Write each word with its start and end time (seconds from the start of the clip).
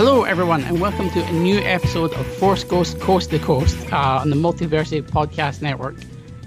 Hello, 0.00 0.24
everyone, 0.24 0.64
and 0.64 0.80
welcome 0.80 1.10
to 1.10 1.22
a 1.22 1.32
new 1.32 1.58
episode 1.58 2.14
of 2.14 2.26
Force 2.38 2.64
Ghost 2.64 2.98
Coast 3.00 3.28
to 3.32 3.38
Coast 3.38 3.76
uh, 3.92 4.20
on 4.22 4.30
the 4.30 4.34
Multiversity 4.34 5.02
Podcast 5.02 5.60
Network. 5.60 5.94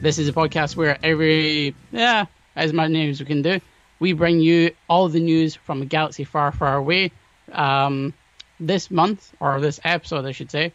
This 0.02 0.18
is 0.18 0.28
a 0.28 0.34
podcast 0.34 0.76
where 0.76 0.98
every, 1.04 1.76
yeah, 1.92 2.26
as 2.56 2.74
many 2.74 2.94
names 2.94 3.20
we 3.20 3.28
can 3.28 3.44
do, 3.44 3.62
we 4.00 4.14
bring 4.14 4.40
you 4.40 4.72
all 4.90 5.08
the 5.08 5.20
news 5.20 5.54
from 5.54 5.84
a 5.84 5.86
galaxy 5.86 6.24
far, 6.24 6.52
far 6.52 6.78
away. 6.78 7.12
Um, 7.52 8.16
this 8.60 8.90
month, 8.90 9.32
or 9.40 9.62
this 9.62 9.80
episode, 9.84 10.26
I 10.26 10.32
should 10.32 10.50
say, 10.50 10.74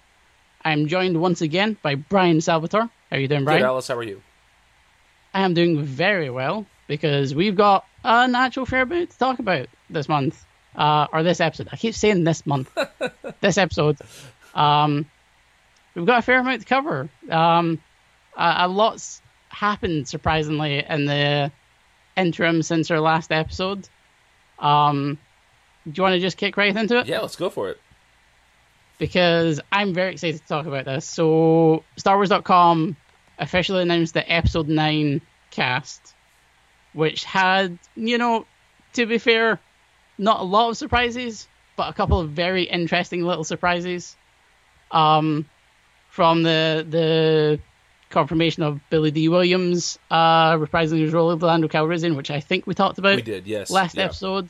I'm 0.65 0.87
joined 0.87 1.21
once 1.21 1.41
again 1.41 1.77
by 1.83 1.97
Brian 1.97 2.41
Salvatore. 2.41 2.83
How 2.83 3.17
are 3.17 3.19
you 3.19 3.27
doing, 3.27 3.43
Brian? 3.43 3.63
Good, 3.63 3.67
Alice. 3.67 3.89
How 3.89 3.97
are 3.97 4.05
you? 4.05 4.23
I 5.35 5.41
am 5.41 5.53
doing 5.53 5.83
very 5.83 6.31
well 6.31 6.65
because 6.87 7.35
we've 7.35 7.57
got 7.57 7.87
an 8.05 8.37
actual 8.37 8.67
fair 8.67 8.87
bit 8.87 9.11
to 9.11 9.19
talk 9.19 9.41
about 9.41 9.67
this 9.91 10.09
month 10.09 10.45
uh, 10.79 11.09
or 11.13 11.23
this 11.23 11.41
episode. 11.41 11.69
I 11.73 11.77
keep 11.77 11.95
saying 11.95 12.25
this 12.25 12.47
month, 12.47 12.71
this 13.41 13.59
episode. 13.59 13.99
Um, 14.55 15.07
we've 15.95 16.07
got 16.07 16.21
a 16.21 16.23
fair 16.23 16.39
amount 16.39 16.63
to 16.63 16.67
cover. 16.67 17.11
Um, 17.29 17.83
a, 18.37 18.55
a 18.61 18.69
lot's 18.69 19.21
happened 19.49 20.09
surprisingly 20.09 20.85
in 20.89 21.05
the 21.05 21.51
interim 22.17 22.63
since 22.63 22.91
our 22.91 23.01
last 23.01 23.33
episode. 23.33 23.89
Um, 24.61 25.19
do 25.85 25.93
you 25.95 26.03
want 26.03 26.15
to 26.15 26.21
just 26.21 26.37
kick 26.37 26.57
right 26.57 26.75
into 26.75 26.99
it? 26.99 27.07
Yeah, 27.07 27.21
let's 27.21 27.37
go 27.37 27.51
for 27.51 27.71
it. 27.71 27.81
Because 28.99 29.61
I'm 29.71 29.95
very 29.95 30.13
excited 30.13 30.41
to 30.41 30.47
talk 30.47 30.67
about 30.67 30.85
this. 30.85 31.09
So, 31.09 31.85
StarWars.com 31.99 32.97
officially 33.39 33.83
announced 33.83 34.15
the 34.15 34.31
Episode 34.31 34.69
9 34.69 35.21
cast, 35.51 36.15
which 36.93 37.25
had, 37.25 37.79
you 37.95 38.19
know, 38.19 38.45
to 38.95 39.07
be 39.07 39.19
fair, 39.19 39.61
not 40.19 40.41
a 40.41 40.45
lot 40.45 40.71
of 40.71 40.77
surprises, 40.77 41.49
but 41.77 41.89
a 41.89 41.93
couple 41.93 42.21
of 42.21 42.31
very 42.31 42.65
interesting 42.65 43.23
little 43.23 43.45
surprises. 43.45 44.17
Um, 44.91 45.47
from 46.09 46.43
the 46.43 46.85
the 46.89 47.61
confirmation 48.11 48.63
of 48.63 48.81
Billy 48.91 49.11
Dee 49.11 49.29
Williams 49.29 49.99
uh, 50.11 50.55
reprising 50.55 51.01
his 51.01 51.13
role 51.13 51.31
of 51.31 51.43
Lando 51.43 51.69
Calrissian, 51.69 52.17
which 52.17 52.31
I 52.31 52.41
think 52.41 52.67
we 52.67 52.75
talked 52.75 52.99
about. 52.99 53.17
We 53.17 53.23
did, 53.23 53.47
yes. 53.47 53.71
Last 53.71 53.97
yeah. 53.97 54.05
episode. 54.05 54.49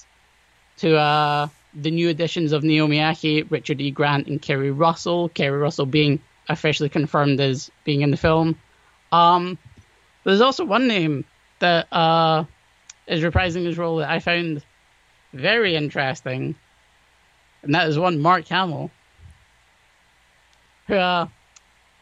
To 0.79 0.97
uh, 0.97 1.49
the 1.75 1.91
new 1.91 2.09
additions 2.09 2.53
of 2.53 2.63
Naomi 2.63 2.99
Ackie, 2.99 3.51
Richard 3.51 3.81
E. 3.81 3.91
Grant, 3.91 4.29
and 4.29 4.41
Keri 4.41 4.71
Russell. 4.71 5.29
Keri 5.29 5.59
Russell 5.59 5.87
being 5.87 6.21
officially 6.49 6.89
confirmed 6.89 7.41
as 7.41 7.71
being 7.85 8.03
in 8.03 8.11
the 8.11 8.17
film. 8.17 8.57
Um, 9.13 9.59
there's 10.25 10.41
also 10.41 10.65
one 10.65 10.87
name 10.87 11.25
that 11.59 11.93
uh, 11.93 12.45
is 13.07 13.23
reprising 13.23 13.67
his 13.67 13.77
role 13.77 13.97
that 13.97 14.09
I 14.09 14.21
found 14.21 14.63
very 15.33 15.75
interesting, 15.75 16.55
and 17.63 17.75
that 17.75 17.89
is 17.89 17.99
one 17.99 18.21
Mark 18.21 18.47
Hamill. 18.49 18.91
Who 20.87 20.95
uh, 20.95 21.29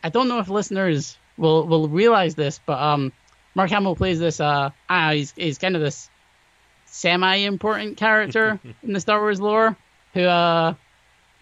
I 0.02 0.08
don't 0.08 0.28
know 0.28 0.38
if 0.38 0.48
listeners 0.48 1.16
will 1.36 1.66
will 1.66 1.88
realize 1.88 2.34
this, 2.34 2.60
but 2.65 2.81
um, 2.81 3.12
Mark 3.54 3.70
Hamill 3.70 3.97
plays 3.97 4.19
this 4.19 4.41
uh, 4.41 4.70
ah, 4.88 5.10
he's 5.12 5.32
he's 5.32 5.59
kind 5.59 5.76
of 5.76 5.82
this 5.82 6.09
semi-important 6.86 7.97
character 7.97 8.60
in 8.82 8.92
the 8.92 9.00
Star 9.00 9.20
Wars 9.20 9.41
lore 9.41 9.76
who 10.15 10.22
uh 10.22 10.75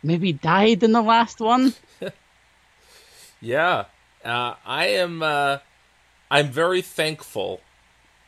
maybe 0.03 0.33
died 0.33 0.83
in 0.83 0.93
the 0.93 1.03
last 1.03 1.41
one. 1.41 1.73
yeah, 3.41 3.85
uh, 4.25 4.55
I 4.65 4.87
am. 4.87 5.23
Uh, 5.23 5.59
I'm 6.31 6.51
very 6.51 6.83
thankful 6.83 7.61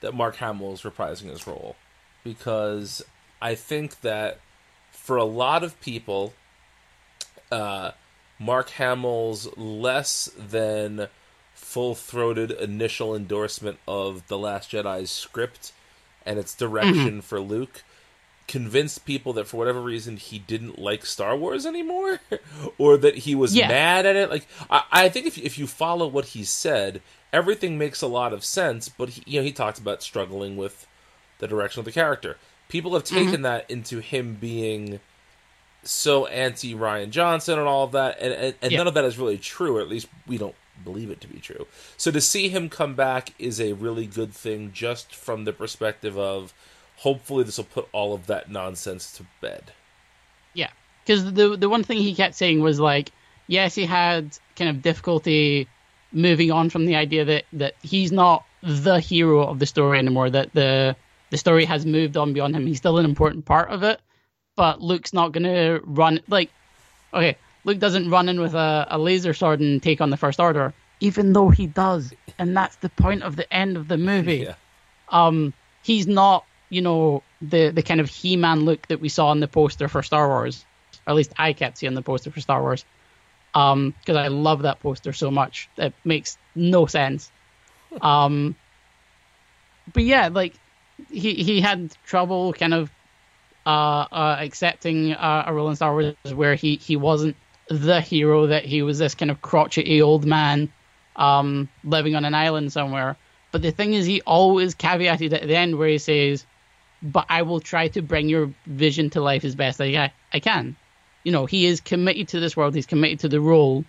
that 0.00 0.14
Mark 0.14 0.36
Hamill 0.36 0.72
is 0.72 0.82
reprising 0.82 1.30
his 1.30 1.46
role 1.46 1.76
because 2.22 3.04
I 3.40 3.54
think 3.54 4.00
that 4.00 4.40
for 4.90 5.16
a 5.16 5.24
lot 5.24 5.62
of 5.62 5.80
people, 5.80 6.34
uh, 7.50 7.92
Mark 8.38 8.70
Hamill's 8.70 9.48
less 9.56 10.30
than 10.36 11.08
full 11.54 11.94
throated 11.94 12.50
initial 12.50 13.14
endorsement 13.14 13.78
of 13.86 14.26
The 14.28 14.38
Last 14.38 14.70
Jedi's 14.70 15.10
script 15.10 15.72
and 16.24 16.38
its 16.38 16.54
direction 16.54 16.94
mm-hmm. 16.94 17.20
for 17.20 17.40
Luke 17.40 17.82
convinced 18.48 19.04
people 19.04 19.32
that 19.32 19.46
for 19.46 19.56
whatever 19.56 19.80
reason 19.80 20.16
he 20.16 20.38
didn't 20.38 20.78
like 20.78 21.04
Star 21.04 21.36
Wars 21.36 21.66
anymore 21.66 22.20
or 22.78 22.96
that 22.96 23.18
he 23.18 23.34
was 23.34 23.56
yeah. 23.56 23.68
mad 23.68 24.06
at 24.06 24.16
it. 24.16 24.30
Like 24.30 24.46
I, 24.70 24.82
I 24.90 25.08
think 25.08 25.26
if 25.26 25.38
if 25.38 25.58
you 25.58 25.66
follow 25.66 26.06
what 26.06 26.26
he 26.26 26.44
said, 26.44 27.00
everything 27.32 27.78
makes 27.78 28.02
a 28.02 28.06
lot 28.06 28.32
of 28.32 28.44
sense, 28.44 28.88
but 28.88 29.10
he, 29.10 29.22
you 29.26 29.40
know, 29.40 29.44
he 29.44 29.52
talked 29.52 29.78
about 29.78 30.02
struggling 30.02 30.56
with 30.56 30.86
the 31.38 31.48
direction 31.48 31.80
of 31.80 31.84
the 31.84 31.92
character 31.92 32.38
people 32.68 32.94
have 32.94 33.04
taken 33.04 33.34
mm-hmm. 33.34 33.42
that 33.42 33.70
into 33.70 34.00
him 34.00 34.34
being 34.34 35.00
so 35.82 36.26
anti 36.26 36.74
Rian 36.74 37.10
Johnson 37.10 37.58
and 37.58 37.68
all 37.68 37.84
of 37.84 37.92
that, 37.92 38.18
and 38.20 38.32
and, 38.32 38.54
and 38.62 38.72
yeah. 38.72 38.78
none 38.78 38.88
of 38.88 38.94
that 38.94 39.04
is 39.04 39.18
really 39.18 39.38
true, 39.38 39.76
or 39.76 39.80
at 39.80 39.88
least 39.88 40.08
we 40.26 40.38
don't 40.38 40.54
believe 40.84 41.10
it 41.10 41.20
to 41.22 41.28
be 41.28 41.38
true. 41.38 41.66
So 41.96 42.10
to 42.10 42.20
see 42.20 42.48
him 42.48 42.68
come 42.68 42.94
back 42.94 43.32
is 43.38 43.60
a 43.60 43.72
really 43.74 44.06
good 44.06 44.32
thing, 44.32 44.72
just 44.72 45.14
from 45.14 45.44
the 45.44 45.52
perspective 45.52 46.18
of 46.18 46.52
hopefully 46.96 47.44
this 47.44 47.58
will 47.58 47.64
put 47.64 47.88
all 47.92 48.14
of 48.14 48.26
that 48.26 48.50
nonsense 48.50 49.12
to 49.16 49.26
bed. 49.40 49.72
Yeah, 50.54 50.70
because 51.04 51.32
the 51.32 51.56
the 51.56 51.68
one 51.68 51.84
thing 51.84 51.98
he 51.98 52.14
kept 52.14 52.34
saying 52.34 52.60
was 52.60 52.80
like, 52.80 53.12
yes, 53.46 53.74
he 53.74 53.86
had 53.86 54.36
kind 54.56 54.70
of 54.70 54.82
difficulty 54.82 55.68
moving 56.12 56.50
on 56.50 56.70
from 56.70 56.86
the 56.86 56.96
idea 56.96 57.24
that 57.24 57.44
that 57.52 57.74
he's 57.82 58.12
not 58.12 58.44
the 58.62 58.98
hero 59.00 59.46
of 59.46 59.58
the 59.58 59.66
story 59.66 59.98
anymore. 59.98 60.30
That 60.30 60.52
the 60.52 60.96
the 61.30 61.36
story 61.36 61.64
has 61.64 61.84
moved 61.84 62.16
on 62.16 62.32
beyond 62.32 62.54
him. 62.54 62.66
He's 62.66 62.78
still 62.78 62.98
an 62.98 63.04
important 63.04 63.44
part 63.44 63.70
of 63.70 63.82
it, 63.82 64.00
but 64.54 64.80
Luke's 64.80 65.12
not 65.12 65.32
going 65.32 65.44
to 65.44 65.80
run 65.84 66.20
like 66.28 66.50
okay. 67.12 67.36
Luke 67.64 67.78
doesn't 67.80 68.08
run 68.10 68.28
in 68.28 68.40
with 68.40 68.54
a, 68.54 68.86
a 68.90 68.98
laser 68.98 69.34
sword 69.34 69.60
and 69.60 69.82
take 69.82 70.00
on 70.00 70.10
the 70.10 70.16
First 70.16 70.38
Order, 70.38 70.72
even 71.00 71.32
though 71.32 71.48
he 71.48 71.66
does, 71.66 72.12
and 72.38 72.56
that's 72.56 72.76
the 72.76 72.88
point 72.90 73.24
of 73.24 73.34
the 73.34 73.52
end 73.52 73.76
of 73.76 73.88
the 73.88 73.98
movie. 73.98 74.46
Yeah. 74.48 74.54
Um, 75.08 75.52
he's 75.82 76.06
not, 76.06 76.44
you 76.70 76.80
know, 76.80 77.24
the 77.42 77.70
the 77.70 77.82
kind 77.82 78.00
of 78.00 78.08
He-Man 78.08 78.60
look 78.64 78.86
that 78.88 79.00
we 79.00 79.08
saw 79.08 79.32
in 79.32 79.40
the 79.40 79.48
poster 79.48 79.88
for 79.88 80.02
Star 80.02 80.28
Wars, 80.28 80.64
or 81.06 81.10
at 81.10 81.16
least 81.16 81.32
I 81.38 81.52
kept 81.52 81.78
seeing 81.78 81.94
the 81.94 82.02
poster 82.02 82.30
for 82.30 82.40
Star 82.40 82.62
Wars, 82.62 82.84
um, 83.54 83.94
because 83.98 84.16
I 84.16 84.28
love 84.28 84.62
that 84.62 84.78
poster 84.80 85.12
so 85.12 85.30
much. 85.30 85.68
It 85.76 85.92
makes 86.04 86.38
no 86.54 86.86
sense. 86.86 87.30
Um, 88.02 88.56
but 89.94 90.02
yeah, 90.02 90.28
like 90.28 90.54
he 91.10 91.34
he 91.34 91.60
had 91.60 91.94
trouble 92.04 92.52
kind 92.52 92.74
of 92.74 92.90
uh, 93.66 94.06
uh, 94.12 94.36
accepting 94.38 95.12
uh, 95.12 95.44
a 95.46 95.52
role 95.52 95.68
in 95.68 95.76
Star 95.76 95.92
Wars 95.92 96.14
where 96.32 96.54
he, 96.54 96.76
he 96.76 96.94
wasn't 96.94 97.36
the 97.68 98.00
hero, 98.00 98.46
that 98.46 98.64
he 98.64 98.82
was 98.82 98.98
this 98.98 99.16
kind 99.16 99.28
of 99.30 99.42
crotchety 99.42 100.00
old 100.00 100.24
man 100.24 100.72
um, 101.16 101.68
living 101.82 102.14
on 102.14 102.24
an 102.24 102.32
island 102.32 102.72
somewhere. 102.72 103.16
But 103.50 103.62
the 103.62 103.72
thing 103.72 103.92
is, 103.92 104.06
he 104.06 104.20
always 104.20 104.76
caveated 104.76 105.32
at 105.32 105.48
the 105.48 105.56
end 105.56 105.76
where 105.76 105.88
he 105.88 105.98
says, 105.98 106.46
But 107.02 107.26
I 107.28 107.42
will 107.42 107.58
try 107.58 107.88
to 107.88 108.02
bring 108.02 108.28
your 108.28 108.52
vision 108.66 109.10
to 109.10 109.20
life 109.20 109.44
as 109.44 109.56
best 109.56 109.80
I, 109.80 110.12
I 110.32 110.40
can. 110.40 110.76
You 111.24 111.32
know, 111.32 111.46
he 111.46 111.66
is 111.66 111.80
committed 111.80 112.28
to 112.28 112.40
this 112.40 112.56
world, 112.56 112.74
he's 112.74 112.86
committed 112.86 113.20
to 113.20 113.28
the 113.28 113.40
role. 113.40 113.84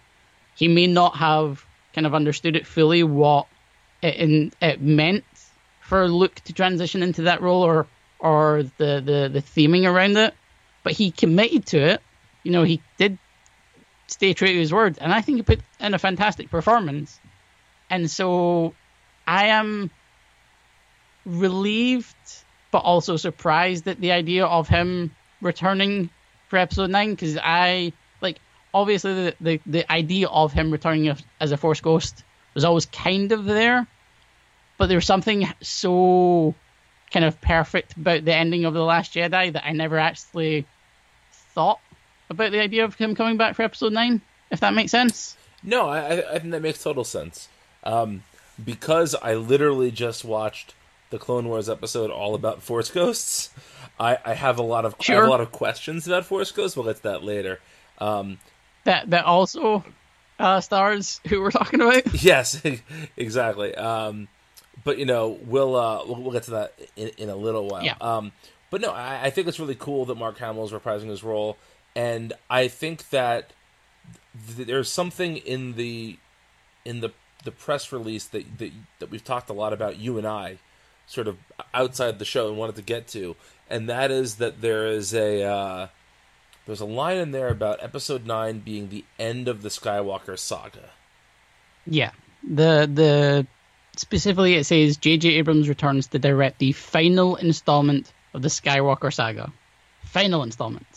He 0.55 0.67
may 0.67 0.87
not 0.87 1.17
have 1.17 1.63
kind 1.93 2.07
of 2.07 2.15
understood 2.15 2.55
it 2.55 2.65
fully 2.65 3.03
what 3.03 3.45
it, 4.01 4.15
in, 4.15 4.51
it 4.59 4.81
meant 4.81 5.23
for 5.87 6.07
Luke 6.09 6.35
to 6.45 6.53
transition 6.53 7.01
into 7.01 7.23
that 7.23 7.41
role 7.41 7.63
or 7.63 7.87
or 8.19 8.63
the, 8.77 9.01
the, 9.03 9.29
the 9.31 9.41
theming 9.41 9.89
around 9.89 10.17
it. 10.17 10.33
But 10.83 10.93
he 10.93 11.11
committed 11.11 11.65
to 11.67 11.77
it. 11.77 12.01
You 12.43 12.51
know, 12.51 12.63
he 12.63 12.81
did 12.97 13.17
stay 14.07 14.33
true 14.33 14.47
to 14.47 14.59
his 14.59 14.73
word, 14.73 14.97
and 14.99 15.13
I 15.13 15.21
think 15.21 15.37
he 15.37 15.43
put 15.43 15.59
in 15.79 15.93
a 15.93 15.99
fantastic 15.99 16.49
performance. 16.49 17.19
And 17.89 18.09
so 18.09 18.73
I 19.25 19.47
am 19.47 19.89
relieved 21.25 22.15
but 22.71 22.79
also 22.79 23.15
surprised 23.15 23.87
at 23.87 23.99
the 24.01 24.11
idea 24.11 24.45
of 24.45 24.67
him 24.67 25.15
returning 25.41 26.09
for 26.49 26.57
episode 26.57 26.89
9 26.89 27.11
because 27.11 27.37
I 27.41 27.93
like 28.21 28.39
obviously 28.73 29.13
the, 29.13 29.35
the 29.39 29.61
the 29.65 29.91
idea 29.91 30.27
of 30.27 30.53
him 30.53 30.71
returning 30.71 31.15
as 31.39 31.51
a 31.51 31.57
force 31.57 31.81
ghost 31.81 32.23
was 32.53 32.63
always 32.63 32.85
kind 32.85 33.31
of 33.31 33.45
there 33.45 33.87
but 34.77 34.87
there's 34.87 35.05
something 35.05 35.47
so 35.61 36.55
kind 37.11 37.25
of 37.25 37.39
perfect 37.41 37.95
about 37.97 38.25
the 38.25 38.33
ending 38.33 38.65
of 38.65 38.73
the 38.73 38.83
Last 38.83 39.13
Jedi 39.13 39.53
that 39.53 39.65
I 39.65 39.71
never 39.71 39.97
actually 39.97 40.65
thought 41.53 41.79
about 42.29 42.51
the 42.51 42.59
idea 42.59 42.83
of 42.83 42.95
him 42.95 43.15
coming 43.15 43.37
back 43.37 43.55
for 43.55 43.63
Episode 43.63 43.93
Nine. 43.93 44.21
If 44.51 44.59
that 44.61 44.73
makes 44.73 44.91
sense. 44.91 45.35
No, 45.63 45.89
I, 45.89 46.35
I 46.35 46.39
think 46.39 46.51
that 46.51 46.61
makes 46.61 46.81
total 46.81 47.03
sense. 47.03 47.49
Um, 47.83 48.23
because 48.63 49.15
I 49.15 49.35
literally 49.35 49.91
just 49.91 50.23
watched 50.23 50.73
the 51.09 51.17
Clone 51.17 51.47
Wars 51.47 51.69
episode 51.69 52.11
all 52.11 52.35
about 52.35 52.61
Force 52.61 52.89
Ghosts. 52.91 53.49
I, 53.99 54.17
I 54.23 54.33
have 54.33 54.59
a 54.59 54.63
lot 54.63 54.85
of 54.85 54.95
Sure. 54.99 55.15
I 55.15 55.19
have 55.19 55.27
a 55.27 55.31
lot 55.31 55.41
of 55.41 55.51
questions 55.51 56.07
about 56.07 56.25
Force 56.25 56.51
Ghosts. 56.51 56.77
We'll 56.77 56.85
get 56.85 56.97
to 56.97 57.03
that 57.03 57.23
later. 57.23 57.59
Um, 57.99 58.39
That 58.83 59.09
that 59.09 59.25
also 59.25 59.83
uh, 60.39 60.61
stars 60.61 61.19
who 61.27 61.41
we're 61.41 61.51
talking 61.51 61.81
about. 61.81 62.13
yes, 62.23 62.61
exactly. 63.17 63.73
Um, 63.75 64.27
but 64.83 64.97
you 64.97 65.05
know, 65.05 65.37
we'll, 65.45 65.75
uh, 65.75 66.05
we'll 66.05 66.21
we'll 66.21 66.31
get 66.31 66.43
to 66.43 66.51
that 66.51 66.73
in, 66.95 67.11
in 67.17 67.29
a 67.29 67.35
little 67.35 67.67
while. 67.67 67.83
Yeah. 67.83 67.95
Um, 68.01 68.31
but 68.69 68.81
no, 68.81 68.91
I, 68.91 69.25
I 69.25 69.29
think 69.29 69.47
it's 69.47 69.59
really 69.59 69.75
cool 69.75 70.05
that 70.05 70.15
Mark 70.15 70.37
Hamill 70.39 70.65
is 70.65 70.71
reprising 70.71 71.09
his 71.09 71.23
role, 71.23 71.57
and 71.95 72.33
I 72.49 72.67
think 72.67 73.09
that 73.09 73.51
th- 74.55 74.67
there's 74.67 74.91
something 74.91 75.37
in 75.37 75.73
the 75.73 76.17
in 76.85 77.01
the 77.01 77.11
the 77.43 77.51
press 77.51 77.91
release 77.91 78.25
that, 78.25 78.57
that 78.57 78.71
that 78.99 79.09
we've 79.09 79.23
talked 79.23 79.49
a 79.49 79.53
lot 79.53 79.73
about 79.73 79.97
you 79.97 80.17
and 80.17 80.27
I, 80.27 80.57
sort 81.05 81.27
of 81.27 81.37
outside 81.73 82.19
the 82.19 82.25
show 82.25 82.49
and 82.49 82.57
wanted 82.57 82.75
to 82.75 82.81
get 82.81 83.07
to, 83.09 83.35
and 83.69 83.89
that 83.89 84.11
is 84.11 84.35
that 84.35 84.61
there 84.61 84.87
is 84.87 85.13
a 85.13 85.43
uh, 85.43 85.87
there's 86.65 86.81
a 86.81 86.85
line 86.85 87.17
in 87.17 87.31
there 87.31 87.47
about 87.47 87.81
Episode 87.81 88.25
Nine 88.25 88.59
being 88.59 88.89
the 88.89 89.05
end 89.17 89.47
of 89.47 89.61
the 89.61 89.69
Skywalker 89.69 90.37
saga. 90.37 90.89
Yeah. 91.85 92.11
The 92.43 92.89
the 92.93 93.47
specifically 93.99 94.55
it 94.55 94.65
says 94.65 94.97
J.J. 94.97 95.29
Abrams 95.35 95.67
returns 95.69 96.07
to 96.07 96.19
direct 96.19 96.59
the 96.59 96.71
final 96.71 97.35
installment 97.35 98.11
of 98.33 98.41
the 98.41 98.47
Skywalker 98.49 99.13
saga. 99.13 99.51
Final 100.03 100.43
installment. 100.43 100.87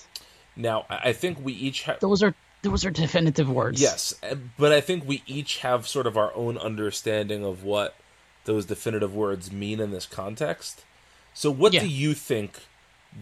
Now, 0.56 0.86
I 0.88 1.12
think 1.12 1.38
we 1.42 1.52
each 1.52 1.82
have 1.82 2.00
Those 2.00 2.22
are 2.22 2.34
those 2.62 2.84
are 2.84 2.90
definitive 2.90 3.48
words. 3.48 3.80
yes, 3.80 4.14
eh, 4.22 4.34
but 4.58 4.70
I 4.72 4.80
think 4.82 5.04
we 5.06 5.22
each 5.26 5.58
have 5.58 5.88
sort 5.88 6.06
of 6.06 6.16
our 6.18 6.34
own 6.34 6.58
understanding 6.58 7.44
of 7.44 7.64
what 7.64 7.96
those 8.44 8.66
definitive 8.66 9.14
words 9.14 9.50
mean 9.50 9.80
in 9.80 9.90
this 9.92 10.04
context. 10.06 10.84
So, 11.32 11.50
what 11.50 11.72
Yeah. 11.72 11.80
do 11.80 11.88
you 11.88 12.12
think 12.14 12.58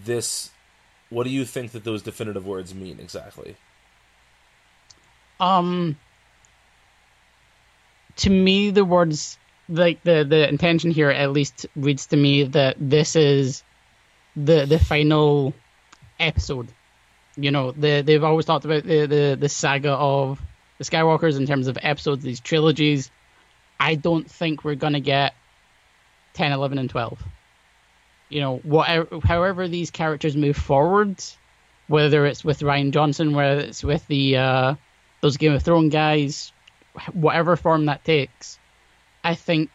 this? 0.04 0.50
What 1.10 1.24
do 1.24 1.30
you 1.30 1.44
think 1.44 1.70
that 1.72 1.84
those 1.84 2.02
definitive 2.02 2.46
words 2.46 2.74
mean 2.74 2.98
exactly? 3.00 3.56
Um 5.40 5.96
to 8.16 8.30
me 8.30 8.70
the 8.70 8.84
words 8.84 9.38
like 9.68 10.02
the 10.02 10.24
the 10.24 10.48
intention 10.48 10.90
here 10.90 11.10
at 11.10 11.32
least 11.32 11.66
reads 11.76 12.06
to 12.06 12.16
me 12.16 12.44
that 12.44 12.76
this 12.78 13.16
is 13.16 13.62
the 14.36 14.64
the 14.64 14.78
final 14.78 15.54
episode. 16.18 16.68
You 17.36 17.50
know, 17.50 17.72
the 17.72 18.02
they've 18.02 18.24
always 18.24 18.46
talked 18.46 18.64
about 18.64 18.84
the, 18.84 19.06
the 19.06 19.36
the 19.38 19.48
saga 19.48 19.92
of 19.92 20.40
the 20.78 20.84
Skywalkers 20.84 21.36
in 21.36 21.46
terms 21.46 21.68
of 21.68 21.78
episodes, 21.82 22.22
these 22.24 22.40
trilogies. 22.40 23.10
I 23.78 23.94
don't 23.94 24.28
think 24.28 24.64
we're 24.64 24.74
gonna 24.74 25.00
get 25.00 25.34
10, 26.34 26.52
11, 26.52 26.78
and 26.78 26.90
12. 26.90 27.22
You 28.28 28.40
know, 28.40 28.56
whatever, 28.58 29.20
however 29.22 29.68
these 29.68 29.90
characters 29.90 30.36
move 30.36 30.56
forward, 30.56 31.22
whether 31.86 32.26
it's 32.26 32.44
with 32.44 32.60
Rian 32.60 32.92
Johnson, 32.92 33.34
whether 33.34 33.60
it's 33.60 33.82
with 33.82 34.06
the 34.06 34.36
uh, 34.36 34.74
those 35.20 35.36
Game 35.36 35.52
of 35.52 35.62
Thrones 35.62 35.92
guys, 35.92 36.52
whatever 37.12 37.56
form 37.56 37.86
that 37.86 38.04
takes, 38.04 38.57
I 39.28 39.34
think 39.34 39.68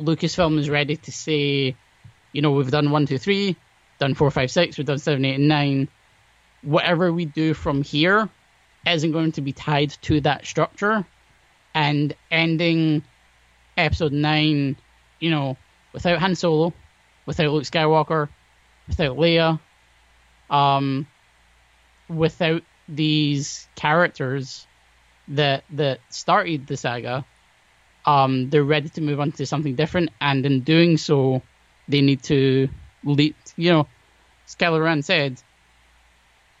Lucasfilm 0.00 0.58
is 0.58 0.68
ready 0.68 0.96
to 0.96 1.12
say, 1.12 1.76
you 2.32 2.42
know, 2.42 2.50
we've 2.50 2.68
done 2.68 2.90
one, 2.90 3.06
two, 3.06 3.16
three, 3.16 3.54
done 4.00 4.14
four, 4.14 4.28
five, 4.32 4.50
six, 4.50 4.76
we've 4.76 4.88
done 4.88 4.98
seven, 4.98 5.24
eight, 5.24 5.36
and 5.36 5.46
nine. 5.46 5.86
Whatever 6.62 7.12
we 7.12 7.24
do 7.24 7.54
from 7.54 7.84
here 7.84 8.28
isn't 8.84 9.12
going 9.12 9.30
to 9.32 9.40
be 9.40 9.52
tied 9.52 9.90
to 10.02 10.20
that 10.22 10.46
structure, 10.46 11.06
and 11.72 12.12
ending 12.28 13.04
episode 13.76 14.12
nine, 14.12 14.74
you 15.20 15.30
know, 15.30 15.56
without 15.92 16.18
Han 16.18 16.34
Solo, 16.34 16.74
without 17.24 17.52
Luke 17.52 17.62
Skywalker, 17.62 18.30
without 18.88 19.16
Leia, 19.16 19.60
um, 20.50 21.06
without 22.08 22.62
these 22.88 23.68
characters 23.76 24.66
that 25.28 25.62
that 25.70 26.00
started 26.10 26.66
the 26.66 26.76
saga, 26.76 27.24
um, 28.04 28.50
they're 28.50 28.64
ready 28.64 28.88
to 28.90 29.00
move 29.00 29.20
on 29.20 29.32
to 29.32 29.46
something 29.46 29.74
different, 29.74 30.10
and 30.20 30.44
in 30.44 30.60
doing 30.60 30.96
so, 30.96 31.42
they 31.88 32.00
need 32.00 32.22
to 32.24 32.68
lead. 33.04 33.34
You 33.56 33.72
know, 33.72 33.88
Kylo 34.46 34.82
Ren 34.82 35.02
said, 35.02 35.40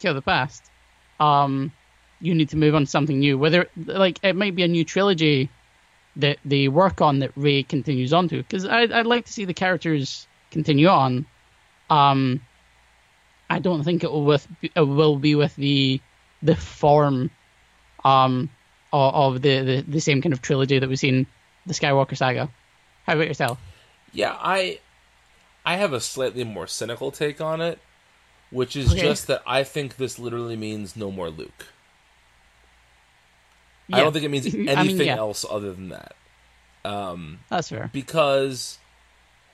"Kill 0.00 0.14
the 0.14 0.22
past." 0.22 0.62
Um, 1.20 1.72
you 2.20 2.34
need 2.34 2.50
to 2.50 2.56
move 2.56 2.74
on 2.74 2.84
to 2.84 2.90
something 2.90 3.18
new. 3.18 3.38
Whether 3.38 3.68
like 3.76 4.18
it 4.22 4.36
might 4.36 4.54
be 4.54 4.62
a 4.62 4.68
new 4.68 4.84
trilogy 4.84 5.50
that 6.16 6.38
they 6.44 6.68
work 6.68 7.00
on 7.00 7.20
that 7.20 7.32
Rey 7.36 7.62
continues 7.62 8.12
on 8.12 8.28
to, 8.28 8.36
because 8.36 8.66
I'd, 8.66 8.92
I'd 8.92 9.06
like 9.06 9.26
to 9.26 9.32
see 9.32 9.44
the 9.44 9.54
characters 9.54 10.26
continue 10.50 10.88
on. 10.88 11.26
Um, 11.90 12.40
I 13.48 13.58
don't 13.58 13.82
think 13.82 14.04
it 14.04 14.10
will 14.10 14.24
with 14.24 14.46
it 14.62 14.80
will 14.80 15.18
be 15.18 15.34
with 15.34 15.54
the 15.56 16.00
the 16.42 16.56
form 16.56 17.30
um 18.04 18.50
of, 18.92 19.34
of 19.36 19.42
the, 19.42 19.60
the 19.62 19.84
the 19.88 20.00
same 20.00 20.20
kind 20.22 20.32
of 20.32 20.42
trilogy 20.42 20.78
that 20.78 20.88
we've 20.88 20.98
seen 20.98 21.26
the 21.66 21.74
Skywalker 21.74 22.16
saga. 22.16 22.50
How 23.06 23.14
about 23.14 23.26
yourself? 23.26 23.58
Yeah, 24.12 24.36
I 24.40 24.78
I 25.64 25.76
have 25.76 25.92
a 25.92 26.00
slightly 26.00 26.44
more 26.44 26.66
cynical 26.66 27.10
take 27.10 27.40
on 27.40 27.60
it, 27.60 27.78
which 28.50 28.76
is 28.76 28.92
Okay. 28.92 29.02
just 29.02 29.26
that 29.28 29.42
I 29.46 29.64
think 29.64 29.96
this 29.96 30.18
literally 30.18 30.56
means 30.56 30.96
no 30.96 31.10
more 31.10 31.30
Luke. 31.30 31.66
I 33.92 34.00
don't 34.00 34.12
think 34.12 34.24
it 34.24 34.30
means 34.30 34.46
I 34.46 34.56
mean, 34.56 34.68
anything 34.68 35.06
yeah. 35.06 35.16
else 35.16 35.44
other 35.48 35.72
than 35.72 35.90
that. 35.90 36.14
Um, 36.84 37.40
That's 37.50 37.68
fair. 37.68 37.90
because, 37.92 38.78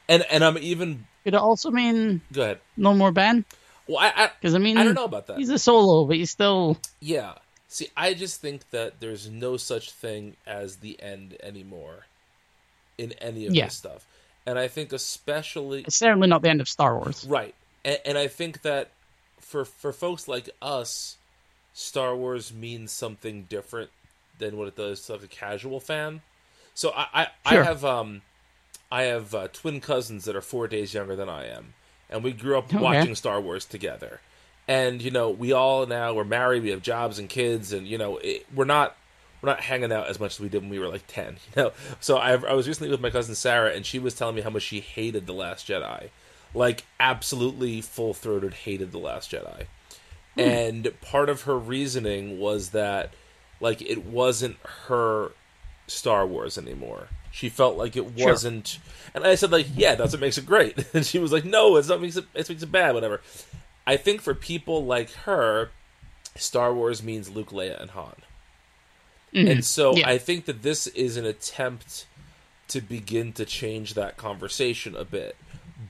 and 0.08 0.24
and 0.30 0.44
I'm 0.44 0.56
even 0.58 1.06
Could 1.24 1.34
it 1.34 1.40
also 1.40 1.70
mean 1.70 2.20
go 2.32 2.42
ahead. 2.42 2.60
no 2.76 2.94
more 2.94 3.10
Ben? 3.12 3.44
Well, 3.88 3.98
I 3.98 4.12
I, 4.14 4.30
Because 4.40 4.54
I 4.54 4.58
mean, 4.58 4.78
I 4.78 4.84
don't 4.84 4.94
know 4.94 5.04
about 5.04 5.26
that. 5.26 5.38
He's 5.38 5.48
a 5.50 5.58
solo, 5.58 6.04
but 6.06 6.16
he's 6.16 6.30
still 6.30 6.78
Yeah. 7.00 7.34
See, 7.68 7.88
I 7.96 8.14
just 8.14 8.40
think 8.40 8.68
that 8.70 8.94
there's 9.00 9.28
no 9.30 9.56
such 9.58 9.92
thing 9.92 10.36
as 10.46 10.76
the 10.76 11.00
end 11.02 11.36
anymore 11.42 12.06
in 12.96 13.12
any 13.20 13.46
of 13.46 13.54
Yeah. 13.54 13.66
this 13.66 13.76
stuff. 13.76 14.06
And 14.46 14.58
I 14.58 14.68
think 14.68 14.92
especially 14.92 15.82
it's 15.82 15.96
certainly 15.96 16.28
not 16.28 16.40
the 16.42 16.48
end 16.48 16.60
of 16.62 16.68
Star 16.68 16.96
Wars. 16.96 17.24
right. 17.28 17.54
And, 17.84 17.98
and 18.06 18.18
I 18.18 18.26
think 18.28 18.62
that 18.62 18.88
for 19.40 19.64
for 19.66 19.92
folks 19.92 20.26
like 20.26 20.48
us, 20.62 21.16
Star 21.74 22.16
Wars 22.16 22.52
means 22.52 22.90
something 22.90 23.44
different 23.44 23.90
than 24.38 24.56
what 24.56 24.68
it 24.68 24.76
does 24.76 25.02
to 25.06 25.12
like 25.12 25.24
a 25.24 25.26
casual 25.28 25.80
fan. 25.80 26.22
So 26.74 26.92
I 26.96 27.28
I, 27.44 27.52
Sure. 27.52 27.62
I 27.62 27.64
have 27.66 27.84
um 27.84 28.22
I 28.90 29.02
have 29.02 29.34
uh, 29.34 29.48
twin 29.52 29.80
cousins 29.82 30.24
that 30.24 30.34
are 30.34 30.40
4 30.40 30.66
days 30.68 30.94
younger 30.94 31.14
than 31.14 31.28
I 31.28 31.46
am 31.46 31.74
and 32.08 32.24
we 32.24 32.32
grew 32.32 32.56
up 32.56 32.66
Okay. 32.72 32.78
watching 32.78 33.14
Star 33.14 33.38
Wars 33.38 33.66
together. 33.66 34.20
And 34.68 35.00
you 35.00 35.10
know, 35.10 35.30
we 35.30 35.52
all 35.52 35.86
now 35.86 36.12
we're 36.12 36.24
married, 36.24 36.62
we 36.62 36.70
have 36.70 36.82
jobs 36.82 37.18
and 37.18 37.28
kids, 37.28 37.72
and 37.72 37.86
you 37.86 37.98
know, 37.98 38.18
it, 38.18 38.46
we're 38.54 38.66
not 38.66 38.96
we're 39.40 39.48
not 39.48 39.60
hanging 39.60 39.92
out 39.92 40.08
as 40.08 40.20
much 40.20 40.34
as 40.34 40.40
we 40.40 40.48
did 40.48 40.60
when 40.60 40.70
we 40.70 40.78
were 40.78 40.88
like 40.88 41.06
ten. 41.06 41.38
You 41.56 41.62
know, 41.62 41.72
so 42.00 42.18
I, 42.18 42.32
I 42.32 42.52
was 42.52 42.68
recently 42.68 42.90
with 42.90 43.00
my 43.00 43.10
cousin 43.10 43.34
Sarah, 43.34 43.72
and 43.72 43.86
she 43.86 43.98
was 43.98 44.14
telling 44.14 44.36
me 44.36 44.42
how 44.42 44.50
much 44.50 44.62
she 44.62 44.80
hated 44.80 45.26
the 45.26 45.32
Last 45.32 45.66
Jedi, 45.66 46.10
like 46.54 46.84
absolutely 47.00 47.80
full 47.80 48.12
throated 48.12 48.52
hated 48.52 48.92
the 48.92 48.98
Last 48.98 49.30
Jedi. 49.30 49.66
Hmm. 50.34 50.40
And 50.40 51.00
part 51.00 51.28
of 51.28 51.42
her 51.42 51.58
reasoning 51.58 52.38
was 52.38 52.70
that 52.70 53.14
like 53.60 53.80
it 53.80 54.04
wasn't 54.04 54.56
her 54.86 55.32
Star 55.86 56.26
Wars 56.26 56.58
anymore. 56.58 57.08
She 57.30 57.48
felt 57.48 57.76
like 57.76 57.96
it 57.96 58.18
wasn't, 58.18 58.78
and 59.14 59.24
I 59.24 59.34
said 59.34 59.52
like, 59.52 59.66
yeah, 59.74 59.94
that's 59.94 60.12
what 60.12 60.20
makes 60.20 60.38
it 60.38 60.46
great. 60.46 60.84
And 60.94 61.04
she 61.04 61.18
was 61.18 61.32
like, 61.32 61.44
no, 61.44 61.76
it's 61.76 61.88
not 61.88 62.00
makes 62.00 62.16
it, 62.16 62.24
it 62.34 62.48
makes 62.48 62.62
it 62.62 62.72
bad, 62.72 62.94
whatever. 62.94 63.20
I 63.88 63.96
think 63.96 64.20
for 64.20 64.34
people 64.34 64.84
like 64.84 65.10
her, 65.24 65.70
Star 66.36 66.74
Wars 66.74 67.02
means 67.02 67.30
Luke, 67.30 67.50
Leia, 67.50 67.80
and 67.80 67.90
Han. 67.92 68.16
And 69.32 69.64
so 69.64 69.96
Yeah. 69.96 70.08
I 70.08 70.18
think 70.18 70.44
that 70.44 70.62
this 70.62 70.86
is 70.88 71.16
an 71.16 71.24
attempt 71.24 72.06
to 72.68 72.80
begin 72.82 73.32
to 73.34 73.44
change 73.46 73.94
that 73.94 74.16
conversation 74.18 74.94
a 74.94 75.04
bit. 75.04 75.36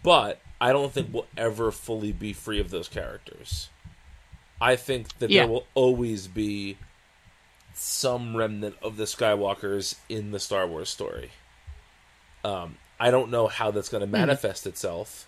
But 0.02 0.40
I 0.61 0.73
don't 0.73 0.93
think 0.93 1.09
we'll 1.12 1.26
ever 1.37 1.71
fully 1.73 2.12
be 2.12 2.33
free 2.33 2.61
of 2.61 2.71
those 2.71 2.88
characters. 2.88 3.69
I 4.61 4.76
think 4.76 5.19
that 5.19 5.31
Yeah. 5.31 5.43
there 5.43 5.49
will 5.52 5.67
always 5.75 6.28
be 6.28 6.78
some 7.75 8.37
remnant 8.37 8.76
of 8.83 8.97
the 8.97 9.05
Skywalkers 9.05 9.97
in 10.09 10.31
the 10.31 10.40
Star 10.40 10.67
Wars 10.67 10.88
story. 10.88 11.31
Um, 12.45 12.78
I 13.00 13.11
don't 13.11 13.31
know 13.31 13.47
how 13.49 13.71
that's 13.71 13.88
going 13.88 14.00
to 14.02 14.07
manifest 14.07 14.67
itself 14.67 15.26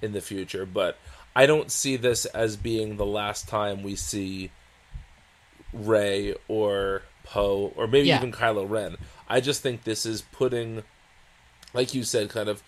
in 0.00 0.12
the 0.12 0.20
future, 0.22 0.64
but 0.64 0.98
I 1.34 1.46
don't 1.46 1.70
see 1.70 1.96
this 1.96 2.24
as 2.26 2.56
being 2.56 2.96
the 2.96 3.06
last 3.06 3.48
time 3.48 3.82
we 3.82 3.94
see 3.96 4.50
Rey 5.72 6.34
or 6.48 7.02
Poe 7.24 7.72
or 7.76 7.86
maybe 7.86 8.08
Yeah. 8.08 8.18
even 8.18 8.32
Kylo 8.32 8.68
Ren. 8.68 8.96
I 9.28 9.40
just 9.40 9.62
think 9.62 9.84
this 9.84 10.06
is 10.06 10.22
putting, 10.22 10.82
like 11.74 11.94
you 11.94 12.02
said, 12.04 12.30
kind 12.30 12.48
of 12.48 12.62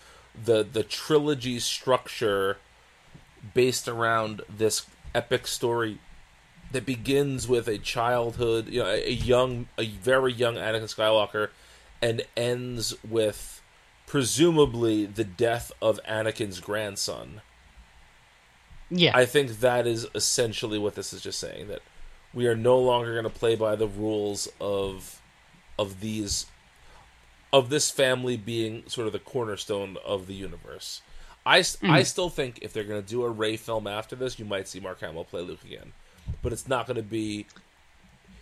the 0.45 0.63
the 0.63 0.83
trilogy 0.83 1.59
structure 1.59 2.57
based 3.53 3.87
around 3.87 4.41
this 4.47 4.85
epic 5.13 5.47
story 5.47 5.97
that 6.71 6.85
begins 6.85 7.47
with 7.47 7.67
a 7.67 7.77
childhood, 7.77 8.69
you 8.69 8.79
know, 8.81 8.87
a, 8.87 9.09
a 9.09 9.11
young, 9.11 9.67
a 9.77 9.87
very 9.87 10.31
young 10.31 10.55
Anakin 10.55 10.83
Skywalker, 10.83 11.49
and 12.01 12.21
ends 12.37 12.93
with 13.03 13.61
presumably 14.07 15.05
the 15.05 15.23
death 15.25 15.71
of 15.81 15.99
Anakin's 16.07 16.59
grandson. 16.59 17.41
Yeah, 18.91 19.17
I 19.17 19.25
think 19.25 19.61
that 19.61 19.87
is 19.87 20.05
essentially 20.13 20.77
what 20.77 20.95
this 20.95 21.13
is 21.13 21.21
just 21.21 21.39
saying 21.39 21.69
that 21.69 21.81
we 22.33 22.47
are 22.47 22.55
no 22.55 22.77
longer 22.77 23.13
going 23.13 23.23
to 23.23 23.39
play 23.39 23.55
by 23.55 23.75
the 23.75 23.87
rules 23.87 24.47
of 24.59 25.19
of 25.79 26.01
these 26.01 26.45
of 27.53 27.69
this 27.69 27.89
family 27.91 28.37
being 28.37 28.83
sort 28.87 29.07
of 29.07 29.13
the 29.13 29.19
cornerstone 29.19 29.97
of 30.05 30.27
the 30.27 30.33
universe. 30.33 31.01
I, 31.45 31.59
mm. 31.59 31.89
I 31.89 32.03
still 32.03 32.29
think 32.29 32.59
if 32.61 32.71
they're 32.71 32.83
going 32.83 33.01
to 33.01 33.07
do 33.07 33.23
a 33.23 33.29
Rey 33.29 33.57
film 33.57 33.87
after 33.87 34.15
this, 34.15 34.37
you 34.37 34.45
might 34.45 34.67
see 34.67 34.79
Mark 34.79 35.01
Hamill 35.01 35.25
play 35.25 35.41
Luke 35.41 35.63
again, 35.65 35.91
but 36.41 36.53
it's 36.53 36.67
not 36.67 36.85
going 36.85 36.97
to 36.97 37.03
be. 37.03 37.47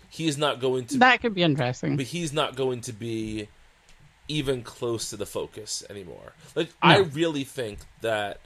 He's 0.09 0.37
not 0.37 0.59
going 0.59 0.85
to. 0.87 0.97
That 0.97 1.21
could 1.21 1.33
be 1.33 1.43
interesting, 1.43 1.95
but 1.95 2.07
he's 2.07 2.33
not 2.33 2.55
going 2.55 2.81
to 2.81 2.93
be 2.93 3.47
even 4.27 4.61
close 4.61 5.09
to 5.11 5.17
the 5.17 5.25
focus 5.25 5.83
anymore. 5.89 6.33
Like 6.55 6.67
no. 6.67 6.73
I 6.81 6.97
really 6.97 7.43
think 7.43 7.79
that, 8.01 8.39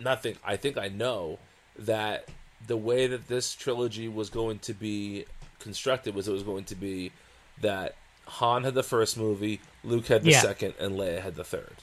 not 0.00 0.22
think 0.22 0.38
I 0.44 0.56
think 0.56 0.78
I 0.78 0.88
know 0.88 1.38
that 1.78 2.28
the 2.66 2.76
way 2.76 3.06
that 3.06 3.28
this 3.28 3.54
trilogy 3.54 4.08
was 4.08 4.30
going 4.30 4.58
to 4.60 4.74
be 4.74 5.24
constructed 5.58 6.14
was 6.14 6.28
it 6.28 6.32
was 6.32 6.42
going 6.42 6.64
to 6.64 6.74
be 6.74 7.12
that 7.60 7.94
Han 8.26 8.64
had 8.64 8.74
the 8.74 8.82
first 8.82 9.16
movie, 9.16 9.60
Luke 9.84 10.06
had 10.06 10.22
the 10.22 10.32
yeah. 10.32 10.40
second, 10.40 10.74
and 10.78 10.96
Leia 10.96 11.20
had 11.20 11.34
the 11.34 11.44
third. 11.44 11.74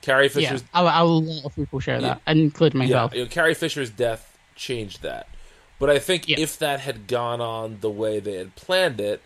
Carrie 0.00 0.28
Fisher's. 0.28 0.62
Yeah, 0.74 0.80
a, 0.80 1.02
a 1.02 1.04
lot 1.04 1.44
of 1.44 1.54
people 1.54 1.80
share 1.80 2.00
that, 2.00 2.20
yeah. 2.26 2.32
including 2.32 2.78
myself. 2.78 3.12
Yeah, 3.12 3.18
you 3.18 3.24
know, 3.24 3.30
Carrie 3.30 3.54
Fisher's 3.54 3.90
death 3.90 4.38
changed 4.54 5.02
that. 5.02 5.28
But 5.78 5.90
I 5.90 5.98
think 5.98 6.28
yeah. 6.28 6.38
if 6.38 6.58
that 6.58 6.80
had 6.80 7.06
gone 7.06 7.40
on 7.40 7.78
the 7.80 7.90
way 7.90 8.20
they 8.20 8.34
had 8.34 8.54
planned 8.54 9.00
it, 9.00 9.20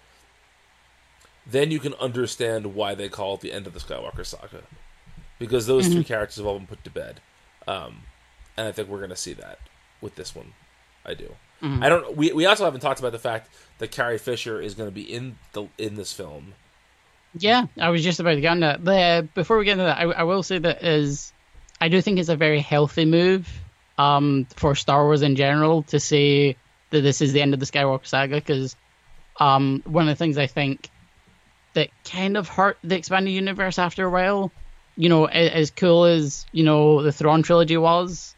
then 1.47 1.71
you 1.71 1.79
can 1.79 1.95
understand 1.95 2.75
why 2.75 2.95
they 2.95 3.09
call 3.09 3.35
it 3.35 3.41
the 3.41 3.53
end 3.53 3.67
of 3.67 3.75
the 3.75 3.81
Skywalker 3.81 4.25
saga. 4.25 4.63
Because 5.39 5.67
those 5.67 5.85
mm-hmm. 5.85 5.95
three 5.95 6.05
characters 6.05 6.37
have 6.37 6.47
all 6.47 6.59
been 6.59 6.67
put 6.67 6.83
to 6.85 6.91
bed. 6.91 7.21
Um, 7.67 8.03
and 8.57 8.67
I 8.67 8.73
think 8.73 8.89
we're 8.89 8.99
going 8.99 9.11
to 9.11 9.17
see 9.17 9.35
that 9.35 9.59
with 10.01 10.15
this 10.15 10.35
one. 10.35 10.53
I 11.05 11.15
do. 11.15 11.35
Mm-hmm. 11.63 11.83
I 11.83 11.89
don't. 11.89 12.17
We, 12.17 12.33
we 12.33 12.47
also 12.47 12.65
haven't 12.65 12.81
talked 12.81 13.01
about 13.01 13.13
the 13.13 13.19
fact 13.19 13.51
that 13.79 13.91
Carrie 13.91 14.19
Fisher 14.19 14.61
is 14.61 14.75
going 14.75 14.89
to 14.89 14.95
be 14.95 15.03
in 15.03 15.39
the 15.53 15.69
in 15.79 15.95
this 15.95 16.13
film 16.13 16.55
yeah, 17.39 17.67
I 17.79 17.91
was 17.91 18.03
just 18.03 18.21
about 18.21 18.35
to 18.35 18.41
get 18.41 18.51
on 18.51 18.61
that. 18.61 18.85
But 18.85 19.01
uh, 19.01 19.23
before 19.35 19.59
we 19.59 19.65
get 19.65 19.73
into 19.73 19.85
that, 19.85 19.99
I, 19.99 20.03
I, 20.05 20.23
will 20.23 20.43
say 20.43 20.59
that 20.59 20.83
is, 20.83 21.33
I 21.81 21.89
do 21.89 22.01
think 22.01 22.19
it's 22.19 22.29
a 22.29 22.37
very 22.37 22.61
healthy 22.61 23.05
move 23.05 23.49
um, 23.99 24.47
for 24.57 24.75
Star 24.75 25.05
Wars 25.05 25.23
in 25.23 25.37
general 25.37 25.83
to 25.85 26.01
say 26.01 26.57
that 26.91 27.01
this 27.01 27.21
is 27.21 27.33
the 27.33 27.43
end 27.43 27.55
of 27.55 27.61
the 27.61 27.67
Skywalker 27.67 28.07
saga 28.07 28.37
because 28.37 28.77
um, 29.39 29.83
one 29.85 30.09
of 30.09 30.09
the 30.09 30.19
things 30.19 30.39
I 30.39 30.47
think 30.47 30.91
that 31.75 31.91
kind 32.05 32.37
of 32.37 32.49
hurt 32.49 32.79
the 32.83 32.97
expanded 32.97 33.35
universe 33.35 33.79
after 33.79 34.07
a 34.07 34.11
while, 34.11 34.51
you 34.97 35.09
know, 35.09 35.27
as, 35.27 35.51
as 35.51 35.71
cool 35.71 36.05
as 36.05 36.47
you 36.53 36.65
know 36.65 37.03
the 37.03 37.13
Thrawn 37.13 37.43
trilogy 37.43 37.77
was, 37.77 38.35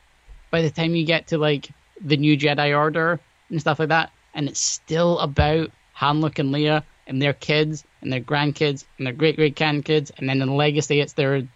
by 0.51 0.63
the 0.63 0.71
time 0.71 0.95
you 0.95 1.05
get 1.05 1.29
to 1.29 1.39
like 1.39 1.71
the 2.01 2.17
new 2.17 2.37
Jedi 2.37 2.77
Order 2.77 3.21
and 3.49 3.61
stuff 3.61 3.79
like 3.79 3.89
that, 3.89 4.11
and 4.35 4.49
it's 4.49 4.61
still 4.61 5.19
about 5.19 5.71
Han, 5.95 6.21
Luke, 6.21 6.39
and 6.39 6.55
Leia 6.55 6.83
and 7.07 7.23
their 7.23 7.33
kids 7.33 7.85
and 8.03 8.13
their 8.13 8.21
grandkids 8.21 8.85
and 8.99 9.07
their 9.07 9.15
great 9.15 9.37
great 9.37 9.57
grandkids, 9.57 10.11
and 10.17 10.29
then 10.29 10.43
in 10.43 10.49
the 10.49 10.55
legacy 10.55 11.01
it's 11.01 11.15
their 11.15 11.49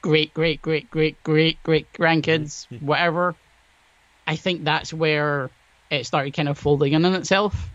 great 0.00 0.34
great 0.34 0.60
great 0.60 0.90
great 0.90 1.22
great 1.22 1.62
great 1.62 1.92
grandkids, 1.92 2.66
mm-hmm. 2.68 2.84
whatever. 2.84 3.34
I 4.26 4.36
think 4.36 4.64
that's 4.64 4.92
where 4.92 5.50
it 5.90 6.06
started 6.06 6.34
kind 6.34 6.48
of 6.48 6.58
folding 6.58 6.92
in 6.92 7.04
on 7.04 7.14
itself 7.14 7.70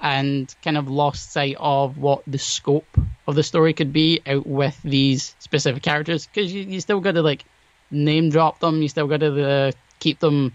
and 0.00 0.54
kind 0.62 0.76
of 0.76 0.88
lost 0.88 1.32
sight 1.32 1.56
of 1.58 1.98
what 1.98 2.22
the 2.26 2.38
scope 2.38 2.98
of 3.26 3.34
the 3.34 3.42
story 3.42 3.72
could 3.72 3.92
be 3.92 4.20
out 4.26 4.46
with 4.46 4.78
these 4.84 5.34
specific 5.40 5.82
characters 5.82 6.26
because 6.26 6.52
you, 6.52 6.62
you 6.62 6.80
still 6.80 7.00
got 7.00 7.12
to 7.12 7.22
like 7.22 7.44
name 7.90 8.30
drop 8.30 8.60
them, 8.60 8.80
you 8.82 8.88
still 8.88 9.06
got 9.08 9.20
to 9.20 9.48
uh, 9.48 9.72
keep 9.98 10.20
them 10.20 10.54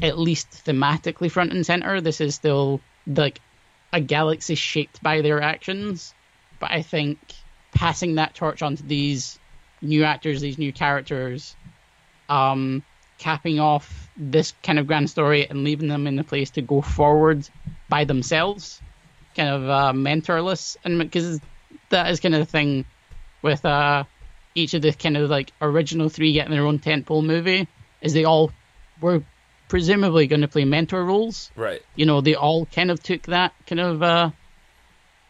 at 0.00 0.18
least 0.18 0.50
thematically 0.64 1.30
front 1.30 1.52
and 1.52 1.66
center. 1.66 2.00
This 2.00 2.20
is 2.20 2.34
still 2.34 2.80
like 3.06 3.40
a 3.92 4.00
galaxy 4.00 4.54
shaped 4.54 5.02
by 5.02 5.22
their 5.22 5.42
actions. 5.42 6.14
But 6.60 6.70
I 6.70 6.82
think 6.82 7.18
passing 7.72 8.16
that 8.16 8.34
torch 8.34 8.62
onto 8.62 8.84
these 8.86 9.38
new 9.80 10.04
actors, 10.04 10.40
these 10.40 10.58
new 10.58 10.72
characters, 10.72 11.56
um, 12.28 12.82
capping 13.18 13.58
off 13.58 14.07
this 14.18 14.52
kind 14.62 14.78
of 14.78 14.86
grand 14.86 15.08
story 15.08 15.48
and 15.48 15.64
leaving 15.64 15.88
them 15.88 16.06
in 16.06 16.18
a 16.18 16.24
place 16.24 16.50
to 16.50 16.62
go 16.62 16.80
forward 16.80 17.48
by 17.88 18.04
themselves, 18.04 18.82
kind 19.36 19.48
of 19.48 19.68
uh, 19.68 19.92
mentorless, 19.92 20.76
and 20.84 20.98
because 20.98 21.40
that 21.90 22.10
is 22.10 22.20
kind 22.20 22.34
of 22.34 22.40
the 22.40 22.50
thing 22.50 22.84
with 23.42 23.64
uh, 23.64 24.04
each 24.54 24.74
of 24.74 24.82
the 24.82 24.92
kind 24.92 25.16
of 25.16 25.30
like 25.30 25.52
original 25.62 26.08
three 26.08 26.32
getting 26.32 26.52
their 26.52 26.66
own 26.66 26.80
tentpole 26.80 27.24
movie, 27.24 27.68
is 28.02 28.12
they 28.12 28.24
all 28.24 28.50
were 29.00 29.22
presumably 29.68 30.26
going 30.26 30.40
to 30.40 30.48
play 30.48 30.64
mentor 30.64 31.04
roles. 31.04 31.50
Right. 31.54 31.82
You 31.94 32.06
know, 32.06 32.20
they 32.20 32.34
all 32.34 32.66
kind 32.66 32.90
of 32.90 33.02
took 33.02 33.22
that 33.22 33.52
kind 33.66 33.80
of 33.80 34.02
uh, 34.02 34.30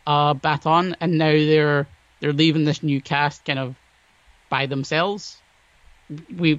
uh, 0.06 0.34
baton, 0.34 0.96
and 1.00 1.18
now 1.18 1.32
they're 1.32 1.86
they're 2.20 2.32
leaving 2.32 2.64
this 2.64 2.82
new 2.82 3.00
cast 3.00 3.44
kind 3.44 3.58
of 3.58 3.76
by 4.48 4.66
themselves. 4.66 5.36
We 6.34 6.58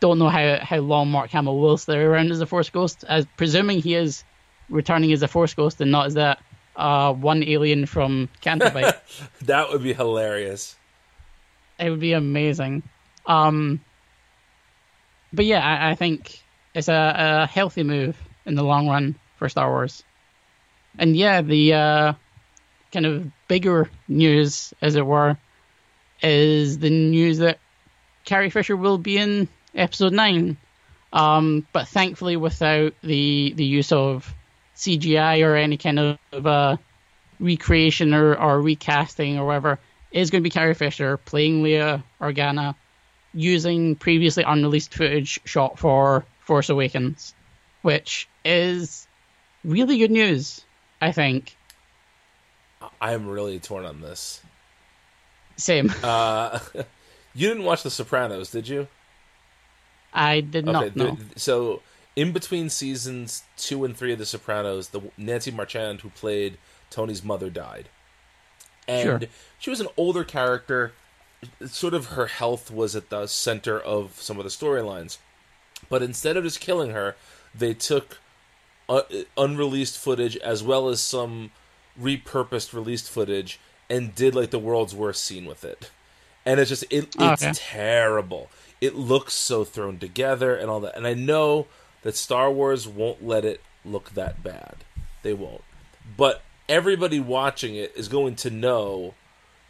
don't 0.00 0.18
know 0.18 0.28
how, 0.28 0.58
how 0.60 0.78
long 0.78 1.10
Mark 1.10 1.30
Hamill 1.30 1.58
will 1.58 1.76
stay 1.76 1.98
around 1.98 2.30
as 2.30 2.40
a 2.40 2.46
Force 2.46 2.70
Ghost, 2.70 3.04
as 3.08 3.26
presuming 3.36 3.80
he 3.80 3.94
is 3.94 4.24
returning 4.68 5.12
as 5.12 5.22
a 5.22 5.28
Force 5.28 5.54
Ghost 5.54 5.80
and 5.80 5.90
not 5.90 6.06
as 6.06 6.14
that 6.14 6.40
uh, 6.76 7.12
one 7.12 7.42
alien 7.42 7.86
from 7.86 8.28
Bight. 8.44 8.94
that 9.42 9.68
would 9.70 9.82
be 9.82 9.92
hilarious. 9.92 10.76
It 11.78 11.90
would 11.90 12.00
be 12.00 12.12
amazing. 12.12 12.82
Um, 13.26 13.80
but 15.32 15.44
yeah, 15.44 15.64
I, 15.64 15.90
I 15.90 15.94
think 15.94 16.42
it's 16.74 16.88
a, 16.88 17.14
a 17.42 17.46
healthy 17.46 17.82
move 17.82 18.16
in 18.46 18.54
the 18.54 18.62
long 18.62 18.88
run 18.88 19.16
for 19.36 19.48
Star 19.48 19.68
Wars. 19.68 20.04
And 20.98 21.16
yeah, 21.16 21.42
the 21.42 21.74
uh, 21.74 22.12
kind 22.92 23.06
of 23.06 23.30
bigger 23.48 23.90
news, 24.08 24.72
as 24.80 24.96
it 24.96 25.04
were, 25.04 25.36
is 26.22 26.78
the 26.78 26.90
news 26.90 27.38
that 27.38 27.58
Carrie 28.24 28.50
Fisher 28.50 28.76
will 28.76 28.98
be 28.98 29.18
in 29.18 29.48
Episode 29.74 30.12
Nine, 30.12 30.56
um, 31.12 31.66
but 31.72 31.88
thankfully 31.88 32.36
without 32.36 32.94
the 33.02 33.52
the 33.54 33.64
use 33.64 33.92
of 33.92 34.34
CGI 34.76 35.44
or 35.44 35.56
any 35.56 35.76
kind 35.76 35.98
of 35.98 36.18
uh, 36.46 36.76
recreation 37.40 38.14
or, 38.14 38.36
or 38.36 38.60
recasting 38.60 39.38
or 39.38 39.46
whatever. 39.46 39.78
is 40.12 40.30
going 40.30 40.42
to 40.42 40.44
be 40.44 40.50
Carrie 40.50 40.74
Fisher 40.74 41.16
playing 41.16 41.62
Leia 41.62 42.02
Organa, 42.20 42.74
using 43.34 43.96
previously 43.96 44.44
unreleased 44.44 44.94
footage 44.94 45.40
shot 45.44 45.78
for 45.78 46.24
Force 46.40 46.68
Awakens, 46.68 47.34
which 47.82 48.28
is 48.44 49.06
really 49.64 49.98
good 49.98 50.10
news, 50.10 50.64
I 51.00 51.12
think. 51.12 51.56
I 53.00 53.12
am 53.12 53.26
really 53.26 53.58
torn 53.58 53.84
on 53.84 54.00
this. 54.00 54.40
Same. 55.56 55.92
Uh, 56.02 56.60
you 57.34 57.48
didn't 57.48 57.64
watch 57.64 57.82
The 57.82 57.90
Sopranos, 57.90 58.50
did 58.50 58.68
you? 58.68 58.86
I 60.12 60.40
did 60.40 60.68
okay, 60.68 60.72
not. 60.72 60.96
No. 60.96 61.18
So, 61.36 61.82
in 62.16 62.32
between 62.32 62.70
seasons 62.70 63.44
two 63.56 63.84
and 63.84 63.96
three 63.96 64.12
of 64.12 64.18
The 64.18 64.26
Sopranos, 64.26 64.88
the 64.88 65.02
Nancy 65.16 65.50
Marchand 65.50 66.00
who 66.00 66.10
played 66.10 66.58
Tony's 66.90 67.22
mother 67.22 67.50
died, 67.50 67.88
and 68.86 69.22
sure. 69.22 69.30
she 69.58 69.70
was 69.70 69.80
an 69.80 69.88
older 69.96 70.24
character. 70.24 70.92
Sort 71.66 71.94
of 71.94 72.06
her 72.06 72.26
health 72.26 72.70
was 72.70 72.96
at 72.96 73.10
the 73.10 73.26
center 73.26 73.78
of 73.78 74.20
some 74.20 74.38
of 74.38 74.44
the 74.44 74.50
storylines. 74.50 75.18
But 75.88 76.02
instead 76.02 76.36
of 76.36 76.42
just 76.42 76.58
killing 76.58 76.90
her, 76.90 77.14
they 77.54 77.74
took 77.74 78.18
uh, 78.88 79.02
unreleased 79.36 79.98
footage 79.98 80.36
as 80.38 80.62
well 80.62 80.88
as 80.88 81.00
some 81.00 81.52
repurposed 82.00 82.72
released 82.72 83.10
footage 83.10 83.60
and 83.90 84.14
did 84.14 84.34
like 84.34 84.50
the 84.50 84.58
world's 84.58 84.94
worst 84.94 85.24
scene 85.24 85.44
with 85.44 85.64
it. 85.64 85.90
And 86.44 86.58
it's 86.60 86.70
just 86.70 86.84
it, 86.90 87.14
oh, 87.18 87.32
it's 87.32 87.42
okay. 87.42 87.52
terrible. 87.54 88.50
It 88.80 88.94
looks 88.94 89.34
so 89.34 89.64
thrown 89.64 89.98
together 89.98 90.54
and 90.54 90.70
all 90.70 90.80
that. 90.80 90.96
And 90.96 91.06
I 91.06 91.14
know 91.14 91.66
that 92.02 92.16
Star 92.16 92.50
Wars 92.50 92.86
won't 92.86 93.24
let 93.24 93.44
it 93.44 93.60
look 93.84 94.10
that 94.10 94.42
bad. 94.42 94.76
They 95.22 95.32
won't. 95.34 95.64
But 96.16 96.42
everybody 96.68 97.20
watching 97.20 97.74
it 97.74 97.92
is 97.96 98.08
going 98.08 98.36
to 98.36 98.50
know 98.50 99.14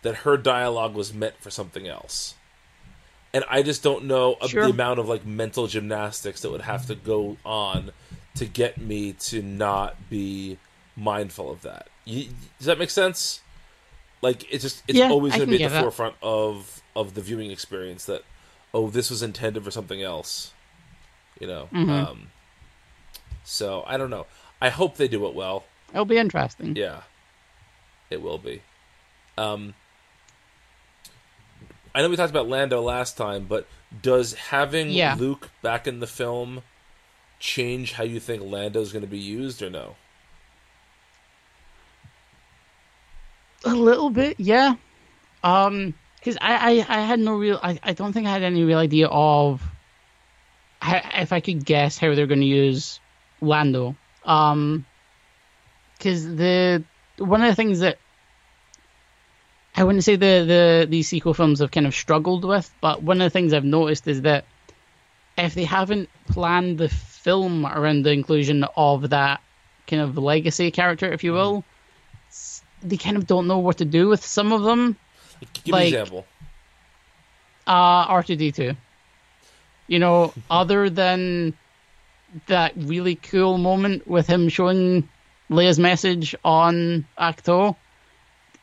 that 0.03 0.17
her 0.17 0.37
dialogue 0.37 0.95
was 0.95 1.13
meant 1.13 1.35
for 1.41 1.51
something 1.51 1.89
else 1.89 2.35
and 3.33 3.45
I 3.49 3.63
just 3.63 3.83
don't 3.83 4.05
know 4.05 4.37
sure. 4.47 4.65
the 4.65 4.71
amount 4.71 4.99
of 4.99 5.09
like 5.09 5.25
mental 5.27 5.67
gymnastics 5.67 6.41
that 6.43 6.51
would 6.51 6.63
have 6.63 6.87
to 6.87 6.95
go 6.95 7.37
on 7.45 7.93
to 8.37 8.47
get 8.47 8.79
me 8.79 9.13
to 9.13 9.43
not 9.43 9.97
be 10.09 10.59
mindful 10.97 11.51
of 11.51 11.63
that. 11.63 11.89
You, 12.05 12.29
does 12.59 12.67
that 12.67 12.79
make 12.79 12.91
sense? 12.91 13.41
Like 14.23 14.51
it's 14.53 14.63
just 14.63 14.83
it's 14.89 14.99
yeah, 14.99 15.11
always 15.11 15.35
going 15.35 15.49
to 15.49 15.59
be 15.59 15.63
at 15.63 15.69
the 15.69 15.75
that. 15.75 15.83
forefront 15.83 16.15
of 16.23 16.83
of 16.97 17.15
the 17.15 17.21
viewing 17.21 17.51
experience 17.51 18.07
that 18.07 18.23
oh, 18.79 18.89
this 18.91 19.11
was 19.11 19.23
intended 19.23 19.65
for 19.65 19.71
something 19.73 20.03
else. 20.03 20.53
You 21.41 21.47
know. 21.49 21.69
Mhm. 21.73 21.91
Um, 22.09 22.31
so 23.45 23.83
I 23.87 23.97
don't 23.97 24.11
know. 24.11 24.27
I 24.61 24.69
hope 24.71 24.97
they 24.97 25.09
do 25.09 25.27
it 25.27 25.35
well. 25.35 25.65
It'll 25.93 26.05
be 26.05 26.19
interesting. 26.19 26.77
Yeah, 26.77 27.03
it 28.11 28.23
will 28.23 28.39
be. 28.39 28.63
Um, 29.37 29.75
I 31.95 32.03
know 32.03 32.09
we 32.09 32.17
talked 32.17 32.31
about 32.31 32.49
Lando 32.49 32.81
last 32.81 33.17
time, 33.17 33.47
but 33.47 33.67
does 34.03 34.35
having 34.35 34.91
Yeah. 34.91 35.17
Luke 35.19 35.51
back 35.63 35.87
in 35.87 35.99
the 36.01 36.07
film 36.07 36.63
change 37.41 37.93
how 37.95 38.05
you 38.05 38.21
think 38.21 38.43
Lando's 38.43 38.93
going 38.93 39.05
to 39.05 39.11
be 39.11 39.19
used, 39.19 39.63
or 39.63 39.71
no? 39.71 39.97
A 43.65 43.75
little 43.75 44.11
bit, 44.11 44.39
yeah. 44.39 44.75
Um, 45.43 45.95
because 46.19 46.37
I, 46.41 46.85
I, 46.89 46.99
I 46.99 47.01
had 47.03 47.21
no 47.21 47.37
real, 47.37 47.59
I, 47.63 47.79
I 47.83 47.93
don't 47.93 48.13
think 48.13 48.27
I 48.27 48.33
had 48.33 48.43
any 48.43 48.65
real 48.65 48.79
idea 48.79 49.09
of 49.09 49.63
how, 50.81 51.01
if 51.15 51.33
I 51.33 51.41
could 51.41 51.65
guess 51.65 51.99
how 51.99 52.15
they're 52.15 52.27
going 52.27 52.41
to 52.41 52.47
use 52.47 53.01
Lando. 53.41 53.97
Um, 54.25 54.85
because 55.97 56.25
the 56.25 56.85
one 57.19 57.43
of 57.43 57.49
the 57.49 57.57
things 57.57 57.81
that 57.81 57.99
I 59.75 59.85
wouldn't 59.85 60.05
say 60.05 60.17
the 60.17 60.45
the 60.47 60.87
these 60.89 61.09
sequel 61.09 61.35
films 61.35 61.61
have 61.61 61.71
kind 61.71 61.87
of 61.87 61.95
struggled 61.95 62.45
with, 62.45 62.73
but 62.81 63.03
one 63.03 63.21
of 63.21 63.27
the 63.27 63.31
things 63.31 63.53
I've 63.53 63.65
noticed 63.65 64.07
is 64.07 64.23
that 64.23 64.45
if 65.37 65.55
they 65.55 65.65
haven't 65.65 66.09
planned 66.29 66.79
the 66.79 66.89
film 66.89 67.67
around 67.67 68.03
the 68.03 68.11
inclusion 68.11 68.65
of 68.77 69.11
that 69.11 69.41
kind 69.87 70.03
of 70.03 70.19
legacy 70.19 70.71
character, 70.71 71.13
if 71.13 71.23
you 71.23 71.33
will, 71.33 71.65
they 72.83 72.97
kind 72.97 73.17
of 73.17 73.27
don't 73.27 73.47
know 73.47 73.59
what 73.59 73.79
to 73.79 73.85
do 73.85 74.09
with 74.09 74.25
some 74.25 74.53
of 74.53 74.63
them. 74.63 74.97
Give 75.41 75.67
me 75.67 75.73
Like- 75.73 75.83
an 75.83 76.01
example. 76.01 76.27
Uh, 77.67 78.07
R2D2. 78.09 78.77
You 79.89 79.99
know, 79.99 80.33
other 80.51 80.91
than 80.91 81.55
that 82.47 82.73
really 82.77 83.15
cool 83.15 83.57
moment 83.59 84.07
with 84.07 84.27
him 84.27 84.49
showing 84.49 85.09
Leia's 85.51 85.79
message 85.79 86.35
on 86.45 87.07
Ahch-To, 87.19 87.75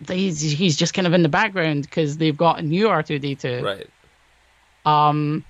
he's, 0.07 0.41
he's 0.41 0.75
just 0.75 0.93
kind 0.93 1.07
of 1.07 1.13
in 1.13 1.23
the 1.23 1.29
background 1.29 1.83
because 1.83 2.17
they've 2.17 2.37
got 2.37 2.59
a 2.59 2.61
new 2.61 2.87
R2D2. 2.87 3.63
Right. 3.63 3.87
Um, 4.85 5.43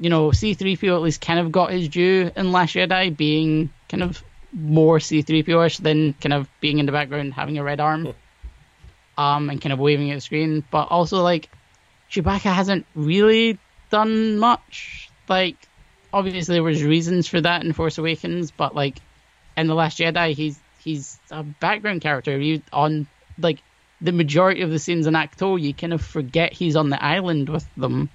you 0.00 0.10
know, 0.10 0.30
C3PO 0.30 0.94
at 0.94 1.02
least 1.02 1.20
kind 1.20 1.38
of 1.38 1.52
got 1.52 1.70
his 1.70 1.88
due 1.88 2.30
in 2.34 2.50
Last 2.52 2.74
Jedi, 2.74 3.16
being 3.16 3.70
kind 3.88 4.02
of 4.02 4.22
more 4.52 4.98
C3PO-ish 4.98 5.76
than 5.78 6.14
kind 6.14 6.32
of 6.32 6.48
being 6.60 6.78
in 6.78 6.86
the 6.86 6.92
background 6.92 7.34
having 7.34 7.58
a 7.58 7.62
red 7.62 7.78
arm, 7.78 8.14
um, 9.16 9.50
and 9.50 9.60
kind 9.60 9.72
of 9.72 9.78
waving 9.78 10.10
at 10.10 10.16
the 10.16 10.20
screen. 10.20 10.64
But 10.70 10.88
also, 10.90 11.22
like, 11.22 11.50
Chewbacca 12.10 12.52
hasn't 12.52 12.86
really 12.94 13.58
done 13.90 14.38
much. 14.38 15.10
Like, 15.28 15.56
obviously 16.12 16.54
there 16.54 16.62
was 16.62 16.82
reasons 16.82 17.28
for 17.28 17.40
that 17.40 17.64
in 17.64 17.72
Force 17.72 17.98
Awakens, 17.98 18.50
but 18.50 18.74
like 18.74 18.98
in 19.56 19.66
the 19.66 19.74
Last 19.74 19.98
Jedi, 19.98 20.34
he's 20.34 20.58
he's 20.82 21.18
a 21.30 21.42
background 21.42 22.00
character. 22.00 22.38
You 22.38 22.62
on 22.72 23.06
like 23.38 23.62
the 24.00 24.12
majority 24.12 24.62
of 24.62 24.70
the 24.70 24.78
scenes 24.78 25.06
in 25.06 25.14
Ahch-To, 25.14 25.56
you 25.56 25.74
kind 25.74 25.92
of 25.92 26.02
forget 26.02 26.52
he's 26.52 26.76
on 26.76 26.88
the 26.88 27.02
island 27.02 27.48
with 27.48 27.66
them. 27.76 28.08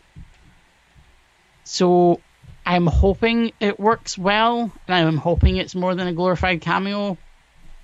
So 1.64 2.20
I'm 2.66 2.88
hoping 2.88 3.52
it 3.60 3.80
works 3.80 4.18
well, 4.18 4.72
and 4.88 5.08
I'm 5.08 5.18
hoping 5.18 5.58
it's 5.58 5.76
more 5.76 5.96
than 5.96 6.08
a 6.08 6.14
glorified 6.14 6.62
cameo. 6.62 7.18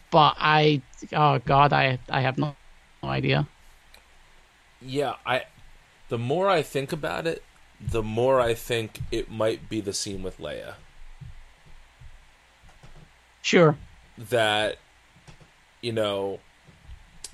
But 0.09 0.35
I, 0.39 0.81
oh 1.13 1.39
god, 1.39 1.73
I 1.73 1.99
I 2.09 2.21
have 2.21 2.37
no, 2.37 2.55
no 3.01 3.09
idea. 3.09 3.47
Yeah, 4.81 5.15
I. 5.25 5.43
The 6.09 6.17
more 6.17 6.49
I 6.49 6.61
think 6.61 6.91
about 6.91 7.25
it, 7.25 7.43
the 7.79 8.03
more 8.03 8.39
I 8.39 8.53
think 8.53 8.99
it 9.11 9.31
might 9.31 9.69
be 9.69 9.79
the 9.81 9.93
scene 9.93 10.23
with 10.23 10.39
Leia. 10.39 10.73
Sure. 13.41 13.77
That, 14.17 14.77
you 15.81 15.93
know, 15.93 16.39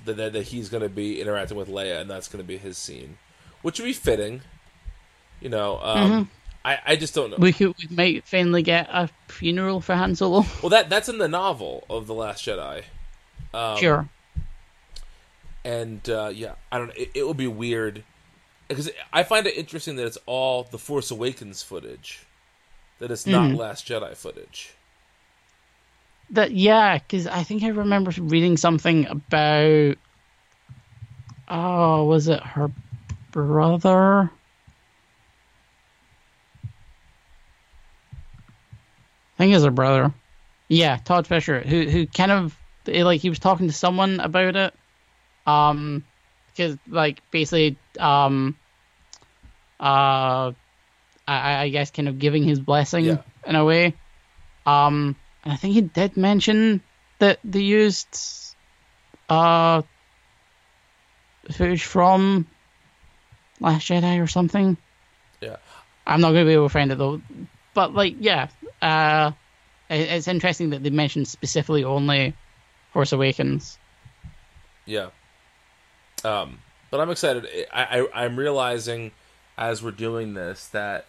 that 0.04 0.16
that, 0.16 0.32
that 0.32 0.42
he's 0.44 0.68
going 0.68 0.82
to 0.82 0.88
be 0.88 1.20
interacting 1.20 1.56
with 1.56 1.68
Leia, 1.68 2.00
and 2.00 2.10
that's 2.10 2.28
going 2.28 2.42
to 2.42 2.46
be 2.46 2.56
his 2.56 2.78
scene, 2.78 3.18
which 3.62 3.78
would 3.78 3.86
be 3.86 3.92
fitting. 3.92 4.42
You 5.40 5.48
know, 5.48 5.78
um, 5.82 6.30
I 6.64 6.78
I 6.86 6.96
just 6.96 7.14
don't 7.14 7.30
know. 7.30 7.36
We 7.38 7.52
could 7.52 7.74
we 7.78 7.94
might 7.94 8.26
finally 8.26 8.62
get 8.62 8.88
a 8.90 9.08
funeral 9.28 9.80
for 9.80 9.94
Han 9.94 10.14
Solo. 10.14 10.44
Well, 10.62 10.70
that 10.70 10.88
that's 10.88 11.08
in 11.08 11.18
the 11.18 11.28
novel 11.28 11.84
of 11.90 12.06
the 12.06 12.14
Last 12.14 12.44
Jedi. 12.44 12.84
Um, 13.52 13.76
sure. 13.78 14.08
And 15.68 16.08
uh, 16.08 16.30
yeah, 16.34 16.54
I 16.72 16.78
don't. 16.78 16.88
know. 16.88 16.94
It, 16.96 17.10
it 17.14 17.26
would 17.26 17.36
be 17.36 17.46
weird 17.46 18.02
because 18.68 18.90
I 19.12 19.22
find 19.22 19.46
it 19.46 19.56
interesting 19.56 19.96
that 19.96 20.06
it's 20.06 20.18
all 20.26 20.62
the 20.64 20.78
Force 20.78 21.10
Awakens 21.10 21.62
footage, 21.62 22.20
that 22.98 23.10
it's 23.10 23.26
not 23.26 23.50
Mhm. 23.50 23.56
Last 23.56 23.86
Jedi 23.86 24.16
footage. 24.16 24.72
That 26.30 26.52
yeah, 26.52 26.98
because 26.98 27.26
I 27.26 27.42
think 27.42 27.62
I 27.62 27.68
remember 27.68 28.10
reading 28.20 28.56
something 28.56 29.06
about. 29.06 29.96
Oh, 31.50 32.04
was 32.04 32.28
it 32.28 32.42
her 32.42 32.70
brother? 33.30 34.30
I 39.34 39.38
think 39.38 39.54
it's 39.54 39.64
her 39.64 39.70
brother. 39.70 40.12
Yeah, 40.68 40.98
Todd 41.04 41.26
Fisher, 41.26 41.60
who 41.60 41.88
who 41.88 42.06
kind 42.06 42.30
of 42.32 42.56
like 42.86 43.20
he 43.20 43.28
was 43.30 43.38
talking 43.38 43.66
to 43.68 43.72
someone 43.72 44.20
about 44.20 44.56
it, 44.56 44.74
um, 45.48 46.04
because 46.48 46.76
like 46.88 47.22
basically 47.30 47.78
um, 47.98 48.56
uh, 49.80 50.52
I 51.26 51.62
I 51.64 51.68
guess 51.70 51.90
kind 51.90 52.08
of 52.08 52.18
giving 52.18 52.44
his 52.44 52.58
blessing 52.60 53.04
Yeah. 53.04 53.22
in 53.46 53.54
a 53.56 53.64
way, 53.64 53.94
um, 54.66 55.16
and 55.44 55.52
I 55.52 55.56
think 55.56 55.74
he 55.74 55.80
did 55.82 56.16
mention 56.16 56.82
that 57.18 57.38
they 57.44 57.60
used 57.60 58.54
uh 59.28 59.82
footage 61.50 61.84
from 61.84 62.46
Last 63.60 63.88
Jedi 63.88 64.22
or 64.22 64.26
something. 64.26 64.76
Yeah. 65.40 65.56
I'm 66.06 66.20
not 66.20 66.32
going 66.32 66.44
to 66.44 66.48
be 66.48 66.54
able 66.54 66.66
to 66.68 66.72
find 66.72 66.90
it 66.92 66.98
though. 66.98 67.20
But 67.74 67.94
like, 67.94 68.16
yeah, 68.20 68.48
uh, 68.82 69.32
it- 69.90 70.08
it's 70.10 70.28
interesting 70.28 70.70
that 70.70 70.82
they 70.82 70.90
mentioned 70.90 71.28
specifically 71.28 71.84
only 71.84 72.34
Force 72.92 73.12
Awakens. 73.12 73.78
Yeah. 74.86 75.10
Um, 76.24 76.58
but 76.90 77.00
I'm 77.00 77.10
excited. 77.10 77.46
I, 77.72 78.00
I 78.00 78.24
I'm 78.24 78.38
realizing 78.38 79.12
as 79.56 79.82
we're 79.82 79.90
doing 79.90 80.34
this 80.34 80.66
that 80.68 81.06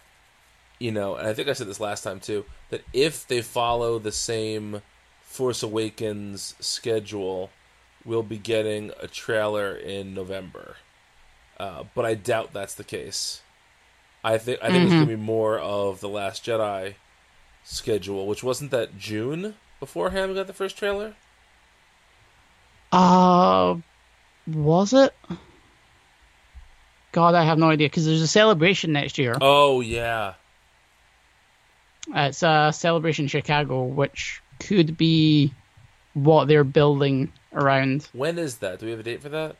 you 0.78 0.90
know, 0.90 1.14
and 1.16 1.26
I 1.28 1.34
think 1.34 1.48
I 1.48 1.52
said 1.52 1.66
this 1.66 1.80
last 1.80 2.02
time 2.04 2.20
too, 2.20 2.44
that 2.70 2.82
if 2.92 3.26
they 3.26 3.42
follow 3.42 3.98
the 3.98 4.12
same 4.12 4.82
Force 5.22 5.62
Awakens 5.62 6.54
schedule, 6.58 7.50
we'll 8.04 8.22
be 8.22 8.38
getting 8.38 8.90
a 9.00 9.06
trailer 9.06 9.74
in 9.76 10.14
November. 10.14 10.76
Uh, 11.58 11.84
but 11.94 12.04
I 12.06 12.14
doubt 12.14 12.52
that's 12.54 12.74
the 12.74 12.84
case. 12.84 13.42
I 14.24 14.38
think 14.38 14.58
I 14.62 14.70
think 14.70 14.84
it's 14.84 14.94
Mhm. 14.94 14.98
gonna 15.00 15.06
be 15.06 15.16
more 15.16 15.58
of 15.58 16.00
the 16.00 16.08
Last 16.08 16.44
Jedi 16.44 16.94
schedule, 17.64 18.26
which 18.26 18.42
wasn't 18.42 18.70
that 18.70 18.98
June 18.98 19.56
beforehand 19.78 20.30
we 20.30 20.34
got 20.36 20.46
the 20.46 20.52
first 20.54 20.76
trailer. 20.76 21.14
Uh, 22.92 23.76
was 24.46 24.92
it? 24.92 25.14
God, 27.12 27.34
I 27.34 27.44
have 27.44 27.58
no 27.58 27.70
idea 27.70 27.88
because 27.88 28.06
there's 28.06 28.22
a 28.22 28.28
celebration 28.28 28.92
next 28.92 29.18
year. 29.18 29.36
Oh 29.40 29.80
yeah, 29.80 30.34
It's 32.08 32.42
a 32.42 32.70
celebration 32.72 33.26
Chicago, 33.26 33.82
which 33.84 34.40
could 34.60 34.96
be 34.96 35.52
what 36.14 36.46
they're 36.48 36.64
building 36.64 37.32
around. 37.52 38.08
when 38.12 38.38
is 38.38 38.58
that? 38.58 38.78
Do 38.78 38.86
we 38.86 38.90
have 38.92 39.00
a 39.00 39.04
date 39.04 39.22
for 39.22 39.28
that? 39.30 39.56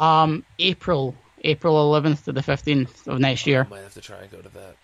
Um, 0.00 0.44
April, 0.58 1.14
April 1.42 1.90
11th 1.92 2.24
to 2.24 2.32
the 2.32 2.40
15th 2.42 3.06
of 3.06 3.18
next 3.20 3.46
year. 3.46 3.64
I 3.66 3.70
might 3.70 3.82
have 3.82 3.94
to 3.94 4.00
try 4.00 4.18
and 4.18 4.30
go 4.30 4.40
to 4.42 4.48
that. 4.50 4.76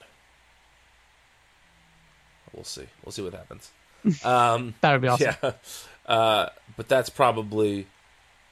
We'll 2.55 2.65
see. 2.65 2.87
We'll 3.05 3.13
see 3.13 3.23
what 3.23 3.35
happens. 3.35 3.71
Um, 4.25 4.75
That 4.81 4.93
would 4.93 5.03
be 5.03 5.09
awesome. 5.09 5.35
yeah, 5.43 5.53
uh, 6.07 6.49
but 6.79 6.89
that's 6.89 7.11
probably 7.11 7.87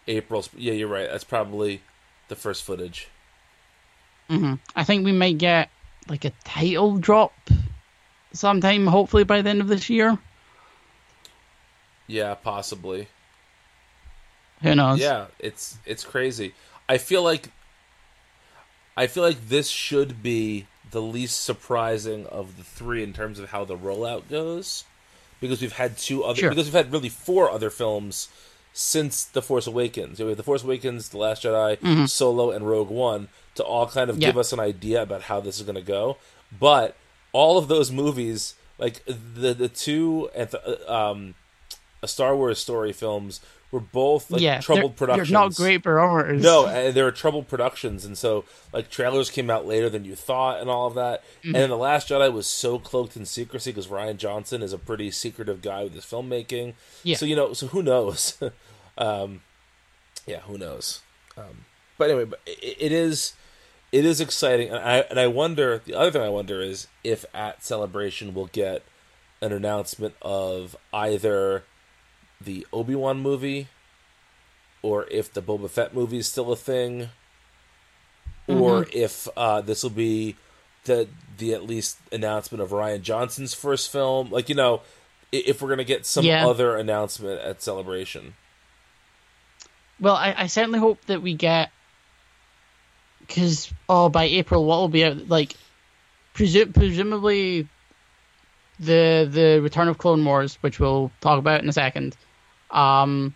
April's. 0.09 0.49
Yeah, 0.57 0.73
you're 0.73 0.89
right. 0.89 1.09
That's 1.11 1.25
probably 1.25 1.83
the 2.29 2.37
first 2.37 2.65
footage. 2.65 3.09
hmm 4.29 4.55
I 4.75 4.85
think 4.85 5.05
we 5.05 5.13
might 5.13 5.39
get 5.39 5.71
like 6.09 6.25
a 6.25 6.33
title 6.45 6.97
drop 6.97 7.33
sometime, 8.33 8.87
hopefully 8.87 9.25
by 9.25 9.43
the 9.43 9.51
end 9.51 9.61
of 9.61 9.69
this 9.69 9.89
year. 9.89 10.19
Yeah, 12.07 12.35
possibly. 12.35 13.09
Who 14.63 14.75
knows? 14.75 14.99
Yeah, 14.99 15.27
it's 15.39 15.79
it's 15.85 16.05
crazy. 16.05 16.55
I 16.89 16.99
feel 16.99 17.23
like 17.23 17.51
I 18.97 19.07
feel 19.07 19.23
like 19.23 19.49
this 19.49 19.69
should 19.69 20.23
be 20.23 20.67
the 20.91 21.03
least 21.03 21.45
surprising 21.45 22.27
of 22.27 22.57
the 22.57 22.65
three 22.65 23.03
in 23.03 23.13
terms 23.13 23.39
of 23.39 23.51
how 23.51 23.65
the 23.65 23.77
rollout 23.77 24.29
goes, 24.29 24.85
because 25.41 25.61
we've 25.61 25.73
had 25.73 25.99
two 25.99 26.25
other 26.25 26.41
Sure. 26.41 26.49
because 26.51 26.65
we've 26.67 26.75
had 26.75 26.91
really 26.93 27.11
four 27.11 27.51
other 27.51 27.71
films 27.71 28.29
since 28.79 29.25
the 29.25 29.43
Force 29.43 29.67
Awakens. 29.67 30.21
You 30.21 30.27
know, 30.27 30.35
the 30.35 30.45
Force 30.45 30.63
Awakens, 30.63 31.09
the 31.09 31.19
Last 31.19 31.43
Jedi, 31.43 32.09
Solo, 32.09 32.53
and 32.53 32.65
Rogue 32.65 32.91
One 32.91 33.27
to 33.57 33.65
all 33.65 33.89
kind 33.89 34.09
of 34.09 34.15
Mm-hmm. 34.15 34.23
Yeah. 34.23 34.29
give 34.29 34.39
us 34.39 34.53
an 34.53 34.61
idea 34.61 35.03
about 35.03 35.23
how 35.23 35.41
this 35.41 35.59
is 35.59 35.65
going 35.65 35.75
to 35.75 35.83
go. 35.83 36.17
But 36.57 36.97
all 37.33 37.59
of 37.59 37.67
those 37.67 37.91
movies, 37.91 38.55
like 38.79 39.05
the 39.05 39.53
the 39.53 39.69
two 39.69 40.31
uh, 40.37 40.93
um, 41.11 41.35
a 42.03 42.07
Star 42.07 42.37
Wars 42.37 42.61
story 42.61 42.93
films, 42.93 43.41
were 43.71 43.81
both 43.81 44.31
like 44.31 44.41
yeah, 44.41 44.61
troubled 44.61 44.93
they're, 44.93 45.07
productions. 45.09 45.29
They're 45.29 45.41
not 45.41 45.55
great 45.55 45.83
barometers. 45.83 46.43
No, 46.43 46.67
and 46.67 46.95
they 46.95 47.03
were 47.03 47.11
troubled 47.11 47.49
productions, 47.49 48.05
and 48.05 48.17
so 48.17 48.45
like 48.73 48.89
trailers 48.91 49.29
came 49.31 49.51
out 49.51 49.67
later 49.67 49.91
than 49.91 50.05
you 50.05 50.15
thought, 50.15 50.61
and 50.61 50.71
all 50.71 50.87
of 50.87 50.95
that. 50.95 51.23
Mm-hmm. 51.41 51.49
And 51.49 51.55
then 51.57 51.71
the 51.71 51.77
Last 51.77 52.09
Jedi 52.09 52.33
was 52.33 52.47
so 52.47 52.79
cloaked 52.79 53.17
in 53.17 53.27
secrecy 53.27 53.71
because 53.73 53.89
Rian 53.89 54.17
Johnson 54.17 54.63
is 54.63 54.73
a 54.73 54.79
pretty 54.79 55.11
secretive 55.11 55.61
guy 55.61 55.83
with 55.85 55.95
his 55.95 56.05
filmmaking. 56.05 56.75
Yeah. 57.03 57.17
So 57.17 57.27
you 57.27 57.37
know, 57.37 57.53
so 57.53 57.67
who 57.67 57.83
knows? 57.83 58.41
um, 58.99 59.41
yeah, 60.27 60.41
who 60.41 60.59
knows? 60.59 61.01
Um, 61.37 61.65
but 61.97 62.11
anyway, 62.11 62.25
but 62.27 62.41
it, 62.47 62.77
it 62.79 62.93
is 62.93 63.33
it 63.93 64.05
is 64.05 64.21
exciting, 64.21 64.69
and 64.69 64.79
I 64.79 64.99
and 65.09 65.19
I 65.19 65.27
wonder. 65.29 65.81
The 65.85 65.95
other 65.95 66.11
thing 66.11 66.23
I 66.23 66.29
wonder 66.29 66.61
is 66.61 66.87
if 67.03 67.25
at 67.33 67.65
Celebration 67.65 68.35
we'll 68.35 68.47
get 68.47 68.83
an 69.41 69.53
announcement 69.53 70.15
of 70.21 70.77
either 70.93 71.63
the 72.41 72.67
Obi 72.73 72.95
Wan 72.95 73.21
movie 73.21 73.69
or 74.83 75.07
if 75.11 75.33
the 75.33 75.41
Boba 75.43 75.71
Fett 75.71 75.95
movie 75.95 76.19
is 76.19 76.27
still 76.29 76.53
a 76.53 76.57
thing, 76.57 77.09
or 78.47 78.87
if 78.93 79.29
uh, 79.37 79.61
this 79.61 79.83
will 79.83 79.91
be 79.91 80.37
the 80.85 81.09
the 81.39 81.55
at 81.55 81.65
least 81.65 81.99
announcement 82.13 82.63
of 82.63 82.71
Rian 82.71 83.03
Johnson's 83.03 83.55
first 83.55 83.91
film. 83.91 84.31
Like 84.31 84.49
you 84.49 84.55
know, 84.55 84.83
if 85.33 85.61
we're 85.63 85.69
gonna 85.69 85.85
get 85.85 86.07
some 86.07 86.25
Yeah. 86.25 86.47
other 86.47 86.77
announcement 86.77 87.41
at 87.41 87.63
Celebration. 87.63 88.35
Well, 90.01 90.15
I, 90.15 90.35
I 90.37 90.47
certainly 90.47 90.79
hope 90.79 91.05
that 91.07 91.23
we 91.23 91.35
get 91.35 91.71
because 93.29 93.73
oh, 93.89 94.09
by 94.09 94.25
April, 94.25 94.65
what 94.65 94.79
will 94.79 94.89
be 94.89 95.05
out? 95.05 95.29
Like, 95.29 95.55
presu- 96.35 96.73
presumably, 96.73 97.69
the 98.81 99.29
the 99.31 99.61
Return 99.63 99.89
of 99.89 99.99
Clone 99.99 100.25
Wars, 100.25 100.57
which 100.63 100.81
we'll 100.81 101.13
talk 101.21 101.39
about 101.39 101.63
in 101.63 101.69
a 101.69 101.73
second, 101.73 102.17
um, 102.71 103.35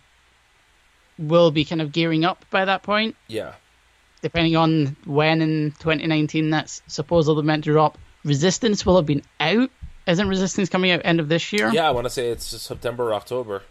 will 1.17 1.51
be 1.51 1.63
kind 1.63 1.81
of 1.81 1.91
gearing 1.91 2.25
up 2.25 2.45
by 2.49 2.65
that 2.65 2.83
point. 2.83 3.15
Yeah, 3.27 3.53
Depending 4.21 4.55
on 4.55 4.95
when 5.05 5.41
in 5.41 5.71
2019 5.79 6.49
that's 6.49 6.81
supposedly 6.87 7.43
meant 7.43 7.65
to 7.65 7.71
drop. 7.71 7.97
Resistance 8.23 8.85
will 8.85 8.95
have 8.95 9.05
been 9.05 9.21
out. 9.39 9.69
Isn't 10.07 10.27
Resistance 10.27 10.69
coming 10.69 10.91
out 10.91 11.01
end 11.03 11.19
of 11.19 11.29
this 11.29 11.53
year? 11.53 11.69
yeah. 11.71 11.87
I 11.87 11.91
want 11.91 12.05
to 12.05 12.09
say 12.09 12.29
it's 12.29 12.45
September 12.45 13.09
or 13.09 13.13
October. 13.13 13.63